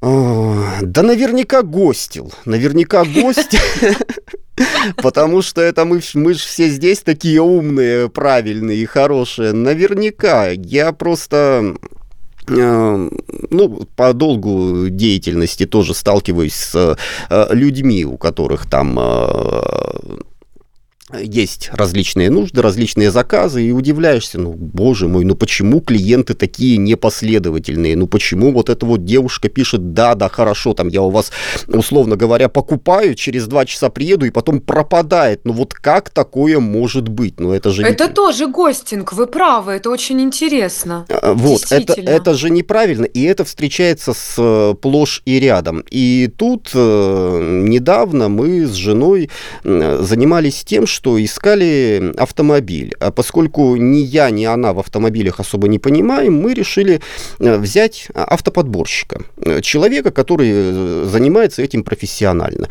Да 0.00 1.02
наверняка 1.02 1.62
гостил. 1.62 2.32
Наверняка 2.46 3.04
гостил. 3.04 3.60
Потому 4.96 5.42
что 5.42 5.60
это 5.60 5.84
мы, 5.84 6.00
мы 6.14 6.34
же 6.34 6.40
все 6.40 6.68
здесь 6.68 7.00
такие 7.00 7.40
умные, 7.40 8.08
правильные 8.08 8.78
и 8.78 8.86
хорошие. 8.86 9.52
Наверняка. 9.52 10.50
Я 10.50 10.92
просто 10.92 11.74
э, 12.48 13.10
ну, 13.50 13.88
по 13.96 14.12
долгу 14.12 14.88
деятельности 14.88 15.66
тоже 15.66 15.94
сталкиваюсь 15.94 16.54
с 16.54 16.96
э, 17.30 17.46
людьми, 17.50 18.04
у 18.04 18.16
которых 18.16 18.68
там 18.68 18.98
э, 18.98 19.62
есть 21.22 21.70
различные 21.72 22.30
нужды, 22.30 22.62
различные 22.62 23.10
заказы, 23.10 23.64
и 23.64 23.72
удивляешься, 23.72 24.38
ну, 24.38 24.52
боже 24.52 25.08
мой, 25.08 25.24
ну 25.24 25.34
почему 25.34 25.80
клиенты 25.80 26.34
такие 26.34 26.76
непоследовательные, 26.76 27.96
ну 27.96 28.06
почему 28.06 28.52
вот 28.52 28.68
эта 28.68 28.86
вот 28.86 29.04
девушка 29.04 29.48
пишет, 29.48 29.92
да, 29.92 30.14
да, 30.14 30.28
хорошо, 30.28 30.74
там 30.74 30.88
я 30.88 31.02
у 31.02 31.10
вас, 31.10 31.32
условно 31.68 32.16
говоря, 32.16 32.48
покупаю, 32.48 33.14
через 33.14 33.46
два 33.46 33.64
часа 33.66 33.90
приеду, 33.90 34.26
и 34.26 34.30
потом 34.30 34.60
пропадает, 34.60 35.42
ну 35.44 35.52
вот 35.52 35.74
как 35.74 36.10
такое 36.10 36.60
может 36.60 37.08
быть, 37.08 37.40
ну 37.40 37.52
это 37.52 37.70
же... 37.70 37.82
Это 37.82 38.08
не... 38.08 38.12
тоже 38.12 38.46
гостинг, 38.46 39.12
вы 39.12 39.26
правы, 39.26 39.72
это 39.72 39.90
очень 39.90 40.20
интересно. 40.20 41.06
А, 41.08 41.34
вот, 41.34 41.70
это, 41.70 41.94
это 42.00 42.34
же 42.34 42.50
неправильно, 42.50 43.04
и 43.04 43.22
это 43.22 43.44
встречается 43.44 44.14
с 44.14 44.34
э, 44.38 44.74
плошь 44.80 45.22
и 45.24 45.38
рядом, 45.40 45.84
и 45.90 46.30
тут 46.36 46.70
э, 46.74 47.60
недавно 47.64 48.28
мы 48.28 48.66
с 48.66 48.72
женой 48.72 49.30
занимались 49.62 50.64
тем, 50.64 50.86
что 50.86 51.03
что 51.04 51.22
искали 51.22 52.14
автомобиль. 52.16 52.94
А 52.98 53.10
поскольку 53.10 53.76
ни 53.76 53.98
я, 53.98 54.30
ни 54.30 54.46
она 54.46 54.72
в 54.72 54.78
автомобилях 54.78 55.38
особо 55.38 55.68
не 55.68 55.78
понимаем, 55.78 56.32
мы 56.32 56.54
решили 56.54 57.00
э, 57.40 57.58
взять 57.58 58.08
автоподборщика. 58.14 59.20
Э, 59.36 59.60
человека, 59.60 60.10
который 60.10 60.48
э, 60.50 61.08
занимается 61.12 61.60
этим 61.60 61.84
профессионально. 61.84 62.68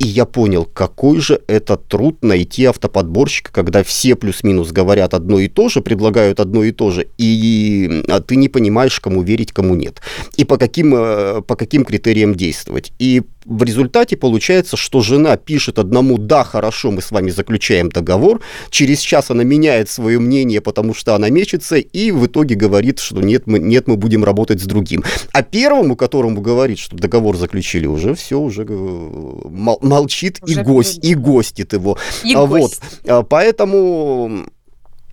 И 0.00 0.06
я 0.08 0.24
понял, 0.24 0.64
какой 0.64 1.20
же 1.20 1.40
это 1.46 1.76
труд 1.76 2.24
найти 2.24 2.64
автоподборщика, 2.64 3.52
когда 3.52 3.84
все 3.84 4.16
плюс-минус 4.16 4.72
говорят 4.72 5.14
одно 5.14 5.38
и 5.38 5.46
то 5.46 5.68
же, 5.68 5.80
предлагают 5.80 6.40
одно 6.40 6.64
и 6.64 6.72
то 6.72 6.90
же, 6.90 7.06
и 7.18 8.02
а 8.08 8.20
ты 8.20 8.34
не 8.34 8.48
понимаешь, 8.48 8.98
кому 9.00 9.22
верить, 9.22 9.52
кому 9.52 9.76
нет. 9.76 10.00
И 10.36 10.44
по 10.44 10.58
каким, 10.58 10.90
по 10.90 11.56
каким 11.56 11.84
критериям 11.84 12.34
действовать. 12.34 12.92
И 12.98 13.22
в 13.46 13.62
результате 13.62 14.16
получается, 14.16 14.76
что 14.76 15.00
жена 15.00 15.36
пишет 15.36 15.78
одному 15.78 16.18
«да, 16.18 16.44
хорошо, 16.44 16.90
мы 16.90 17.00
с 17.00 17.10
вами 17.10 17.30
заключаем 17.30 17.90
договор», 17.90 18.40
через 18.70 19.00
час 19.00 19.30
она 19.30 19.44
меняет 19.44 19.88
свое 19.88 20.18
мнение, 20.18 20.60
потому 20.60 20.94
что 20.94 21.14
она 21.14 21.30
мечется, 21.30 21.76
и 21.76 22.10
в 22.10 22.26
итоге 22.26 22.56
говорит, 22.56 22.98
что 22.98 23.20
нет, 23.20 23.46
мы, 23.46 23.58
нет, 23.58 23.86
мы 23.86 23.96
будем 23.96 24.24
работать 24.24 24.60
с 24.60 24.64
другим. 24.64 25.04
А 25.32 25.42
первому, 25.42 25.96
которому 25.96 26.40
говорит, 26.40 26.78
что 26.78 26.96
договор 26.96 27.36
заключили, 27.36 27.86
уже 27.86 28.14
все, 28.14 28.38
уже 28.38 28.66
э, 28.68 29.48
молчит 29.48 30.38
уже 30.42 30.60
и, 30.60 30.64
гость, 30.64 31.04
и 31.04 31.14
гостит 31.14 31.72
его. 31.72 31.98
И 32.24 32.34
вот. 32.34 32.48
гость. 32.48 32.80
А, 33.06 33.22
поэтому 33.22 34.46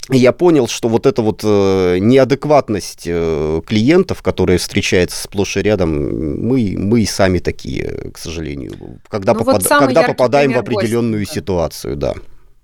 я 0.09 0.31
понял, 0.33 0.67
что 0.67 0.89
вот 0.89 1.05
эта 1.05 1.21
вот 1.21 1.41
э, 1.43 1.97
неадекватность 1.99 3.03
э, 3.05 3.61
клиентов, 3.65 4.21
которые 4.21 4.57
встречаются 4.57 5.21
сплошь 5.21 5.57
и 5.57 5.61
рядом, 5.61 5.91
мы, 6.45 6.75
мы 6.77 7.01
и 7.01 7.05
сами 7.05 7.39
такие, 7.39 8.11
к 8.13 8.17
сожалению, 8.17 8.99
когда, 9.07 9.33
ну, 9.33 9.39
попад... 9.39 9.63
вот 9.63 9.79
когда 9.79 10.03
попадаем 10.03 10.53
в 10.53 10.57
определенную 10.57 11.21
гостя. 11.21 11.35
ситуацию, 11.35 11.95
да. 11.95 12.15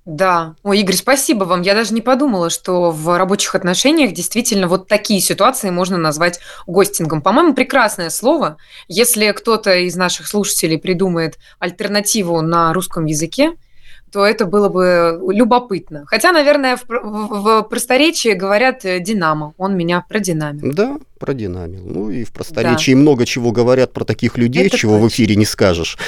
Да. 0.05 0.55
Ой, 0.63 0.79
Игорь, 0.79 0.95
спасибо 0.95 1.43
вам. 1.43 1.61
Я 1.61 1.75
даже 1.75 1.93
не 1.93 2.01
подумала, 2.01 2.49
что 2.49 2.89
в 2.89 3.15
рабочих 3.15 3.53
отношениях 3.53 4.11
действительно 4.11 4.67
вот 4.67 4.87
такие 4.87 5.21
ситуации 5.21 5.69
можно 5.69 5.97
назвать 5.97 6.39
гостингом. 6.65 7.21
По-моему, 7.21 7.53
прекрасное 7.53 8.09
слово. 8.09 8.57
Если 8.87 9.31
кто-то 9.31 9.75
из 9.75 9.95
наших 9.95 10.27
слушателей 10.27 10.79
придумает 10.79 11.37
альтернативу 11.59 12.41
на 12.41 12.73
русском 12.73 13.05
языке, 13.05 13.53
то 14.11 14.25
это 14.25 14.45
было 14.45 14.69
бы 14.69 15.19
любопытно. 15.31 16.03
Хотя, 16.07 16.31
наверное, 16.31 16.77
в, 16.77 16.85
в, 16.87 17.61
в 17.61 17.63
просторечии 17.63 18.33
говорят 18.33 18.85
э, 18.85 18.99
«Динамо». 18.99 19.53
Он 19.57 19.77
меня 19.77 20.05
продинамил. 20.07 20.73
Да, 20.73 20.97
продинамил. 21.19 21.83
Ну 21.85 22.09
и 22.09 22.23
в 22.23 22.31
просторечии 22.31 22.93
да. 22.93 22.97
много 22.99 23.25
чего 23.25 23.51
говорят 23.51 23.93
про 23.93 24.05
таких 24.05 24.37
людей, 24.37 24.67
это 24.67 24.77
чего 24.77 24.93
точно. 24.93 25.05
в 25.05 25.09
эфире 25.09 25.35
не 25.35 25.45
скажешь. 25.45 25.97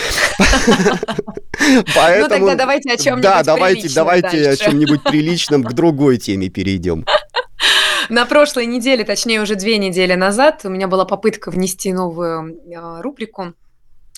Ну 1.63 2.27
тогда 2.27 2.55
давайте 2.55 2.91
о 2.91 2.97
чем-нибудь 2.97 3.23
Да, 3.23 3.43
давайте, 3.43 3.87
давайте 3.93 4.49
о 4.49 4.55
чем-нибудь 4.55 5.03
приличном 5.09 5.63
к 5.63 5.73
другой 5.73 6.17
теме 6.17 6.49
перейдем. 6.49 7.05
На 8.09 8.25
прошлой 8.25 8.65
неделе, 8.65 9.03
точнее 9.03 9.41
уже 9.41 9.55
две 9.55 9.77
недели 9.77 10.15
назад, 10.15 10.61
у 10.63 10.69
меня 10.69 10.87
была 10.87 11.05
попытка 11.05 11.51
внести 11.51 11.93
новую 11.93 12.57
э, 12.57 13.01
рубрику 13.01 13.53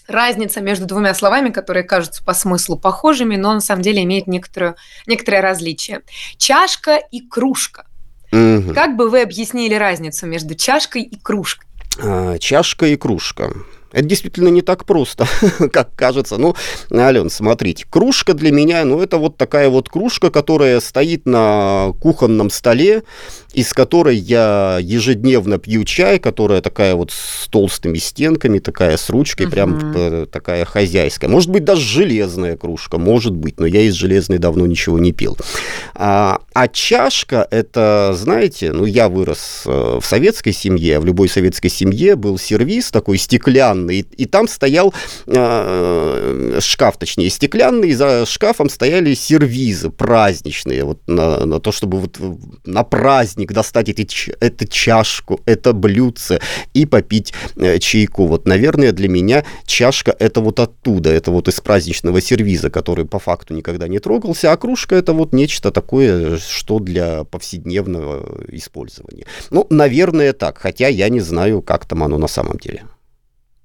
разница 0.07 0.61
между 0.61 0.85
двумя 0.85 1.13
словами, 1.13 1.49
которые 1.49 1.83
кажутся 1.83 2.23
по 2.23 2.33
смыслу 2.33 2.77
похожими, 2.77 3.35
но 3.35 3.53
на 3.53 3.61
самом 3.61 3.81
деле 3.81 4.03
имеют 4.03 4.27
некоторое, 4.27 4.75
некоторое 5.07 5.41
различие. 5.41 6.01
Чашка 6.37 6.97
и 6.97 7.21
кружка. 7.21 7.85
Угу. 8.31 8.73
Как 8.73 8.95
бы 8.95 9.09
вы 9.09 9.21
объяснили 9.21 9.75
разницу 9.75 10.25
между 10.25 10.55
чашкой 10.55 11.03
и 11.03 11.19
кружкой? 11.19 11.67
А, 12.01 12.37
чашка 12.39 12.87
и 12.87 12.95
кружка. 12.95 13.51
Это 13.93 14.05
действительно 14.05 14.47
не 14.47 14.63
так 14.63 14.85
просто, 14.85 15.27
как 15.71 15.95
кажется. 15.95 16.37
Ну, 16.37 16.55
Ален, 16.91 17.29
смотрите, 17.29 17.85
кружка 17.87 18.33
для 18.33 18.51
меня, 18.51 18.83
ну, 18.85 18.99
это 18.99 19.17
вот 19.17 19.37
такая 19.37 19.69
вот 19.69 19.87
кружка, 19.87 20.31
которая 20.31 20.79
стоит 20.79 21.27
на 21.27 21.93
кухонном 22.01 22.49
столе, 22.49 23.03
из 23.53 23.71
которой 23.73 24.17
я 24.17 24.79
ежедневно 24.81 25.59
пью 25.59 25.83
чай, 25.83 26.19
которая 26.19 26.61
такая 26.61 26.95
вот 26.95 27.11
с 27.11 27.47
толстыми 27.47 27.97
стенками, 27.99 28.59
такая 28.59 28.97
с 28.97 29.09
ручкой, 29.09 29.45
uh-huh. 29.45 29.51
прям 29.51 30.27
такая 30.27 30.65
хозяйская. 30.65 31.29
Может 31.29 31.49
быть, 31.49 31.63
даже 31.63 31.81
железная 31.81 32.57
кружка, 32.57 32.97
может 32.97 33.33
быть, 33.33 33.59
но 33.59 33.65
я 33.65 33.81
из 33.81 33.93
железной 33.93 34.39
давно 34.39 34.65
ничего 34.65 34.97
не 34.97 35.11
пил. 35.11 35.37
А, 35.93 36.41
а 36.53 36.67
чашка, 36.67 37.47
это, 37.51 38.15
знаете, 38.17 38.71
ну, 38.71 38.85
я 38.85 39.07
вырос 39.07 39.63
э, 39.65 39.99
в 40.01 40.05
советской 40.05 40.51
семье, 40.51 40.99
в 40.99 41.05
любой 41.05 41.29
советской 41.29 41.69
семье 41.69 42.15
был 42.15 42.39
сервис 42.39 42.89
такой 42.89 43.17
стеклянный, 43.17 43.99
и, 43.99 44.23
и 44.23 44.25
там 44.25 44.47
стоял 44.47 44.93
э, 45.27 46.59
шкаф, 46.59 46.97
точнее, 46.97 47.29
стеклянный, 47.29 47.89
и 47.89 47.93
за 47.93 48.25
шкафом 48.25 48.69
стояли 48.69 49.13
сервизы 49.13 49.89
праздничные, 49.89 50.83
вот 50.83 50.99
на, 51.07 51.45
на 51.45 51.59
то, 51.59 51.71
чтобы 51.71 51.99
вот 51.99 52.17
на 52.65 52.83
праздник 52.83 53.42
праздник 53.43 53.53
достать 53.53 53.89
эти, 53.89 54.33
эту 54.39 54.67
чашку, 54.67 55.39
это 55.45 55.73
блюдце 55.73 56.39
и 56.75 56.85
попить 56.85 57.33
э, 57.55 57.79
чайку. 57.79 58.27
Вот, 58.27 58.47
наверное, 58.47 58.91
для 58.91 59.07
меня 59.07 59.43
чашка 59.65 60.15
это 60.19 60.41
вот 60.41 60.59
оттуда, 60.59 61.09
это 61.09 61.31
вот 61.31 61.47
из 61.47 61.59
праздничного 61.61 62.21
сервиза, 62.21 62.69
который 62.69 63.05
по 63.05 63.19
факту 63.19 63.53
никогда 63.53 63.87
не 63.87 63.99
трогался, 63.99 64.51
а 64.51 64.57
кружка 64.57 64.95
это 64.95 65.13
вот 65.13 65.33
нечто 65.33 65.71
такое, 65.71 66.37
что 66.37 66.79
для 66.79 67.23
повседневного 67.23 68.43
использования. 68.49 69.25
Ну, 69.51 69.67
наверное, 69.69 70.33
так, 70.33 70.57
хотя 70.57 70.87
я 70.87 71.09
не 71.09 71.21
знаю, 71.21 71.61
как 71.61 71.85
там 71.85 72.03
оно 72.03 72.17
на 72.17 72.27
самом 72.27 72.57
деле. 72.57 72.83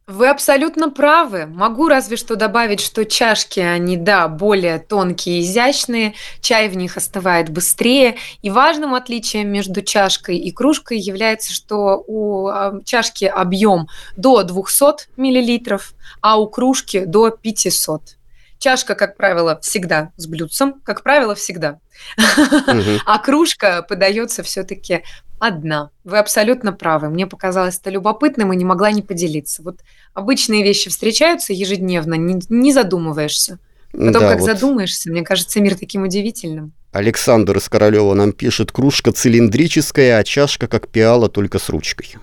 Вы 0.09 0.31
абсолютно 0.31 0.89
правы. 0.89 1.45
Могу 1.45 1.87
разве 1.87 2.17
что 2.17 2.35
добавить, 2.35 2.81
что 2.81 3.05
чашки, 3.05 3.61
они, 3.61 3.99
да, 3.99 4.27
более 4.27 4.79
тонкие 4.79 5.41
и 5.41 5.43
изящные, 5.43 6.15
чай 6.41 6.71
в 6.71 6.77
них 6.79 6.97
остывает 6.97 7.51
быстрее. 7.51 8.17
И 8.41 8.49
важным 8.49 8.95
отличием 8.95 9.53
между 9.53 9.83
чашкой 9.83 10.39
и 10.39 10.51
кружкой 10.51 10.99
является, 10.99 11.53
что 11.53 12.03
у 12.07 12.47
а, 12.47 12.81
чашки 12.87 13.27
объем 13.27 13.89
до 14.17 14.45
200 14.45 15.11
мл, 15.19 15.81
а 16.23 16.41
у 16.41 16.49
кружки 16.49 17.05
до 17.05 17.29
500. 17.29 18.17
Чашка, 18.59 18.95
как 18.95 19.19
правило, 19.19 19.61
всегда 19.61 20.13
с 20.17 20.27
блюдцем, 20.27 20.81
как 20.85 21.03
правило, 21.03 21.35
всегда. 21.35 21.81
А 23.07 23.19
кружка 23.19 23.83
подается 23.83 24.43
все-таки 24.43 25.03
одна. 25.39 25.91
Вы 26.05 26.19
абсолютно 26.19 26.73
правы. 26.73 27.09
Мне 27.09 27.27
показалось 27.27 27.79
это 27.79 27.91
любопытным 27.91 28.53
и 28.53 28.57
не 28.57 28.65
могла 28.65 28.91
не 28.91 29.03
поделиться. 29.03 29.63
Вот 29.63 29.81
обычные 30.15 30.63
вещи 30.63 30.91
встречаются 30.91 31.53
ежедневно, 31.53 32.15
не, 32.15 32.41
не 32.49 32.73
задумываешься. 32.73 33.59
Потом, 33.93 34.13
да, 34.13 34.21
как 34.21 34.41
вот. 34.41 34.47
задумаешься, 34.47 35.11
мне 35.11 35.23
кажется, 35.23 35.61
мир 35.61 35.75
таким 35.75 36.03
удивительным. 36.03 36.73
Александр 36.93 37.57
из 37.57 37.69
Королева 37.69 38.15
нам 38.15 38.33
пишет, 38.33 38.73
кружка 38.73 39.13
цилиндрическая, 39.13 40.19
а 40.19 40.25
чашка 40.25 40.67
как 40.69 40.89
пиала, 40.89 41.29
только 41.29 41.59
с 41.59 41.69
ручкой. 41.69 42.17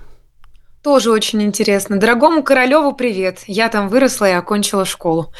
Тоже 0.81 1.09
очень 1.09 1.41
интересно. 1.41 1.97
Дорогому 1.97 2.43
Королеву 2.43 2.93
привет. 2.93 3.39
Я 3.47 3.69
там 3.69 3.89
выросла 3.89 4.29
и 4.29 4.33
окончила 4.33 4.85
школу. 4.85 5.33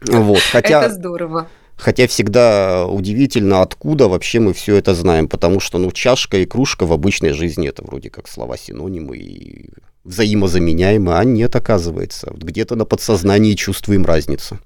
Вот, 0.00 0.38
хотя... 0.52 0.84
Это 0.84 0.94
здорово. 0.94 1.48
Хотя 1.78 2.08
всегда 2.08 2.86
удивительно, 2.86 3.62
откуда 3.62 4.08
вообще 4.08 4.40
мы 4.40 4.52
все 4.52 4.74
это 4.74 4.94
знаем, 4.94 5.28
потому 5.28 5.60
что, 5.60 5.78
ну, 5.78 5.92
чашка 5.92 6.38
и 6.38 6.44
кружка 6.44 6.84
в 6.84 6.92
обычной 6.92 7.32
жизни 7.32 7.68
это 7.68 7.84
вроде 7.84 8.10
как 8.10 8.26
слова 8.26 8.58
синонимы 8.58 9.16
и 9.16 9.70
взаимозаменяемы, 10.02 11.16
а 11.16 11.24
нет, 11.24 11.54
оказывается. 11.54 12.32
Где-то 12.34 12.74
на 12.74 12.84
подсознании 12.84 13.54
чувствуем 13.54 14.04
разницу 14.04 14.58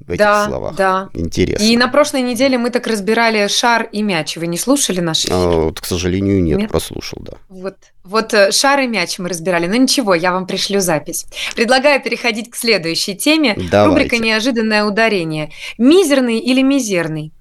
в 0.00 0.10
этих 0.10 0.18
да, 0.18 0.46
словах. 0.46 0.76
Да. 0.76 1.08
Интересно. 1.12 1.64
И 1.64 1.76
на 1.76 1.88
прошлой 1.88 2.22
неделе 2.22 2.56
мы 2.56 2.70
так 2.70 2.86
разбирали 2.86 3.48
шар 3.48 3.88
и 3.90 4.02
мяч. 4.02 4.36
Вы 4.36 4.46
не 4.46 4.56
слушали 4.56 5.00
наши? 5.00 5.28
А, 5.30 5.64
вот, 5.64 5.80
к 5.80 5.84
сожалению, 5.84 6.42
нет, 6.42 6.58
нет, 6.58 6.70
прослушал, 6.70 7.18
да. 7.20 7.32
Вот, 7.48 7.76
вот 8.04 8.32
э, 8.32 8.52
шар 8.52 8.80
и 8.80 8.86
мяч 8.86 9.18
мы 9.18 9.28
разбирали. 9.28 9.66
Но 9.66 9.76
ничего, 9.76 10.14
я 10.14 10.32
вам 10.32 10.46
пришлю 10.46 10.80
запись. 10.80 11.26
Предлагаю 11.54 12.02
переходить 12.02 12.50
к 12.50 12.56
следующей 12.56 13.16
теме. 13.16 13.54
Давайте. 13.70 13.88
Рубрика 13.88 14.18
«Неожиданное 14.18 14.84
ударение». 14.84 15.50
Мизерный 15.78 16.38
или 16.38 16.62
мизерный? 16.62 17.32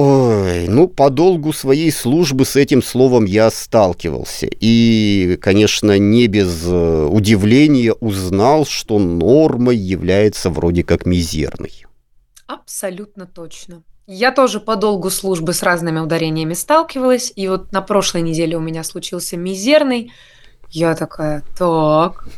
Ой, 0.00 0.68
ну, 0.68 0.86
по 0.86 1.10
долгу 1.10 1.52
своей 1.52 1.90
службы 1.90 2.44
с 2.44 2.54
этим 2.54 2.84
словом 2.84 3.24
я 3.24 3.50
сталкивался. 3.50 4.46
И, 4.48 5.36
конечно, 5.42 5.98
не 5.98 6.28
без 6.28 6.64
э, 6.68 7.08
удивления 7.10 7.92
узнал, 7.94 8.64
что 8.64 9.00
нормой 9.00 9.76
является 9.76 10.50
вроде 10.50 10.84
как 10.84 11.04
мизерной. 11.04 11.84
Абсолютно 12.46 13.26
точно. 13.26 13.82
Я 14.06 14.30
тоже 14.30 14.60
по 14.60 14.76
долгу 14.76 15.10
службы 15.10 15.52
с 15.52 15.64
разными 15.64 15.98
ударениями 15.98 16.54
сталкивалась, 16.54 17.32
и 17.34 17.48
вот 17.48 17.72
на 17.72 17.82
прошлой 17.82 18.22
неделе 18.22 18.56
у 18.56 18.60
меня 18.60 18.84
случился 18.84 19.36
мизерный. 19.36 20.12
Я 20.70 20.94
такая, 20.94 21.42
так, 21.58 22.28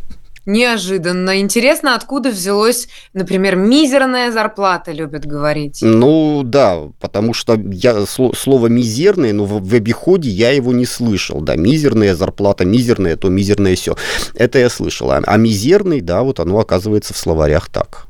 Неожиданно. 0.46 1.40
Интересно, 1.40 1.94
откуда 1.94 2.30
взялось, 2.30 2.88
например, 3.12 3.56
мизерная 3.56 4.32
зарплата, 4.32 4.92
любят 4.92 5.26
говорить. 5.26 5.80
Ну 5.82 6.42
да, 6.44 6.88
потому 6.98 7.34
что 7.34 7.60
я 7.70 8.06
слово 8.06 8.66
мизерное, 8.68 9.32
но 9.32 9.44
в, 9.44 9.62
в 9.62 9.74
обиходе 9.74 10.30
я 10.30 10.50
его 10.50 10.72
не 10.72 10.86
слышал. 10.86 11.40
Да, 11.40 11.56
мизерная 11.56 12.14
зарплата, 12.14 12.64
мизерная, 12.64 13.16
то 13.16 13.28
мизерное 13.28 13.76
все. 13.76 13.96
Это 14.34 14.58
я 14.58 14.70
слышал. 14.70 15.10
А, 15.10 15.20
а 15.24 15.36
мизерный, 15.36 16.00
да, 16.00 16.22
вот 16.22 16.40
оно 16.40 16.58
оказывается 16.58 17.14
в 17.14 17.18
словарях 17.18 17.68
так. 17.68 18.09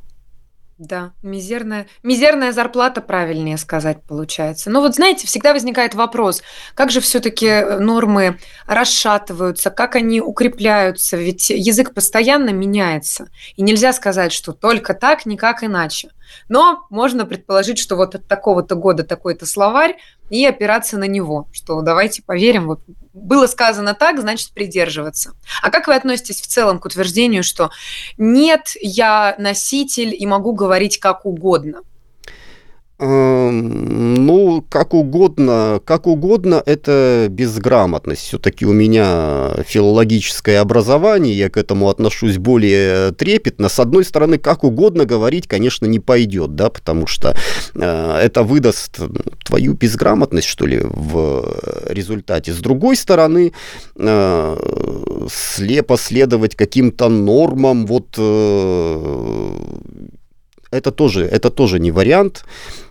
Да, 0.80 1.12
мизерная, 1.22 1.88
мизерная 2.02 2.52
зарплата, 2.52 3.02
правильнее 3.02 3.58
сказать, 3.58 4.02
получается. 4.02 4.70
Но 4.70 4.80
вот 4.80 4.94
знаете, 4.94 5.26
всегда 5.26 5.52
возникает 5.52 5.94
вопрос, 5.94 6.42
как 6.74 6.90
же 6.90 7.02
все-таки 7.02 7.44
э, 7.44 7.78
нормы 7.78 8.38
расшатываются, 8.66 9.68
как 9.68 9.94
они 9.94 10.22
укрепляются, 10.22 11.18
ведь 11.18 11.50
язык 11.50 11.92
постоянно 11.92 12.48
меняется. 12.48 13.28
И 13.56 13.62
нельзя 13.62 13.92
сказать, 13.92 14.32
что 14.32 14.54
только 14.54 14.94
так, 14.94 15.26
никак 15.26 15.62
иначе. 15.62 16.12
Но 16.48 16.86
можно 16.88 17.26
предположить, 17.26 17.78
что 17.78 17.96
вот 17.96 18.14
от 18.14 18.26
такого-то 18.26 18.74
года 18.74 19.04
такой-то 19.04 19.44
словарь 19.44 19.98
и 20.30 20.44
опираться 20.46 20.96
на 20.96 21.04
него, 21.04 21.48
что 21.52 21.82
давайте 21.82 22.22
поверим, 22.22 22.66
вот 22.66 22.80
было 23.12 23.46
сказано 23.46 23.94
так, 23.94 24.20
значит 24.20 24.52
придерживаться. 24.52 25.32
А 25.62 25.70
как 25.70 25.88
вы 25.88 25.94
относитесь 25.94 26.40
в 26.40 26.46
целом 26.46 26.78
к 26.78 26.86
утверждению, 26.86 27.42
что 27.42 27.70
нет, 28.16 28.72
я 28.80 29.34
носитель 29.38 30.14
и 30.16 30.26
могу 30.26 30.52
говорить 30.52 30.98
как 30.98 31.26
угодно? 31.26 31.82
Эм, 33.02 34.26
ну, 34.26 34.62
как 34.68 34.92
угодно, 34.92 35.80
как 35.86 36.06
угодно, 36.06 36.62
это 36.66 37.28
безграмотность. 37.30 38.20
Все-таки 38.20 38.66
у 38.66 38.74
меня 38.74 39.52
филологическое 39.66 40.60
образование, 40.60 41.32
я 41.32 41.48
к 41.48 41.56
этому 41.56 41.88
отношусь 41.88 42.36
более 42.36 43.12
трепетно. 43.12 43.70
С 43.70 43.78
одной 43.80 44.04
стороны, 44.04 44.36
как 44.36 44.64
угодно 44.64 45.06
говорить, 45.06 45.48
конечно, 45.48 45.86
не 45.86 45.98
пойдет, 45.98 46.54
да, 46.56 46.68
потому 46.68 47.06
что 47.06 47.34
э, 47.74 48.20
это 48.22 48.42
выдаст 48.42 48.98
твою 49.46 49.72
безграмотность, 49.72 50.48
что 50.48 50.66
ли, 50.66 50.80
в 50.82 51.58
результате. 51.88 52.52
С 52.52 52.58
другой 52.58 52.96
стороны, 52.96 53.52
э, 53.96 54.56
слепо 55.32 55.96
следовать 55.96 56.54
каким-то 56.54 57.08
нормам, 57.08 57.86
вот 57.86 58.14
э, 58.18 59.54
это 60.70 60.92
тоже, 60.92 61.24
это 61.24 61.50
тоже 61.50 61.80
не 61.80 61.90
вариант, 61.90 62.44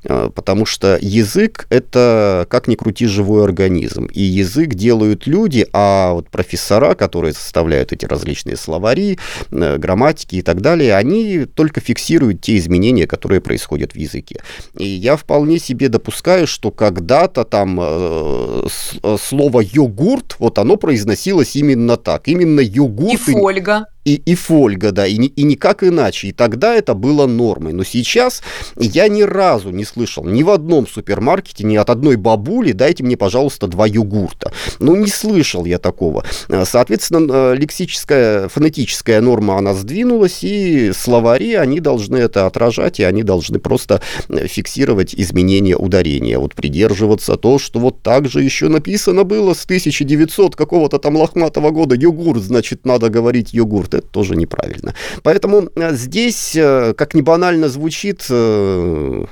потому 0.03 0.65
что 0.65 0.97
язык– 1.01 1.67
это, 1.69 2.47
как 2.49 2.67
ни 2.67 2.75
крути, 2.75 3.05
живой 3.05 3.43
организм. 3.43 4.05
И 4.05 4.21
язык 4.21 4.75
делают 4.75 5.27
люди, 5.27 5.67
а 5.73 6.13
вот 6.13 6.29
профессора, 6.29 6.95
которые 6.95 7.33
составляют 7.33 7.91
эти 7.91 8.05
различные 8.05 8.57
словари, 8.57 9.19
э, 9.51 9.77
грамматики 9.77 10.37
и 10.37 10.41
так 10.41 10.61
далее, 10.61 10.95
они 10.95 11.45
только 11.45 11.81
фиксируют 11.81 12.41
те 12.41 12.57
изменения, 12.57 13.07
которые 13.07 13.41
происходят 13.41 13.93
в 13.93 13.95
языке. 13.95 14.41
И 14.77 14.85
я 14.85 15.15
вполне 15.15 15.59
себе 15.59 15.89
допускаю, 15.89 16.47
что 16.47 16.71
когда-то 16.71 17.43
там 17.43 17.79
э, 17.81 18.67
э 19.03 19.17
слово 19.19 19.61
«йогурт», 19.61 20.35
вот 20.39 20.59
оно 20.59 20.77
произносилось 20.77 21.55
именно 21.55 21.97
так. 21.97 22.27
Именно 22.27 22.61
йогурт. 22.61 23.13
И 23.13 23.17
фольга 23.17 23.85
и, 24.09 24.15
и 24.25 24.35
фольга, 24.35 24.91
да, 24.91 25.05
и, 25.05 25.15
и 25.15 25.43
никак 25.43 25.83
иначе. 25.83 26.29
И 26.29 26.31
тогда 26.31 26.73
это 26.73 26.93
было 26.95 27.27
нормой. 27.27 27.73
Но 27.73 27.83
сейчас 27.83 28.41
я 28.75 29.07
ни 29.07 29.21
разу 29.21 29.69
не 29.69 29.85
слышал 29.93 30.23
ни 30.23 30.43
в 30.43 30.49
одном 30.49 30.87
супермаркете, 30.87 31.65
ни 31.65 31.75
от 31.75 31.89
одной 31.89 32.15
бабули, 32.15 32.71
дайте 32.71 33.03
мне, 33.03 33.17
пожалуйста, 33.17 33.67
два 33.67 33.87
йогурта. 33.87 34.51
Ну, 34.79 34.95
не 34.95 35.07
слышал 35.07 35.65
я 35.65 35.79
такого. 35.79 36.23
Соответственно, 36.65 37.31
э, 37.31 37.55
лексическая, 37.55 38.47
фонетическая 38.47 39.21
норма, 39.21 39.57
она 39.57 39.73
сдвинулась, 39.73 40.43
и 40.43 40.91
словари, 40.93 41.53
они 41.55 41.79
должны 41.79 42.17
это 42.17 42.45
отражать, 42.45 42.99
и 42.99 43.03
они 43.03 43.23
должны 43.23 43.59
просто 43.59 44.01
э, 44.29 44.47
фиксировать 44.47 45.15
изменения 45.15 45.75
ударения. 45.75 46.39
Вот 46.39 46.55
придерживаться 46.55 47.35
то, 47.35 47.59
что 47.59 47.79
вот 47.79 48.01
так 48.01 48.29
же 48.29 48.41
еще 48.41 48.67
написано 48.67 49.23
было 49.23 49.53
с 49.53 49.65
1900 49.65 50.55
какого-то 50.55 50.99
там 50.99 51.15
лохматого 51.15 51.71
года 51.71 51.95
йогурт, 51.95 52.41
значит, 52.41 52.85
надо 52.85 53.09
говорить 53.09 53.53
йогурт 53.53 53.93
это 53.93 54.07
тоже 54.07 54.35
неправильно. 54.35 54.93
Поэтому 55.23 55.69
э, 55.75 55.95
здесь, 55.95 56.55
э, 56.55 56.93
как 56.97 57.13
ни 57.13 57.21
банально 57.21 57.69
звучит, 57.69 58.25
э, 58.29 59.25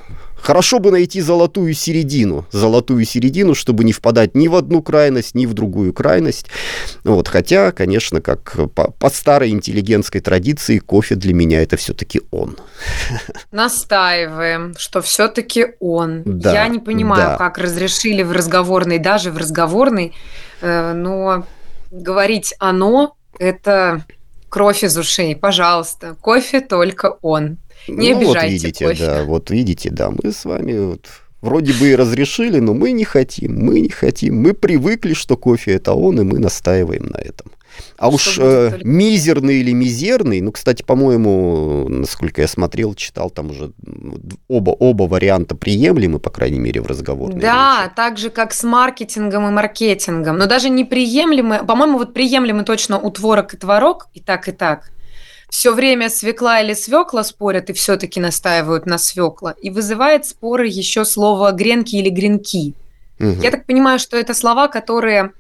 Хорошо 0.48 0.80
бы 0.80 0.91
найти 0.91 1.20
золотую 1.20 1.74
середину, 1.74 2.45
золотую 2.52 3.04
середину, 3.04 3.54
чтобы 3.54 3.84
не 3.84 3.91
впадать 3.91 4.34
ни 4.34 4.48
в 4.48 4.56
одну 4.56 4.82
крайность, 4.82 5.36
ни 5.36 5.45
в 5.45 5.54
другую 5.54 5.91
крайность. 5.91 6.45
Вот, 7.04 7.28
хотя, 7.28 7.74
конечно, 7.74 8.22
как 8.22 8.56
по, 8.74 8.91
по 8.91 9.10
старой 9.10 9.50
интеллигентской 9.50 10.22
традиции, 10.22 10.78
кофе 10.80 11.16
для 11.16 11.34
меня 11.34 11.62
это 11.62 11.76
все-таки 11.76 12.22
он. 12.32 12.56
Настаиваем, 13.52 14.74
что 14.78 15.02
все-таки 15.02 15.66
он. 15.82 16.24
Да, 16.24 16.54
Я 16.54 16.70
не 16.70 16.80
понимаю, 16.80 17.32
да. 17.32 17.38
как 17.38 17.58
разрешили 17.58 18.24
в 18.24 18.32
разговорной, 18.32 19.00
даже 19.00 19.32
в 19.32 19.38
разговорной, 19.38 20.14
но 20.62 21.45
говорить 21.91 22.54
оно 22.60 23.18
это 23.38 24.06
кровь 24.48 24.86
из 24.86 24.98
ушей, 24.98 25.36
пожалуйста. 25.36 26.16
Кофе 26.22 26.62
только 26.62 27.18
он. 27.22 27.58
Не 27.88 28.13
ну, 28.13 28.17
обижайте 28.17 28.39
вот 28.39 28.51
видите, 28.51 28.85
кофе. 28.85 29.05
да, 29.05 29.23
вот 29.23 29.49
видите, 29.49 29.89
да, 29.89 30.11
мы 30.11 30.31
с 30.31 30.45
вами 30.45 30.77
вот 30.77 31.07
вроде 31.41 31.73
бы 31.73 31.89
и 31.89 31.95
разрешили, 31.95 32.59
но 32.59 32.73
мы 32.73 32.91
не 32.91 33.03
хотим, 33.03 33.65
мы 33.65 33.79
не 33.79 33.89
хотим. 33.89 34.41
Мы 34.41 34.53
привыкли, 34.53 35.13
что 35.13 35.38
кофе 35.38 35.73
это 35.73 35.93
он, 35.93 36.19
и 36.19 36.23
мы 36.23 36.39
настаиваем 36.39 37.05
на 37.05 37.17
этом. 37.17 37.51
А 37.97 38.09
уж 38.09 38.38
э, 38.39 38.79
мизерный 38.83 39.59
или 39.59 39.71
мизерный, 39.71 40.41
ну, 40.41 40.51
кстати, 40.51 40.83
по-моему, 40.83 41.88
насколько 41.89 42.41
я 42.41 42.47
смотрел, 42.47 42.95
читал, 42.95 43.29
там 43.29 43.51
уже 43.51 43.71
оба, 44.47 44.71
оба 44.71 45.03
варианта 45.03 45.55
приемлемы, 45.55 46.19
по 46.19 46.29
крайней 46.29 46.59
мере, 46.59 46.81
в 46.81 46.88
разговорной 46.88 47.39
Да, 47.39 47.83
речи. 47.83 47.93
так 47.95 48.17
же, 48.17 48.29
как 48.29 48.53
с 48.53 48.63
маркетингом 48.63 49.47
и 49.47 49.51
маркетингом. 49.51 50.38
Но 50.38 50.47
даже 50.47 50.69
неприемлемы, 50.69 51.65
по-моему, 51.65 51.97
вот 51.99 52.13
приемлемы 52.13 52.63
точно 52.63 52.99
у 52.99 53.11
творог 53.11 53.53
и 53.53 53.57
творог, 53.57 54.07
и 54.13 54.19
так, 54.21 54.47
и 54.47 54.51
так. 54.51 54.91
Все 55.50 55.74
время 55.74 56.10
свекла 56.10 56.62
или 56.62 56.74
свекла 56.74 57.24
спорят 57.24 57.70
и 57.70 57.74
все-таки 57.74 58.20
настаивают 58.20 58.86
на 58.86 58.98
свекла. 58.98 59.56
И 59.62 59.70
вызывает 59.70 60.26
споры 60.26 60.68
еще 60.68 61.06
слово 61.06 61.52
гренки 61.52 61.95
или 61.95 62.10
гренки. 62.10 62.74
Угу. 63.20 63.41
Я 63.41 63.52
так 63.52 63.66
понимаю, 63.66 64.00
что 64.00 64.18
это 64.18 64.34
слова, 64.34 64.68
которые 64.68 65.32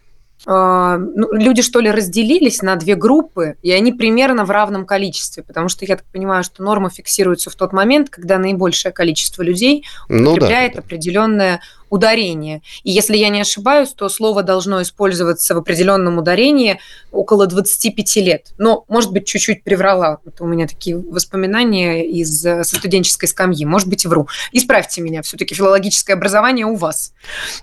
а, 0.45 0.97
ну, 0.97 1.33
люди, 1.33 1.61
что 1.61 1.79
ли, 1.79 1.89
разделились 1.89 2.61
на 2.61 2.75
две 2.75 2.95
группы, 2.95 3.55
и 3.63 3.71
они 3.71 3.91
примерно 3.91 4.45
в 4.45 4.51
равном 4.51 4.85
количестве, 4.85 5.43
потому 5.43 5.67
что 5.67 5.83
я 5.85 5.97
так 5.97 6.05
понимаю, 6.05 6.43
что 6.43 6.63
норма 6.63 6.89
фиксируется 6.89 7.49
в 7.49 7.55
тот 7.55 7.73
момент, 7.73 8.09
когда 8.09 8.37
наибольшее 8.37 8.91
количество 8.91 9.41
людей 9.41 9.85
употребляет 10.07 10.75
ну, 10.75 10.81
да, 10.81 10.85
определенное 10.85 11.61
ударение. 11.89 12.61
И 12.83 12.91
если 12.91 13.17
я 13.17 13.29
не 13.29 13.41
ошибаюсь, 13.41 13.93
то 13.93 14.09
слово 14.09 14.43
должно 14.43 14.81
использоваться 14.81 15.55
в 15.55 15.57
определенном 15.57 16.17
ударении 16.17 16.79
около 17.11 17.47
25 17.47 18.15
лет. 18.17 18.47
Но, 18.57 18.85
может 18.87 19.11
быть, 19.11 19.25
чуть-чуть 19.25 19.63
приврала. 19.63 20.19
Это 20.25 20.43
у 20.43 20.47
меня 20.47 20.67
такие 20.67 20.97
воспоминания 20.97 22.05
из 22.05 22.41
со 22.41 22.63
студенческой 22.63 23.27
скамьи. 23.27 23.65
Может 23.65 23.87
быть, 23.87 24.05
вру. 24.05 24.27
Исправьте 24.51 25.01
меня. 25.01 25.21
Все-таки 25.21 25.55
филологическое 25.55 26.15
образование 26.15 26.65
у 26.65 26.75
вас. 26.75 27.13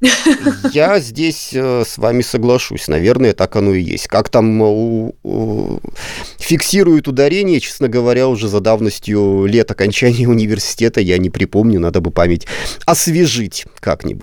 Я 0.73 0.99
здесь 1.01 1.51
э, 1.53 1.85
с 1.87 1.99
вами 1.99 2.23
соглашусь. 2.23 2.89
Наверное, 2.89 3.33
так 3.33 3.57
оно 3.57 3.75
и 3.75 3.83
есть. 3.83 4.09
Как 4.09 4.29
там 4.29 4.61
у, 4.63 5.15
у, 5.23 5.79
фиксируют 6.39 7.09
ударение, 7.09 7.61
честно 7.61 7.89
говоря, 7.89 8.29
уже 8.29 8.49
за 8.49 8.61
давностью 8.61 9.47
лет 9.47 9.71
окончания 9.71 10.29
университета 10.29 11.01
я 11.01 11.19
не 11.19 11.31
припомню. 11.31 11.81
Надо 11.81 12.01
бы 12.01 12.11
память 12.11 12.47
освежить 12.87 13.67
как-нибудь. 13.81 14.14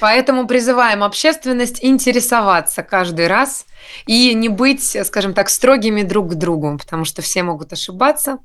Поэтому 0.00 0.46
призываем 0.46 1.02
общественность 1.02 1.84
интересоваться 1.84 2.82
каждый 2.82 3.26
раз 3.26 3.66
и 4.06 4.34
не 4.34 4.48
быть, 4.48 4.96
скажем 5.04 5.34
так, 5.34 5.50
строгими 5.50 6.02
друг 6.02 6.32
к 6.32 6.34
другу, 6.34 6.78
потому 6.78 7.04
что 7.04 7.22
все 7.22 7.42
могут 7.42 7.72
ошибаться, 7.72 8.38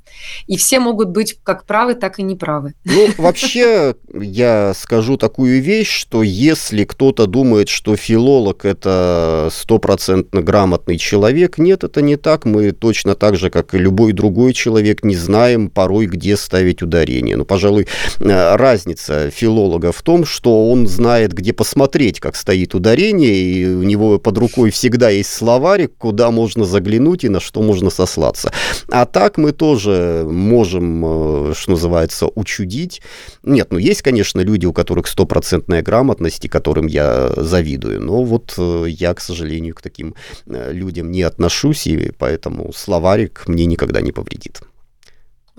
и 0.47 0.57
все 0.57 0.79
могут 0.79 1.09
быть 1.09 1.37
как 1.43 1.65
правы, 1.65 1.95
так 1.95 2.19
и 2.19 2.23
неправы. 2.23 2.73
Ну, 2.85 3.09
вообще, 3.17 3.95
я 4.13 4.73
скажу 4.75 5.17
такую 5.17 5.61
вещь, 5.61 5.89
что 5.89 6.23
если 6.23 6.83
кто-то 6.83 7.27
думает, 7.27 7.69
что 7.69 7.95
филолог– 7.95 8.65
это 8.65 9.49
стопроцентно 9.51 10.41
грамотный 10.41 10.97
человек, 10.97 11.57
нет, 11.57 11.83
это 11.83 12.01
не 12.01 12.15
так. 12.15 12.45
Мы 12.45 12.71
точно 12.71 13.15
так 13.15 13.35
же, 13.35 13.49
как 13.49 13.73
и 13.73 13.77
любой 13.77 14.13
другой 14.13 14.53
человек, 14.53 15.03
не 15.03 15.15
знаем 15.15 15.69
порой, 15.69 16.05
где 16.05 16.37
ставить 16.37 16.81
ударение. 16.81 17.37
Ну, 17.37 17.45
пожалуй, 17.45 17.87
э, 18.19 18.55
разница 18.55 19.29
филолога 19.29 19.91
в 19.91 20.01
том, 20.01 20.25
что 20.25 20.69
он 20.69 20.87
знает, 20.87 21.33
где 21.33 21.53
посмотреть, 21.53 22.19
как 22.19 22.35
стоит 22.35 22.73
ударение, 22.75 23.33
и 23.33 23.65
у 23.67 23.83
него 23.83 24.19
под 24.19 24.37
рукой 24.37 24.71
всегда 24.71 25.09
есть 25.09 25.30
словарик, 25.31 25.93
куда 25.97 26.31
можно 26.31 26.65
заглянуть 26.65 27.23
и 27.23 27.29
на 27.29 27.39
что 27.39 27.61
можно 27.61 27.89
сослаться. 27.89 28.51
А 28.89 29.05
так 29.05 29.37
мы 29.37 29.51
тоже 29.51 30.25
можем, 30.29 31.49
э, 31.51 31.53
что 31.55 31.71
называется, 31.71 32.27
учудить. 32.35 33.01
Нет, 33.43 33.67
ну 33.71 33.77
есть, 33.77 34.01
конечно, 34.01 34.41
люди, 34.41 34.65
у 34.65 34.73
которых 34.73 35.07
стопроцентная 35.07 35.81
грамотность, 35.81 36.45
и 36.45 36.49
которым 36.49 36.87
я 36.87 37.31
завидую, 37.35 38.01
но 38.01 38.23
вот 38.23 38.53
э, 38.57 38.85
я, 38.87 39.13
к 39.13 39.21
сожалению, 39.21 39.75
к 39.75 39.81
таким 39.81 40.15
э, 40.47 40.71
людям 40.73 41.11
не 41.11 41.23
отношусь, 41.23 41.87
и 41.87 42.11
поэтому 42.17 42.71
словарик 42.73 43.47
мне 43.47 43.65
никогда 43.65 44.01
не 44.01 44.11
повредит. 44.11 44.61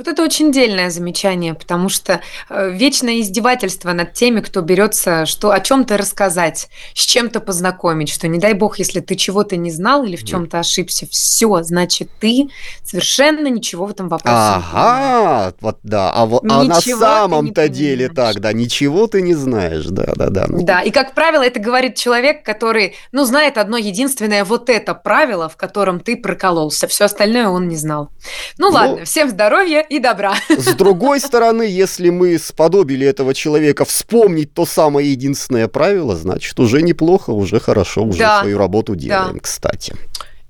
Вот 0.03 0.09
это 0.09 0.24
очень 0.24 0.50
дельное 0.50 0.90
замечание, 0.90 1.55
потому 1.55 1.88
что 1.88 2.22
э, 2.50 2.70
вечное 2.72 3.20
издевательство 3.20 3.92
над 3.92 4.14
теми, 4.14 4.40
кто 4.40 4.61
берется 4.61 5.26
что 5.26 5.53
о 5.53 5.61
чем-то 5.61 5.96
рассказать, 5.96 6.68
с 6.92 7.05
чем-то 7.05 7.38
познакомить, 7.38 8.09
что 8.09 8.26
не 8.26 8.40
дай 8.40 8.55
бог, 8.55 8.80
если 8.80 8.98
ты 8.98 9.14
чего-то 9.14 9.57
не 9.57 9.70
знал 9.70 10.03
или 10.03 10.16
в 10.16 10.24
чем-то 10.24 10.59
ошибся, 10.59 11.07
все, 11.09 11.62
значит 11.62 12.11
ты 12.18 12.48
совершенно 12.82 13.46
ничего 13.46 13.86
в 13.86 13.92
этом 13.92 14.09
вопросе. 14.09 14.34
Ага, 14.36 15.55
вот 15.61 15.78
да, 15.84 16.11
а, 16.12 16.26
вот, 16.26 16.42
а 16.50 16.64
на 16.64 16.80
самом-то 16.80 17.68
деле 17.68 18.09
так, 18.09 18.40
да, 18.40 18.53
ничего 18.53 19.07
ты 19.07 19.22
не 19.22 19.34
знаешь, 19.34 19.84
да, 19.86 20.14
да, 20.16 20.30
да. 20.30 20.46
Да, 20.62 20.80
и 20.80 20.90
как 20.90 21.14
правило 21.14 21.42
это 21.42 21.61
говорит 21.61 21.94
человек, 21.94 22.44
который, 22.44 22.96
ну, 23.12 23.24
знает 23.24 23.57
одно 23.57 23.76
единственное 23.76 24.44
вот 24.44 24.68
это 24.68 24.94
правило, 24.94 25.48
в 25.48 25.57
котором 25.57 26.00
ты 26.00 26.16
прокололся, 26.16 26.88
все 26.88 27.05
остальное 27.05 27.46
он 27.46 27.68
не 27.68 27.76
знал. 27.76 28.11
Ну, 28.59 28.70
ну 28.70 28.74
ладно, 28.74 29.05
всем 29.05 29.28
здоровья 29.28 29.86
и 29.93 29.99
добра. 29.99 30.34
С 30.49 30.74
другой 30.74 31.20
стороны, 31.20 31.62
если 31.62 32.09
мы 32.09 32.38
сподобили 32.38 33.07
этого 33.07 33.34
человека 33.34 33.84
вспомнить 33.84 34.55
то 34.55 34.64
самое 34.64 35.11
единственное 35.11 35.68
правило, 35.68 36.16
значит, 36.16 36.59
уже 36.59 36.80
неплохо, 36.80 37.30
уже 37.30 37.61
хорошо, 37.61 38.05
уже 38.05 38.18
да, 38.18 38.40
свою 38.40 38.57
работу 38.57 38.95
делаем, 38.95 39.34
да. 39.34 39.40
кстати. 39.40 39.95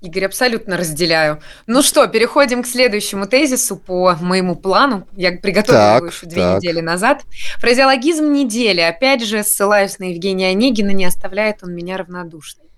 Игорь, 0.01 0.26
абсолютно 0.26 0.76
разделяю. 0.76 1.40
Ну 1.66 1.82
что, 1.82 2.07
переходим 2.09 2.62
к 2.62 2.66
следующему 2.66 3.26
тезису 3.26 3.76
по 3.76 4.16
моему 4.20 4.57
плану. 4.57 5.07
Я 5.16 5.32
приготовила 5.32 5.82
так, 5.82 5.99
его 5.99 6.07
еще 6.09 6.26
две 6.26 6.43
так. 6.43 6.57
недели 6.57 6.80
назад. 6.80 7.22
Фразеологизм 7.59 8.32
недели. 8.32 8.80
Опять 8.80 9.24
же, 9.24 9.45
ссылаюсь 9.45 10.01
на 10.01 10.11
Евгения 10.11 10.49
Онегина, 10.49 10.90
не 10.90 11.05
оставляет 11.05 11.62
он 11.62 11.72
меня 11.74 11.97
равнодушной. 11.99 12.71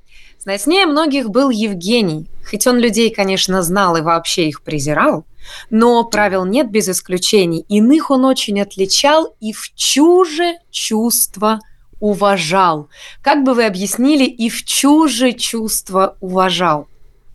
Знаснее 0.44 0.84
многих 0.84 1.30
был 1.30 1.48
Евгений. 1.48 2.26
Хоть 2.48 2.66
он 2.66 2.78
людей, 2.78 3.08
конечно, 3.08 3.62
знал 3.62 3.96
и 3.96 4.02
вообще 4.02 4.48
их 4.48 4.62
презирал, 4.62 5.24
но 5.70 6.04
правил 6.04 6.44
нет 6.44 6.70
без 6.70 6.86
исключений. 6.86 7.64
Иных 7.70 8.10
он 8.10 8.26
очень 8.26 8.60
отличал 8.60 9.34
и 9.40 9.54
в 9.54 9.74
чуже 9.74 10.56
чувство 10.70 11.60
уважал. 11.98 12.90
Как 13.22 13.42
бы 13.42 13.54
вы 13.54 13.64
объяснили, 13.64 14.26
и 14.26 14.50
в 14.50 14.66
чуже 14.66 15.32
чувство 15.32 16.18
уважал? 16.20 16.88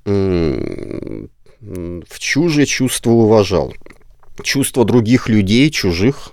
В 0.05 2.19
чуже 2.19 2.67
чувство 2.67 3.09
уважал. 3.09 3.73
Чувство 4.43 4.85
других 4.85 5.29
людей, 5.29 5.71
чужих. 5.71 6.31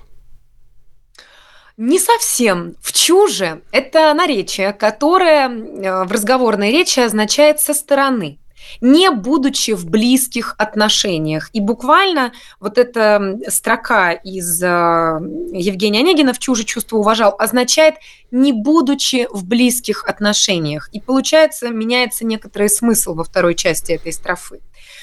Не 1.76 1.98
совсем. 1.98 2.74
В 2.80 2.92
чуже– 2.92 3.60
это 3.70 4.14
наречие, 4.14 4.72
которое 4.72 5.48
э, 5.48 6.04
в 6.04 6.12
разговорной 6.12 6.72
речи 6.72 7.00
означает 7.00 7.60
«со 7.60 7.74
стороны» 7.74 8.38
не 8.80 9.10
будучи 9.10 9.72
в 9.72 9.86
близких 9.86 10.54
отношениях. 10.58 11.50
И 11.52 11.60
буквально 11.60 12.32
вот 12.60 12.78
эта 12.78 13.38
строка 13.48 14.12
из 14.12 14.62
э, 14.62 14.66
Евгения 14.66 16.00
Онегина 16.00 16.32
«В 16.32 16.38
чуже 16.38 16.64
чувство 16.64 16.96
уважал» 16.96 17.34
означает 17.38 17.96
«не 18.30 18.52
будучи 18.52 19.28
в 19.30 19.44
близких 19.44 20.04
отношениях». 20.04 20.88
И 20.92 21.00
получается, 21.00 21.68
меняется 21.68 22.24
некоторый 22.24 22.68
смысл 22.68 23.14
во 23.14 23.24
второй 23.24 23.54
части 23.54 23.92
этой 23.92 24.12
строфы, 24.12 24.60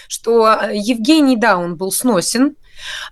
что 0.08 0.48
э, 0.48 0.76
Евгений, 0.76 1.38
да, 1.38 1.58
он 1.58 1.76
был 1.76 1.92
сносен, 1.92 2.56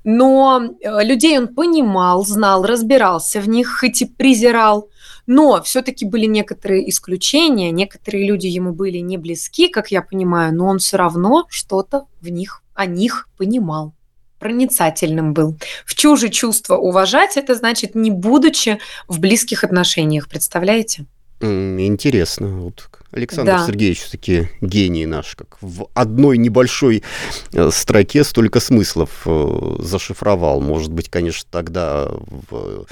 но 0.03 0.61
э, 0.63 1.03
людей 1.03 1.37
он 1.37 1.47
понимал, 1.47 2.25
знал, 2.25 2.63
разбирался 2.65 3.41
в 3.41 3.49
них, 3.49 3.79
хоть 3.79 4.01
и 4.01 4.05
презирал, 4.05 4.89
но 5.27 5.61
все-таки 5.63 6.05
были 6.05 6.25
некоторые 6.25 6.89
исключения, 6.89 7.71
некоторые 7.71 8.27
люди 8.27 8.47
ему 8.47 8.73
были 8.73 8.97
не 8.97 9.17
близки, 9.17 9.67
как 9.67 9.91
я 9.91 10.01
понимаю, 10.01 10.53
но 10.53 10.67
он 10.67 10.79
все 10.79 10.97
равно 10.97 11.45
что-то 11.49 12.05
в 12.21 12.29
них, 12.29 12.63
о 12.73 12.85
них 12.85 13.27
понимал 13.37 13.93
проницательным 14.39 15.33
был. 15.33 15.55
В 15.85 15.93
чуже 15.93 16.29
чувство 16.29 16.75
уважать, 16.75 17.37
это 17.37 17.53
значит 17.53 17.93
не 17.93 18.09
будучи 18.09 18.79
в 19.07 19.19
близких 19.19 19.63
отношениях, 19.63 20.27
представляете? 20.27 21.05
Интересно. 21.41 22.47
Вот 22.47 22.89
Александр 23.11 23.51
да. 23.51 23.65
Сергеевич 23.65 24.01
все-таки 24.01 24.49
гений 24.61 25.05
наш, 25.05 25.35
как 25.35 25.57
в 25.61 25.87
одной 25.93 26.37
небольшой 26.37 27.03
э, 27.51 27.69
строке 27.71 28.23
столько 28.23 28.59
смыслов 28.59 29.23
э, 29.25 29.75
зашифровал. 29.79 30.61
Может 30.61 30.91
быть, 30.91 31.09
конечно, 31.09 31.47
тогда 31.51 32.09
в 32.09 32.85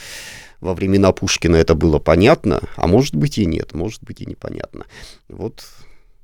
во 0.62 0.74
времена 0.74 1.12
Пушкина 1.12 1.56
это 1.56 1.74
было 1.74 2.00
понятно, 2.00 2.62
а 2.76 2.88
может 2.88 3.16
быть 3.16 3.38
и 3.38 3.46
нет, 3.46 3.74
может 3.74 4.04
быть 4.04 4.22
и 4.22 4.26
непонятно. 4.26 4.86
Вот 5.30 5.64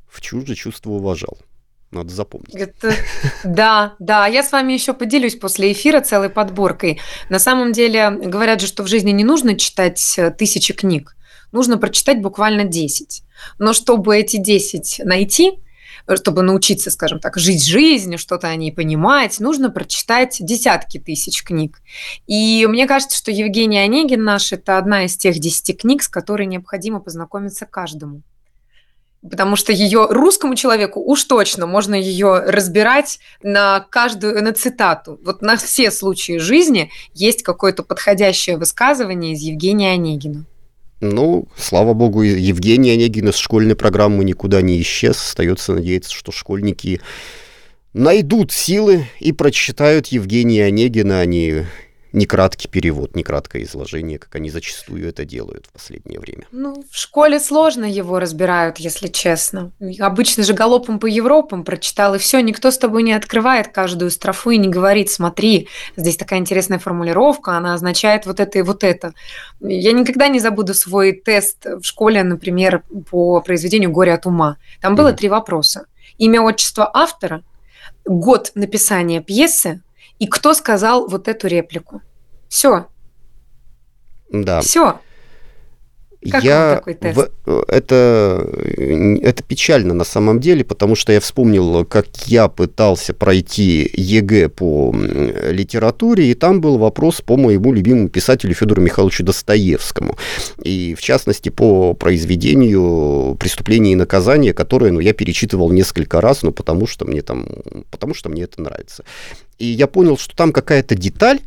в 0.09 0.21
чуже 0.21 0.55
чувство 0.55 0.91
уважал. 0.91 1.37
Надо 1.91 2.13
запомнить. 2.13 2.53
Это, 2.55 2.93
да, 3.45 3.95
да. 3.99 4.27
Я 4.27 4.43
с 4.43 4.51
вами 4.51 4.73
еще 4.73 4.93
поделюсь 4.93 5.35
после 5.35 5.71
эфира 5.71 6.01
целой 6.01 6.29
подборкой. 6.29 6.99
На 7.29 7.39
самом 7.39 7.71
деле, 7.71 8.09
говорят 8.09 8.59
же, 8.59 8.67
что 8.67 8.83
в 8.83 8.87
жизни 8.87 9.11
не 9.11 9.23
нужно 9.23 9.55
читать 9.55 10.15
э, 10.17 10.31
тысячи 10.31 10.73
книг. 10.73 11.14
Нужно 11.55 11.77
прочитать 11.77 12.21
буквально 12.21 12.65
10. 12.65 13.23
Но 13.59 13.71
чтобы 13.71 14.17
эти 14.17 14.35
10 14.35 15.03
найти, 15.05 15.53
чтобы 16.15 16.41
научиться, 16.41 16.91
скажем 16.91 17.21
так, 17.21 17.37
жить 17.37 17.65
жизнью, 17.65 18.19
что-то 18.19 18.49
о 18.49 18.55
ней 18.57 18.73
понимать, 18.73 19.39
нужно 19.39 19.69
прочитать 19.69 20.35
десятки 20.41 20.97
тысяч 20.97 21.45
книг. 21.45 21.79
И 22.27 22.67
мне 22.67 22.85
кажется, 22.87 23.17
что 23.17 23.31
Евгений 23.31 23.77
Онегин 23.77 24.21
наш– 24.21 24.51
это 24.51 24.77
одна 24.77 25.05
из 25.05 25.15
тех 25.15 25.39
десяти 25.39 25.71
книг, 25.71 26.03
с 26.03 26.09
которой 26.09 26.45
необходимо 26.45 26.99
познакомиться 26.99 27.65
каждому. 27.65 28.21
Потому 29.21 29.55
что 29.55 29.71
ее 29.71 30.07
русскому 30.09 30.55
человеку 30.55 30.99
уж 30.99 31.23
точно 31.23 31.67
можно 31.67 31.95
ее 31.95 32.39
разбирать 32.39 33.19
на 33.41 33.79
каждую, 33.79 34.43
на 34.43 34.51
цитату. 34.51 35.21
Вот 35.23 35.41
на 35.41 35.55
все 35.55 35.89
случаи 35.89 36.37
жизни 36.37 36.91
есть 37.13 37.43
какое-то 37.43 37.81
подходящее 37.81 38.57
высказывание 38.57 39.31
из 39.31 39.39
Евгения 39.39 39.93
Онегина. 39.93 40.43
Ну, 41.01 41.47
слава 41.57 41.93
богу, 41.93 42.21
Евгений 42.21 42.91
Онегин 42.91 43.29
из 43.29 43.35
школьной 43.35 43.75
программы 43.75 44.23
никуда 44.23 44.61
не 44.61 44.81
исчез. 44.81 45.17
Остается 45.17 45.73
надеяться, 45.73 46.13
что 46.13 46.31
школьники 46.31 47.01
найдут 47.93 48.51
силы 48.51 49.07
и 49.19 49.31
прочитают 49.33 50.07
Евгения 50.07 50.65
Онегина, 50.65 51.19
а 51.19 51.25
не 52.15 52.25
краткий 52.25 52.69
перевод, 52.69 53.13
не 53.13 53.23
краткое 53.23 53.63
изложение, 53.63 54.17
как 54.17 54.33
они 54.35 54.49
зачастую 54.49 55.09
это 55.09 55.25
делают 55.25 55.65
в 55.65 55.73
последнее 55.73 56.17
время. 56.17 56.45
Ну, 56.51 56.85
в 56.89 56.97
школе 56.97 57.41
сложно 57.41 57.83
его 57.83 58.19
разбирают, 58.19 58.77
если 58.77 59.09
честно. 59.09 59.71
Обычно 59.99 60.43
же 60.43 60.53
галопом 60.53 60.99
по 60.99 61.07
Европам 61.07 61.65
прочитал, 61.65 62.15
и 62.15 62.17
все, 62.17 62.39
никто 62.39 62.71
с 62.71 62.77
тобой 62.77 63.03
не 63.03 63.11
открывает 63.11 63.67
каждую 63.67 64.11
строфу 64.11 64.51
и 64.51 64.57
не 64.57 64.69
говорит, 64.69 65.09
смотри, 65.09 65.67
здесь 65.97 66.15
такая 66.15 66.39
интересная 66.39 66.79
формулировка, 66.79 67.57
она 67.57 67.73
означает 67.73 68.25
вот 68.25 68.39
это 68.39 68.59
и 68.59 68.61
вот 68.61 68.85
это. 68.85 69.13
Я 69.59 69.91
никогда 69.91 70.29
не 70.29 70.39
забуду 70.39 70.73
свой 70.73 71.11
тест 71.11 71.65
в 71.65 71.83
школе, 71.83 72.23
например, 72.23 72.83
по 73.11 73.41
произведению 73.41 73.91
«Горе 73.91 74.13
от 74.13 74.25
ума». 74.25 74.55
Там 74.79 74.95
было 74.95 75.09
mm-hmm. 75.09 75.17
три 75.17 75.27
вопроса. 75.27 75.87
Имя, 76.17 76.41
отчество 76.41 76.89
автора, 76.93 77.43
год 78.05 78.51
написания 78.55 79.21
пьесы 79.21 79.81
и 80.19 80.27
кто 80.27 80.53
сказал 80.53 81.07
вот 81.07 81.27
эту 81.27 81.47
реплику. 81.47 82.01
Все. 82.47 82.87
Да. 84.31 84.61
Все. 84.61 84.99
Как 86.31 86.43
я 86.43 86.75
такой 86.77 86.95
тест? 86.95 87.17
В, 87.45 87.65
это, 87.67 88.49
это 89.21 89.43
печально 89.43 89.93
на 89.93 90.03
самом 90.03 90.39
деле, 90.39 90.63
потому 90.63 90.95
что 90.95 91.11
я 91.11 91.19
вспомнил, 91.19 91.85
как 91.85 92.07
я 92.25 92.47
пытался 92.47 93.13
пройти 93.13 93.89
ЕГЭ 93.93 94.49
по 94.49 94.93
литературе, 94.93 96.31
и 96.31 96.33
там 96.33 96.61
был 96.61 96.77
вопрос 96.77 97.21
по 97.21 97.37
моему 97.37 97.73
любимому 97.73 98.09
писателю 98.09 98.55
Федору 98.55 98.81
Михайловичу 98.81 99.23
Достоевскому. 99.23 100.17
И 100.63 100.95
в 100.97 101.01
частности 101.01 101.49
по 101.49 101.93
произведению 101.93 103.35
«Преступление 103.39 103.93
и 103.93 103.95
наказание», 103.95 104.53
которое 104.53 104.91
ну, 104.91 104.99
я 104.99 105.13
перечитывал 105.13 105.71
несколько 105.71 106.21
раз, 106.21 106.41
ну, 106.41 106.51
потому 106.51 106.87
что 106.87 107.05
мне 107.05 107.21
там, 107.21 107.47
потому 107.91 108.13
что 108.13 108.29
мне 108.29 108.43
это 108.43 108.61
нравится. 108.61 109.03
И 109.57 109.65
я 109.65 109.87
понял, 109.87 110.17
что 110.17 110.35
там 110.35 110.51
какая-то 110.51 110.95
деталь, 110.95 111.39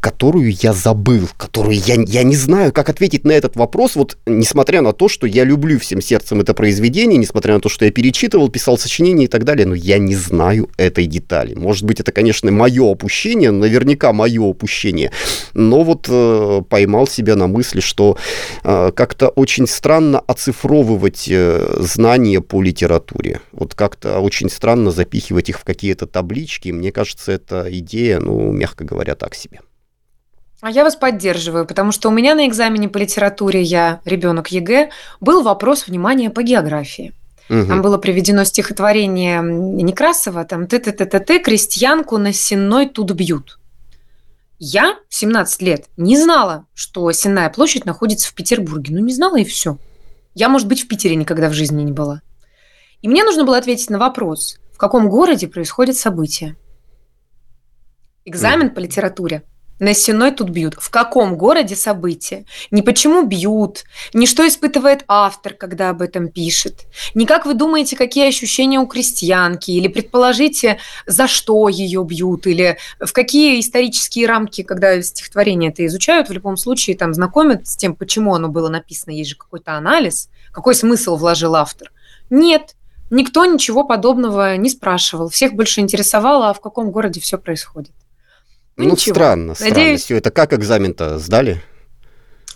которую 0.00 0.50
я 0.62 0.72
забыл, 0.72 1.28
которую 1.36 1.76
я, 1.76 1.96
я 2.06 2.22
не 2.22 2.36
знаю, 2.36 2.72
как 2.72 2.88
ответить 2.88 3.24
на 3.24 3.32
этот 3.32 3.56
вопрос, 3.56 3.96
вот 3.96 4.16
несмотря 4.26 4.80
на 4.80 4.92
то, 4.92 5.08
что 5.08 5.26
я 5.26 5.44
люблю 5.44 5.78
всем 5.78 6.00
сердцем 6.00 6.40
это 6.40 6.54
произведение, 6.54 7.18
несмотря 7.18 7.54
на 7.54 7.60
то, 7.60 7.68
что 7.68 7.84
я 7.84 7.90
перечитывал, 7.90 8.48
писал 8.48 8.78
сочинения 8.78 9.24
и 9.24 9.28
так 9.28 9.44
далее, 9.44 9.66
но 9.66 9.74
я 9.74 9.98
не 9.98 10.14
знаю 10.14 10.70
этой 10.78 11.06
детали. 11.06 11.54
Может 11.54 11.84
быть, 11.84 12.00
это, 12.00 12.12
конечно, 12.12 12.50
мое 12.50 12.90
опущение, 12.90 13.50
наверняка 13.50 14.12
мое 14.12 14.50
опущение, 14.50 15.12
но 15.52 15.82
вот 15.82 16.06
э, 16.08 16.62
поймал 16.68 17.06
себя 17.06 17.36
на 17.36 17.46
мысли, 17.46 17.80
что 17.80 18.16
э, 18.64 18.92
как-то 18.94 19.28
очень 19.28 19.66
странно 19.66 20.20
оцифровывать 20.20 21.26
э, 21.28 21.76
знания 21.78 22.40
по 22.40 22.62
литературе. 22.62 23.40
Вот 23.52 23.74
как-то 23.74 24.20
очень 24.20 24.48
странно 24.48 24.90
запихивать 24.90 25.50
их 25.50 25.60
в 25.60 25.64
какие-то 25.64 26.06
таблички. 26.06 26.70
Мне 26.70 26.90
кажется, 26.90 27.32
эта 27.32 27.66
идея, 27.70 28.20
ну, 28.20 28.50
мягко 28.52 28.84
говоря, 28.84 29.14
так 29.14 29.34
себе. 29.34 29.60
А 30.60 30.70
я 30.70 30.84
вас 30.84 30.94
поддерживаю, 30.94 31.66
потому 31.66 31.90
что 31.90 32.08
у 32.08 32.12
меня 32.12 32.34
на 32.34 32.46
экзамене 32.46 32.88
по 32.88 32.98
литературе, 32.98 33.62
я 33.62 34.00
ребенок 34.04 34.48
ЕГЭ, 34.48 34.90
был 35.20 35.42
вопрос 35.42 35.86
внимания 35.86 36.28
по 36.28 36.42
географии. 36.42 37.14
Угу. 37.48 37.66
Там 37.66 37.82
было 37.82 37.96
приведено 37.96 38.44
стихотворение 38.44 39.40
Некрасова, 39.42 40.44
там 40.44 40.66
«ты-ты-ты-ты-ты, 40.66 41.40
крестьянку 41.40 42.18
на 42.18 42.32
Сенной 42.32 42.88
тут 42.88 43.10
бьют». 43.12 43.58
Я 44.58 44.98
в 45.08 45.14
17 45.14 45.62
лет 45.62 45.86
не 45.96 46.18
знала, 46.18 46.66
что 46.74 47.10
Сенная 47.12 47.48
площадь 47.48 47.86
находится 47.86 48.28
в 48.28 48.34
Петербурге. 48.34 48.94
Ну, 48.94 49.00
не 49.00 49.14
знала 49.14 49.38
и 49.38 49.44
все. 49.44 49.78
Я, 50.34 50.50
может 50.50 50.68
быть, 50.68 50.82
в 50.82 50.88
Питере 50.88 51.16
никогда 51.16 51.48
в 51.48 51.54
жизни 51.54 51.82
не 51.82 51.92
была. 51.92 52.20
И 53.00 53.08
мне 53.08 53.24
нужно 53.24 53.44
было 53.44 53.56
ответить 53.56 53.88
на 53.88 53.98
вопрос, 53.98 54.58
в 54.74 54.76
каком 54.76 55.08
городе 55.08 55.48
происходят 55.48 55.96
события. 55.96 56.56
Экзамен 58.26 58.66
mm. 58.66 58.74
по 58.74 58.80
литературе 58.80 59.42
на 59.80 59.94
Сеной 59.94 60.30
тут 60.30 60.50
бьют. 60.50 60.74
В 60.78 60.90
каком 60.90 61.36
городе 61.36 61.74
события? 61.74 62.44
Не 62.70 62.82
почему 62.82 63.24
бьют, 63.24 63.84
не 64.12 64.26
что 64.26 64.46
испытывает 64.46 65.04
автор, 65.08 65.54
когда 65.54 65.90
об 65.90 66.02
этом 66.02 66.28
пишет. 66.28 66.86
Не 67.14 67.26
как 67.26 67.46
вы 67.46 67.54
думаете, 67.54 67.96
какие 67.96 68.28
ощущения 68.28 68.78
у 68.78 68.86
крестьянки, 68.86 69.70
или 69.70 69.88
предположите, 69.88 70.78
за 71.06 71.26
что 71.26 71.68
ее 71.68 72.04
бьют, 72.04 72.46
или 72.46 72.76
в 73.00 73.12
какие 73.12 73.58
исторические 73.58 74.26
рамки, 74.26 74.62
когда 74.62 75.00
стихотворение 75.02 75.70
это 75.70 75.84
изучают, 75.86 76.28
в 76.28 76.32
любом 76.32 76.56
случае 76.58 76.96
там 76.96 77.14
знакомят 77.14 77.66
с 77.66 77.76
тем, 77.76 77.96
почему 77.96 78.34
оно 78.34 78.48
было 78.48 78.68
написано, 78.68 79.12
есть 79.12 79.30
же 79.30 79.36
какой-то 79.36 79.72
анализ, 79.72 80.28
какой 80.52 80.74
смысл 80.74 81.16
вложил 81.16 81.56
автор. 81.56 81.90
Нет, 82.28 82.76
никто 83.10 83.46
ничего 83.46 83.84
подобного 83.84 84.58
не 84.58 84.68
спрашивал. 84.68 85.30
Всех 85.30 85.54
больше 85.54 85.80
интересовало, 85.80 86.50
а 86.50 86.54
в 86.54 86.60
каком 86.60 86.90
городе 86.90 87.20
все 87.20 87.38
происходит. 87.38 87.92
Ну, 88.84 88.90
ну 88.90 88.96
странно, 88.96 89.54
странно. 89.54 89.74
Надеюсь... 89.74 90.04
Все 90.04 90.16
это 90.16 90.30
как 90.30 90.52
экзамен-то 90.52 91.18
сдали? 91.18 91.62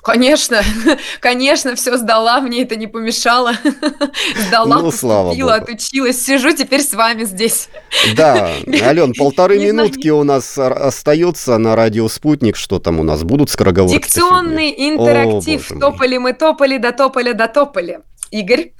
Конечно, 0.05 0.62
конечно, 1.20 1.75
все 1.77 1.97
сдала, 1.97 2.43
мне 2.43 2.62
это 2.62 2.77
не 2.77 2.87
помешало. 2.87 3.55
Сдала, 4.47 4.83
ну, 4.83 4.91
слава 4.91 5.29
поступила, 5.29 5.59
Богу. 5.59 5.62
отучилась, 5.62 6.22
сижу 6.22 6.55
теперь 6.55 6.83
с 6.83 6.93
вами 6.93 7.25
здесь. 7.25 7.70
Да, 8.14 8.51
Ален, 8.83 9.14
полторы 9.14 9.59
минутки 9.59 10.09
у 10.11 10.22
нас 10.22 10.59
остается 10.59 11.57
на 11.57 11.75
радио 11.75 12.07
«Спутник». 12.09 12.57
Что 12.57 12.79
там 12.79 13.01
у 13.01 13.03
нас 13.03 13.22
будут 13.25 13.49
скороговорки? 13.49 13.97
Дикционный 13.97 14.75
интерактив. 14.77 15.66
Топали 15.81 16.18
мы, 16.18 16.35
топали, 16.35 16.77
дотопали, 16.77 17.33
дотопали. 17.33 18.01
Игорь? 18.31 18.72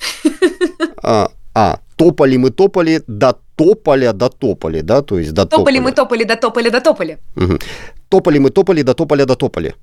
А, 1.03 1.31
а, 1.55 1.79
топали 1.97 2.37
мы, 2.37 2.51
топали, 2.51 3.03
до 3.07 3.33
тополя 3.57 4.13
до 4.13 4.29
тополи, 4.29 4.83
да, 4.83 5.03
то 5.03 5.19
есть 5.19 5.33
до 5.33 5.47
Топали 5.47 5.79
мы, 5.79 5.93
топали, 5.93 6.25
до 6.25 6.37
тополя, 6.37 6.71
до 6.71 6.81
тополи. 6.81 7.19
Угу. 7.37 7.59
Топали 8.09 8.39
мы, 8.39 8.51
топали, 8.51 8.83
до 8.83 8.95
тополя, 8.95 9.25
до 9.27 9.37
тополи. 9.37 9.75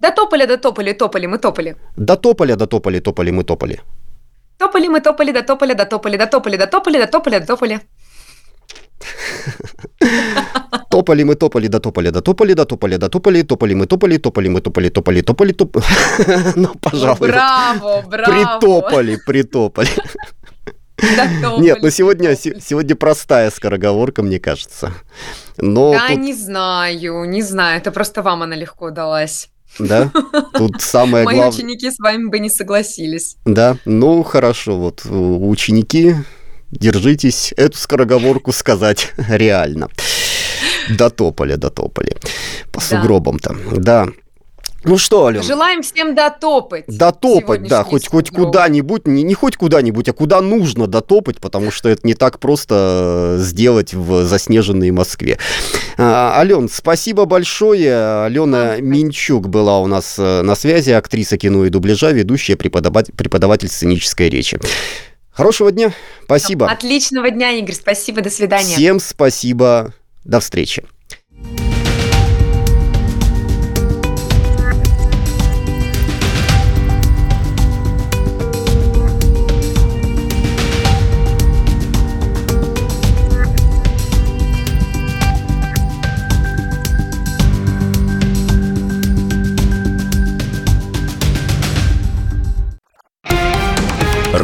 До 0.00 0.10
тополя, 0.10 0.46
до 0.46 0.56
тополи, 0.56 0.92
топали 0.92 1.26
мы, 1.26 1.38
топали. 1.38 1.76
До 1.96 2.16
тополя, 2.16 2.56
до 2.56 2.66
тополи, 2.66 3.00
топали 3.00 3.30
мы, 3.30 3.44
топали. 3.44 3.80
Топали 4.58 4.88
мы, 4.88 5.00
топали, 5.00 5.32
до 5.32 5.42
тополя, 5.42 5.74
до 5.74 5.84
тополи, 5.86 6.16
до 6.16 6.26
тополи, 6.26 6.56
до 6.56 6.66
тополи, 6.66 6.98
до 6.98 7.06
тополя, 7.06 7.40
до 7.40 7.46
тополи. 7.46 7.80
Топали 10.90 11.24
мы, 11.24 11.34
топали, 11.34 11.68
да 11.68 11.80
топали, 11.80 12.10
да 12.10 12.20
топали, 12.20 12.54
да 12.54 12.64
топали, 12.64 12.96
да 12.96 13.08
топали, 13.08 13.42
топали 13.42 13.74
мы, 13.74 13.86
топали, 13.86 14.18
топали 14.18 14.48
мы, 14.48 14.60
топали, 14.60 14.90
топали, 14.90 15.22
топали, 15.22 15.52
топ. 15.52 15.76
Ну, 16.56 16.68
пожалуй. 16.80 17.28
Браво, 17.28 18.02
браво. 18.08 18.30
Притопали, 18.30 19.18
притопали. 19.26 19.88
Нет, 21.58 21.78
ну 21.82 21.90
сегодня, 21.90 22.36
сегодня 22.36 22.96
простая 22.96 23.50
скороговорка, 23.50 24.22
мне 24.22 24.38
кажется. 24.38 24.92
Но 25.56 25.92
да, 25.92 26.08
тут... 26.08 26.18
не 26.18 26.34
знаю, 26.34 27.24
не 27.24 27.42
знаю. 27.42 27.78
Это 27.78 27.90
просто 27.92 28.22
вам 28.22 28.42
она 28.42 28.56
легко 28.56 28.90
далась. 28.90 29.50
Да? 29.78 30.10
Тут 30.54 30.80
самое 30.80 31.24
главное... 31.24 31.46
Мои 31.46 31.54
ученики 31.54 31.90
с 31.90 31.98
вами 31.98 32.28
бы 32.28 32.38
не 32.38 32.50
согласились. 32.50 33.36
Да? 33.44 33.76
Ну, 33.84 34.22
хорошо. 34.22 34.76
Вот 34.78 35.04
ученики, 35.04 36.16
держитесь, 36.70 37.52
эту 37.56 37.78
скороговорку 37.78 38.52
сказать 38.52 39.12
реально. 39.28 39.88
Дотопали, 40.88 41.54
дотопали. 41.54 42.16
По 42.72 42.80
сугробам-то. 42.80 43.56
Да. 43.76 44.08
Ну 44.82 44.96
что, 44.96 45.26
Алена? 45.26 45.42
Желаем 45.42 45.82
всем 45.82 46.14
дотопать. 46.14 46.84
Дотопать, 46.86 47.64
да, 47.64 47.84
хоть, 47.84 48.08
хоть 48.08 48.30
куда-нибудь, 48.30 49.06
не, 49.06 49.22
не 49.22 49.34
хоть 49.34 49.56
куда-нибудь, 49.56 50.08
а 50.08 50.12
куда 50.12 50.40
нужно 50.40 50.86
дотопать, 50.86 51.38
потому 51.38 51.70
что 51.70 51.88
это 51.88 52.06
не 52.06 52.14
так 52.14 52.38
просто 52.38 53.36
э, 53.38 53.42
сделать 53.42 53.92
в 53.92 54.24
заснеженной 54.24 54.90
Москве. 54.90 55.38
А, 55.98 56.38
Ален, 56.38 56.68
спасибо 56.70 57.26
большое. 57.26 58.24
Алена 58.24 58.78
Минчук 58.78 59.48
была 59.48 59.80
у 59.80 59.86
нас 59.86 60.16
э, 60.18 60.42
на 60.42 60.54
связи, 60.54 60.90
актриса 60.90 61.36
кино 61.36 61.66
и 61.66 61.68
дубляжа, 61.68 62.10
ведущая 62.12 62.56
преподаватель, 62.56 63.12
преподаватель 63.12 63.68
сценической 63.68 64.30
речи. 64.30 64.58
Хорошего 65.30 65.70
дня, 65.70 65.92
спасибо. 66.24 66.70
Отличного 66.70 67.30
дня, 67.30 67.52
Игорь, 67.52 67.74
спасибо, 67.74 68.22
до 68.22 68.30
свидания. 68.30 68.74
Всем 68.74 68.98
спасибо, 68.98 69.92
до 70.24 70.40
встречи. 70.40 70.84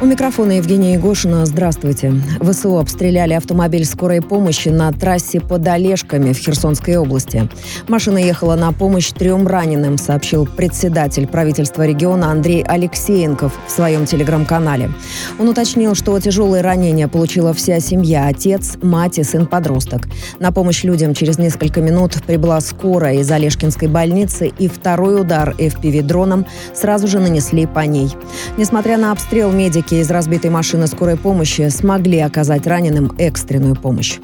У 0.00 0.04
микрофона 0.06 0.52
Евгения 0.52 0.92
Егошина. 0.92 1.44
Здравствуйте. 1.44 2.12
ВСУ 2.40 2.78
обстреляли 2.78 3.32
автомобиль 3.32 3.84
скорой 3.84 4.22
помощи 4.22 4.68
на 4.68 4.92
трассе 4.92 5.40
под 5.40 5.66
Олежками 5.66 6.32
в 6.32 6.38
Херсонской 6.38 6.96
области. 6.96 7.48
Машина 7.88 8.18
ехала 8.18 8.54
на 8.54 8.72
помощь 8.72 9.08
трем 9.08 9.48
раненым, 9.48 9.98
сообщил 9.98 10.46
председатель 10.46 11.26
правительства 11.26 11.84
региона 11.84 12.30
Андрей 12.30 12.62
Алексеенков 12.62 13.52
в 13.66 13.70
своем 13.72 14.06
телеграм-канале. 14.06 14.92
Он 15.40 15.48
уточнил, 15.48 15.96
что 15.96 16.20
тяжелые 16.20 16.62
ранения 16.62 17.08
получила 17.08 17.52
вся 17.52 17.80
семья– 17.80 18.26
отец, 18.28 18.76
мать 18.80 19.18
и 19.18 19.24
сын-подросток. 19.24 20.06
На 20.38 20.52
помощь 20.52 20.84
людям 20.84 21.12
через 21.12 21.38
несколько 21.38 21.80
минут 21.80 22.22
прибыла 22.24 22.60
скорая 22.60 23.16
из 23.16 23.28
Олежкинской 23.32 23.88
больницы 23.88 24.46
и 24.46 24.68
второй 24.68 25.20
удар 25.20 25.56
FPV-дроном 25.58 26.46
сразу 26.72 27.08
же 27.08 27.18
нанесли 27.18 27.66
по 27.66 27.80
ней. 27.80 28.10
Несмотря 28.56 28.96
на 28.96 29.10
обстрел, 29.10 29.50
медики 29.50 29.87
Медики 29.88 30.02
из 30.02 30.10
разбитой 30.10 30.50
машины 30.50 30.86
скорой 30.86 31.16
помощи 31.16 31.66
смогли 31.70 32.18
оказать 32.18 32.66
раненым 32.66 33.14
экстренную 33.16 33.74
помощь. 33.74 34.18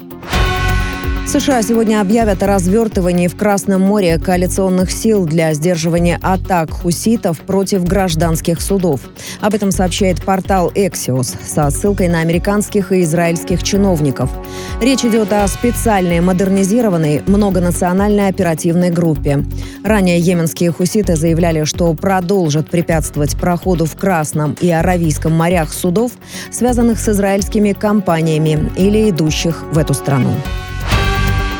США 1.27 1.63
сегодня 1.63 2.01
объявят 2.01 2.43
о 2.43 2.47
развертывании 2.47 3.27
в 3.27 3.35
Красном 3.35 3.81
море 3.81 4.19
коалиционных 4.19 4.91
сил 4.91 5.25
для 5.25 5.53
сдерживания 5.55 6.19
атак 6.21 6.69
хуситов 6.69 7.39
против 7.39 7.83
гражданских 7.83 8.61
судов. 8.61 9.01
Об 9.41 9.55
этом 9.55 9.71
сообщает 9.71 10.23
портал 10.23 10.71
Axios 10.75 11.35
со 11.43 11.69
ссылкой 11.71 12.09
на 12.09 12.19
американских 12.19 12.91
и 12.91 13.01
израильских 13.01 13.63
чиновников. 13.63 14.29
Речь 14.79 15.03
идет 15.03 15.33
о 15.33 15.47
специальной 15.47 16.21
модернизированной 16.21 17.23
многонациональной 17.25 18.27
оперативной 18.27 18.91
группе. 18.91 19.43
Ранее 19.83 20.19
йеменские 20.19 20.71
хуситы 20.71 21.15
заявляли, 21.15 21.63
что 21.63 21.91
продолжат 21.95 22.69
препятствовать 22.69 23.35
проходу 23.35 23.85
в 23.85 23.95
Красном 23.95 24.55
и 24.61 24.69
Аравийском 24.69 25.33
морях 25.33 25.73
судов, 25.73 26.11
связанных 26.51 26.99
с 26.99 27.09
израильскими 27.09 27.73
компаниями 27.73 28.71
или 28.77 29.09
идущих 29.09 29.63
в 29.71 29.79
эту 29.79 29.95
страну. 29.95 30.31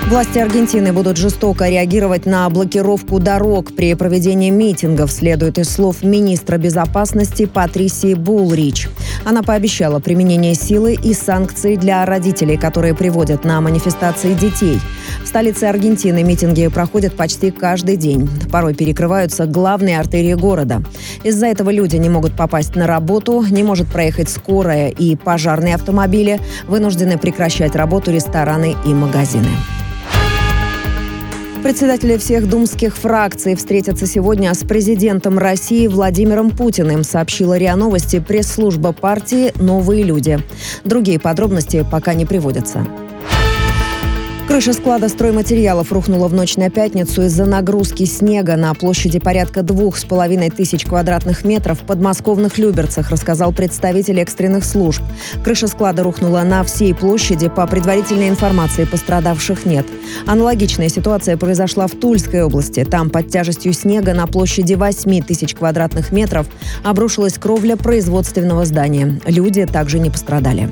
Власти 0.08 0.38
Аргентины 0.38 0.94
будут 0.94 1.18
жестоко 1.18 1.68
реагировать 1.68 2.28
на 2.28 2.48
блокировку 2.52 3.20
дорог 3.20 3.76
при 3.76 3.96
проведении 3.96 4.52
митингов, 4.52 5.12
следует 5.12 5.58
из 5.58 5.68
слов 5.68 6.04
министра 6.04 6.58
безопасности 6.58 7.48
Патрисии 7.48 8.14
Булрич. 8.14 8.88
Она 9.26 9.42
пообещала 9.42 10.00
применение 10.00 10.54
силы 10.54 10.94
и 10.94 11.16
санкций 11.16 11.76
для 11.76 12.06
родителей, 12.06 12.56
которые 12.56 12.94
приводят 12.94 13.46
на 13.46 13.60
манифестации 13.62 14.36
детей. 14.36 14.80
В 15.24 15.28
столице 15.28 15.64
Аргентины 15.64 16.22
митинги 16.22 16.68
проходят 16.68 17.16
почти 17.16 17.50
каждый 17.50 17.98
день. 17.98 18.30
Порой 18.52 18.76
перекрываются 18.76 19.48
главные 19.48 20.00
артерии 20.00 20.36
города. 20.36 20.84
Из-за 21.24 21.48
этого 21.48 21.72
люди 21.72 21.96
не 21.96 22.10
могут 22.10 22.34
попасть 22.34 22.76
на 22.76 22.86
работу, 22.86 23.44
не 23.50 23.64
может 23.64 23.88
проехать 23.88 24.30
скорая 24.30 24.90
и 24.90 25.16
пожарные 25.16 25.74
автомобили, 25.74 26.40
вынуждены 26.68 27.18
прекращать 27.18 27.76
работу 27.76 28.12
рестораны 28.12 28.76
и 28.86 28.94
магазины. 28.94 29.50
Председатели 31.66 32.18
всех 32.18 32.48
думских 32.48 32.96
фракций 32.96 33.56
встретятся 33.56 34.06
сегодня 34.06 34.54
с 34.54 34.60
президентом 34.60 35.40
России 35.40 35.88
Владимиром 35.88 36.52
Путиным, 36.52 37.04
сообщила 37.04 37.58
РИА 37.58 37.76
Новости 37.76 38.20
пресс-служба 38.20 38.94
партии 38.94 39.52
«Новые 39.56 40.04
люди». 40.04 40.38
Другие 40.84 41.20
подробности 41.20 41.84
пока 41.92 42.14
не 42.14 42.28
приводятся. 42.28 42.86
Крыша 44.48 44.74
склада 44.74 45.10
стройматериалов 45.10 45.92
рухнула 45.92 46.28
в 46.28 46.34
ночь 46.36 46.56
на 46.56 46.70
пятницу 46.70 47.24
из-за 47.24 47.46
нагрузки 47.46 48.06
снега 48.06 48.56
на 48.56 48.72
площади 48.76 49.18
порядка 49.18 49.64
двух 49.64 49.98
с 49.98 50.06
половиной 50.06 50.52
тысяч 50.52 50.86
квадратных 50.86 51.44
метров 51.44 51.82
в 51.82 51.86
подмосковных 51.86 52.60
Люберцах, 52.60 53.10
рассказал 53.10 53.52
представитель 53.52 54.20
экстренных 54.20 54.64
служб. 54.64 55.02
Крыша 55.44 55.66
склада 55.68 56.04
рухнула 56.04 56.42
на 56.44 56.64
всей 56.64 56.94
площади. 56.94 57.50
По 57.50 57.66
предварительной 57.66 58.30
информации 58.30 58.86
пострадавших 58.86 59.66
нет. 59.66 59.88
Аналогичная 60.28 60.90
ситуация 60.90 61.38
произошла 61.38 61.88
в 61.88 61.92
Тульской 61.94 62.44
области. 62.44 62.86
Там 62.86 63.10
под 63.10 63.30
тяжестью 63.30 63.74
снега 63.74 64.14
на 64.14 64.28
площади 64.28 64.76
8 64.76 65.24
тысяч 65.24 65.56
квадратных 65.56 66.12
метров 66.12 66.46
обрушилась 66.84 67.40
кровля 67.40 67.78
производственного 67.78 68.64
здания. 68.66 69.20
Люди 69.26 69.66
также 69.66 69.98
не 69.98 70.12
пострадали. 70.12 70.72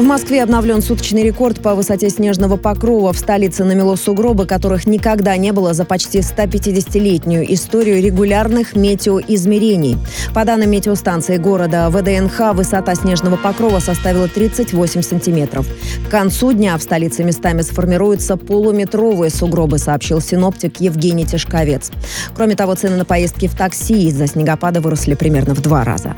В 0.00 0.02
Москве 0.02 0.42
обновлен 0.42 0.80
суточный 0.80 1.22
рекорд 1.24 1.60
по 1.60 1.74
высоте 1.74 2.08
снежного 2.08 2.56
покрова. 2.56 3.12
В 3.12 3.18
столице 3.18 3.64
намело 3.64 3.96
сугробы, 3.96 4.46
которых 4.46 4.86
никогда 4.86 5.36
не 5.36 5.52
было 5.52 5.74
за 5.74 5.84
почти 5.84 6.20
150-летнюю 6.20 7.52
историю 7.52 8.02
регулярных 8.02 8.74
метеоизмерений. 8.74 9.98
По 10.34 10.46
данным 10.46 10.70
метеостанции 10.70 11.36
города 11.36 11.90
ВДНХ, 11.90 12.54
высота 12.54 12.94
снежного 12.94 13.36
покрова 13.36 13.78
составила 13.78 14.26
38 14.26 15.02
сантиметров. 15.02 15.66
К 16.08 16.10
концу 16.10 16.54
дня 16.54 16.78
в 16.78 16.82
столице 16.82 17.22
местами 17.22 17.60
сформируются 17.60 18.38
полуметровые 18.38 19.28
сугробы, 19.28 19.76
сообщил 19.76 20.22
синоптик 20.22 20.80
Евгений 20.80 21.26
Тишковец. 21.26 21.90
Кроме 22.34 22.56
того, 22.56 22.74
цены 22.74 22.96
на 22.96 23.04
поездки 23.04 23.48
в 23.48 23.54
такси 23.54 24.08
из-за 24.08 24.28
снегопада 24.28 24.80
выросли 24.80 25.12
примерно 25.12 25.54
в 25.54 25.60
два 25.60 25.84
раза. 25.84 26.16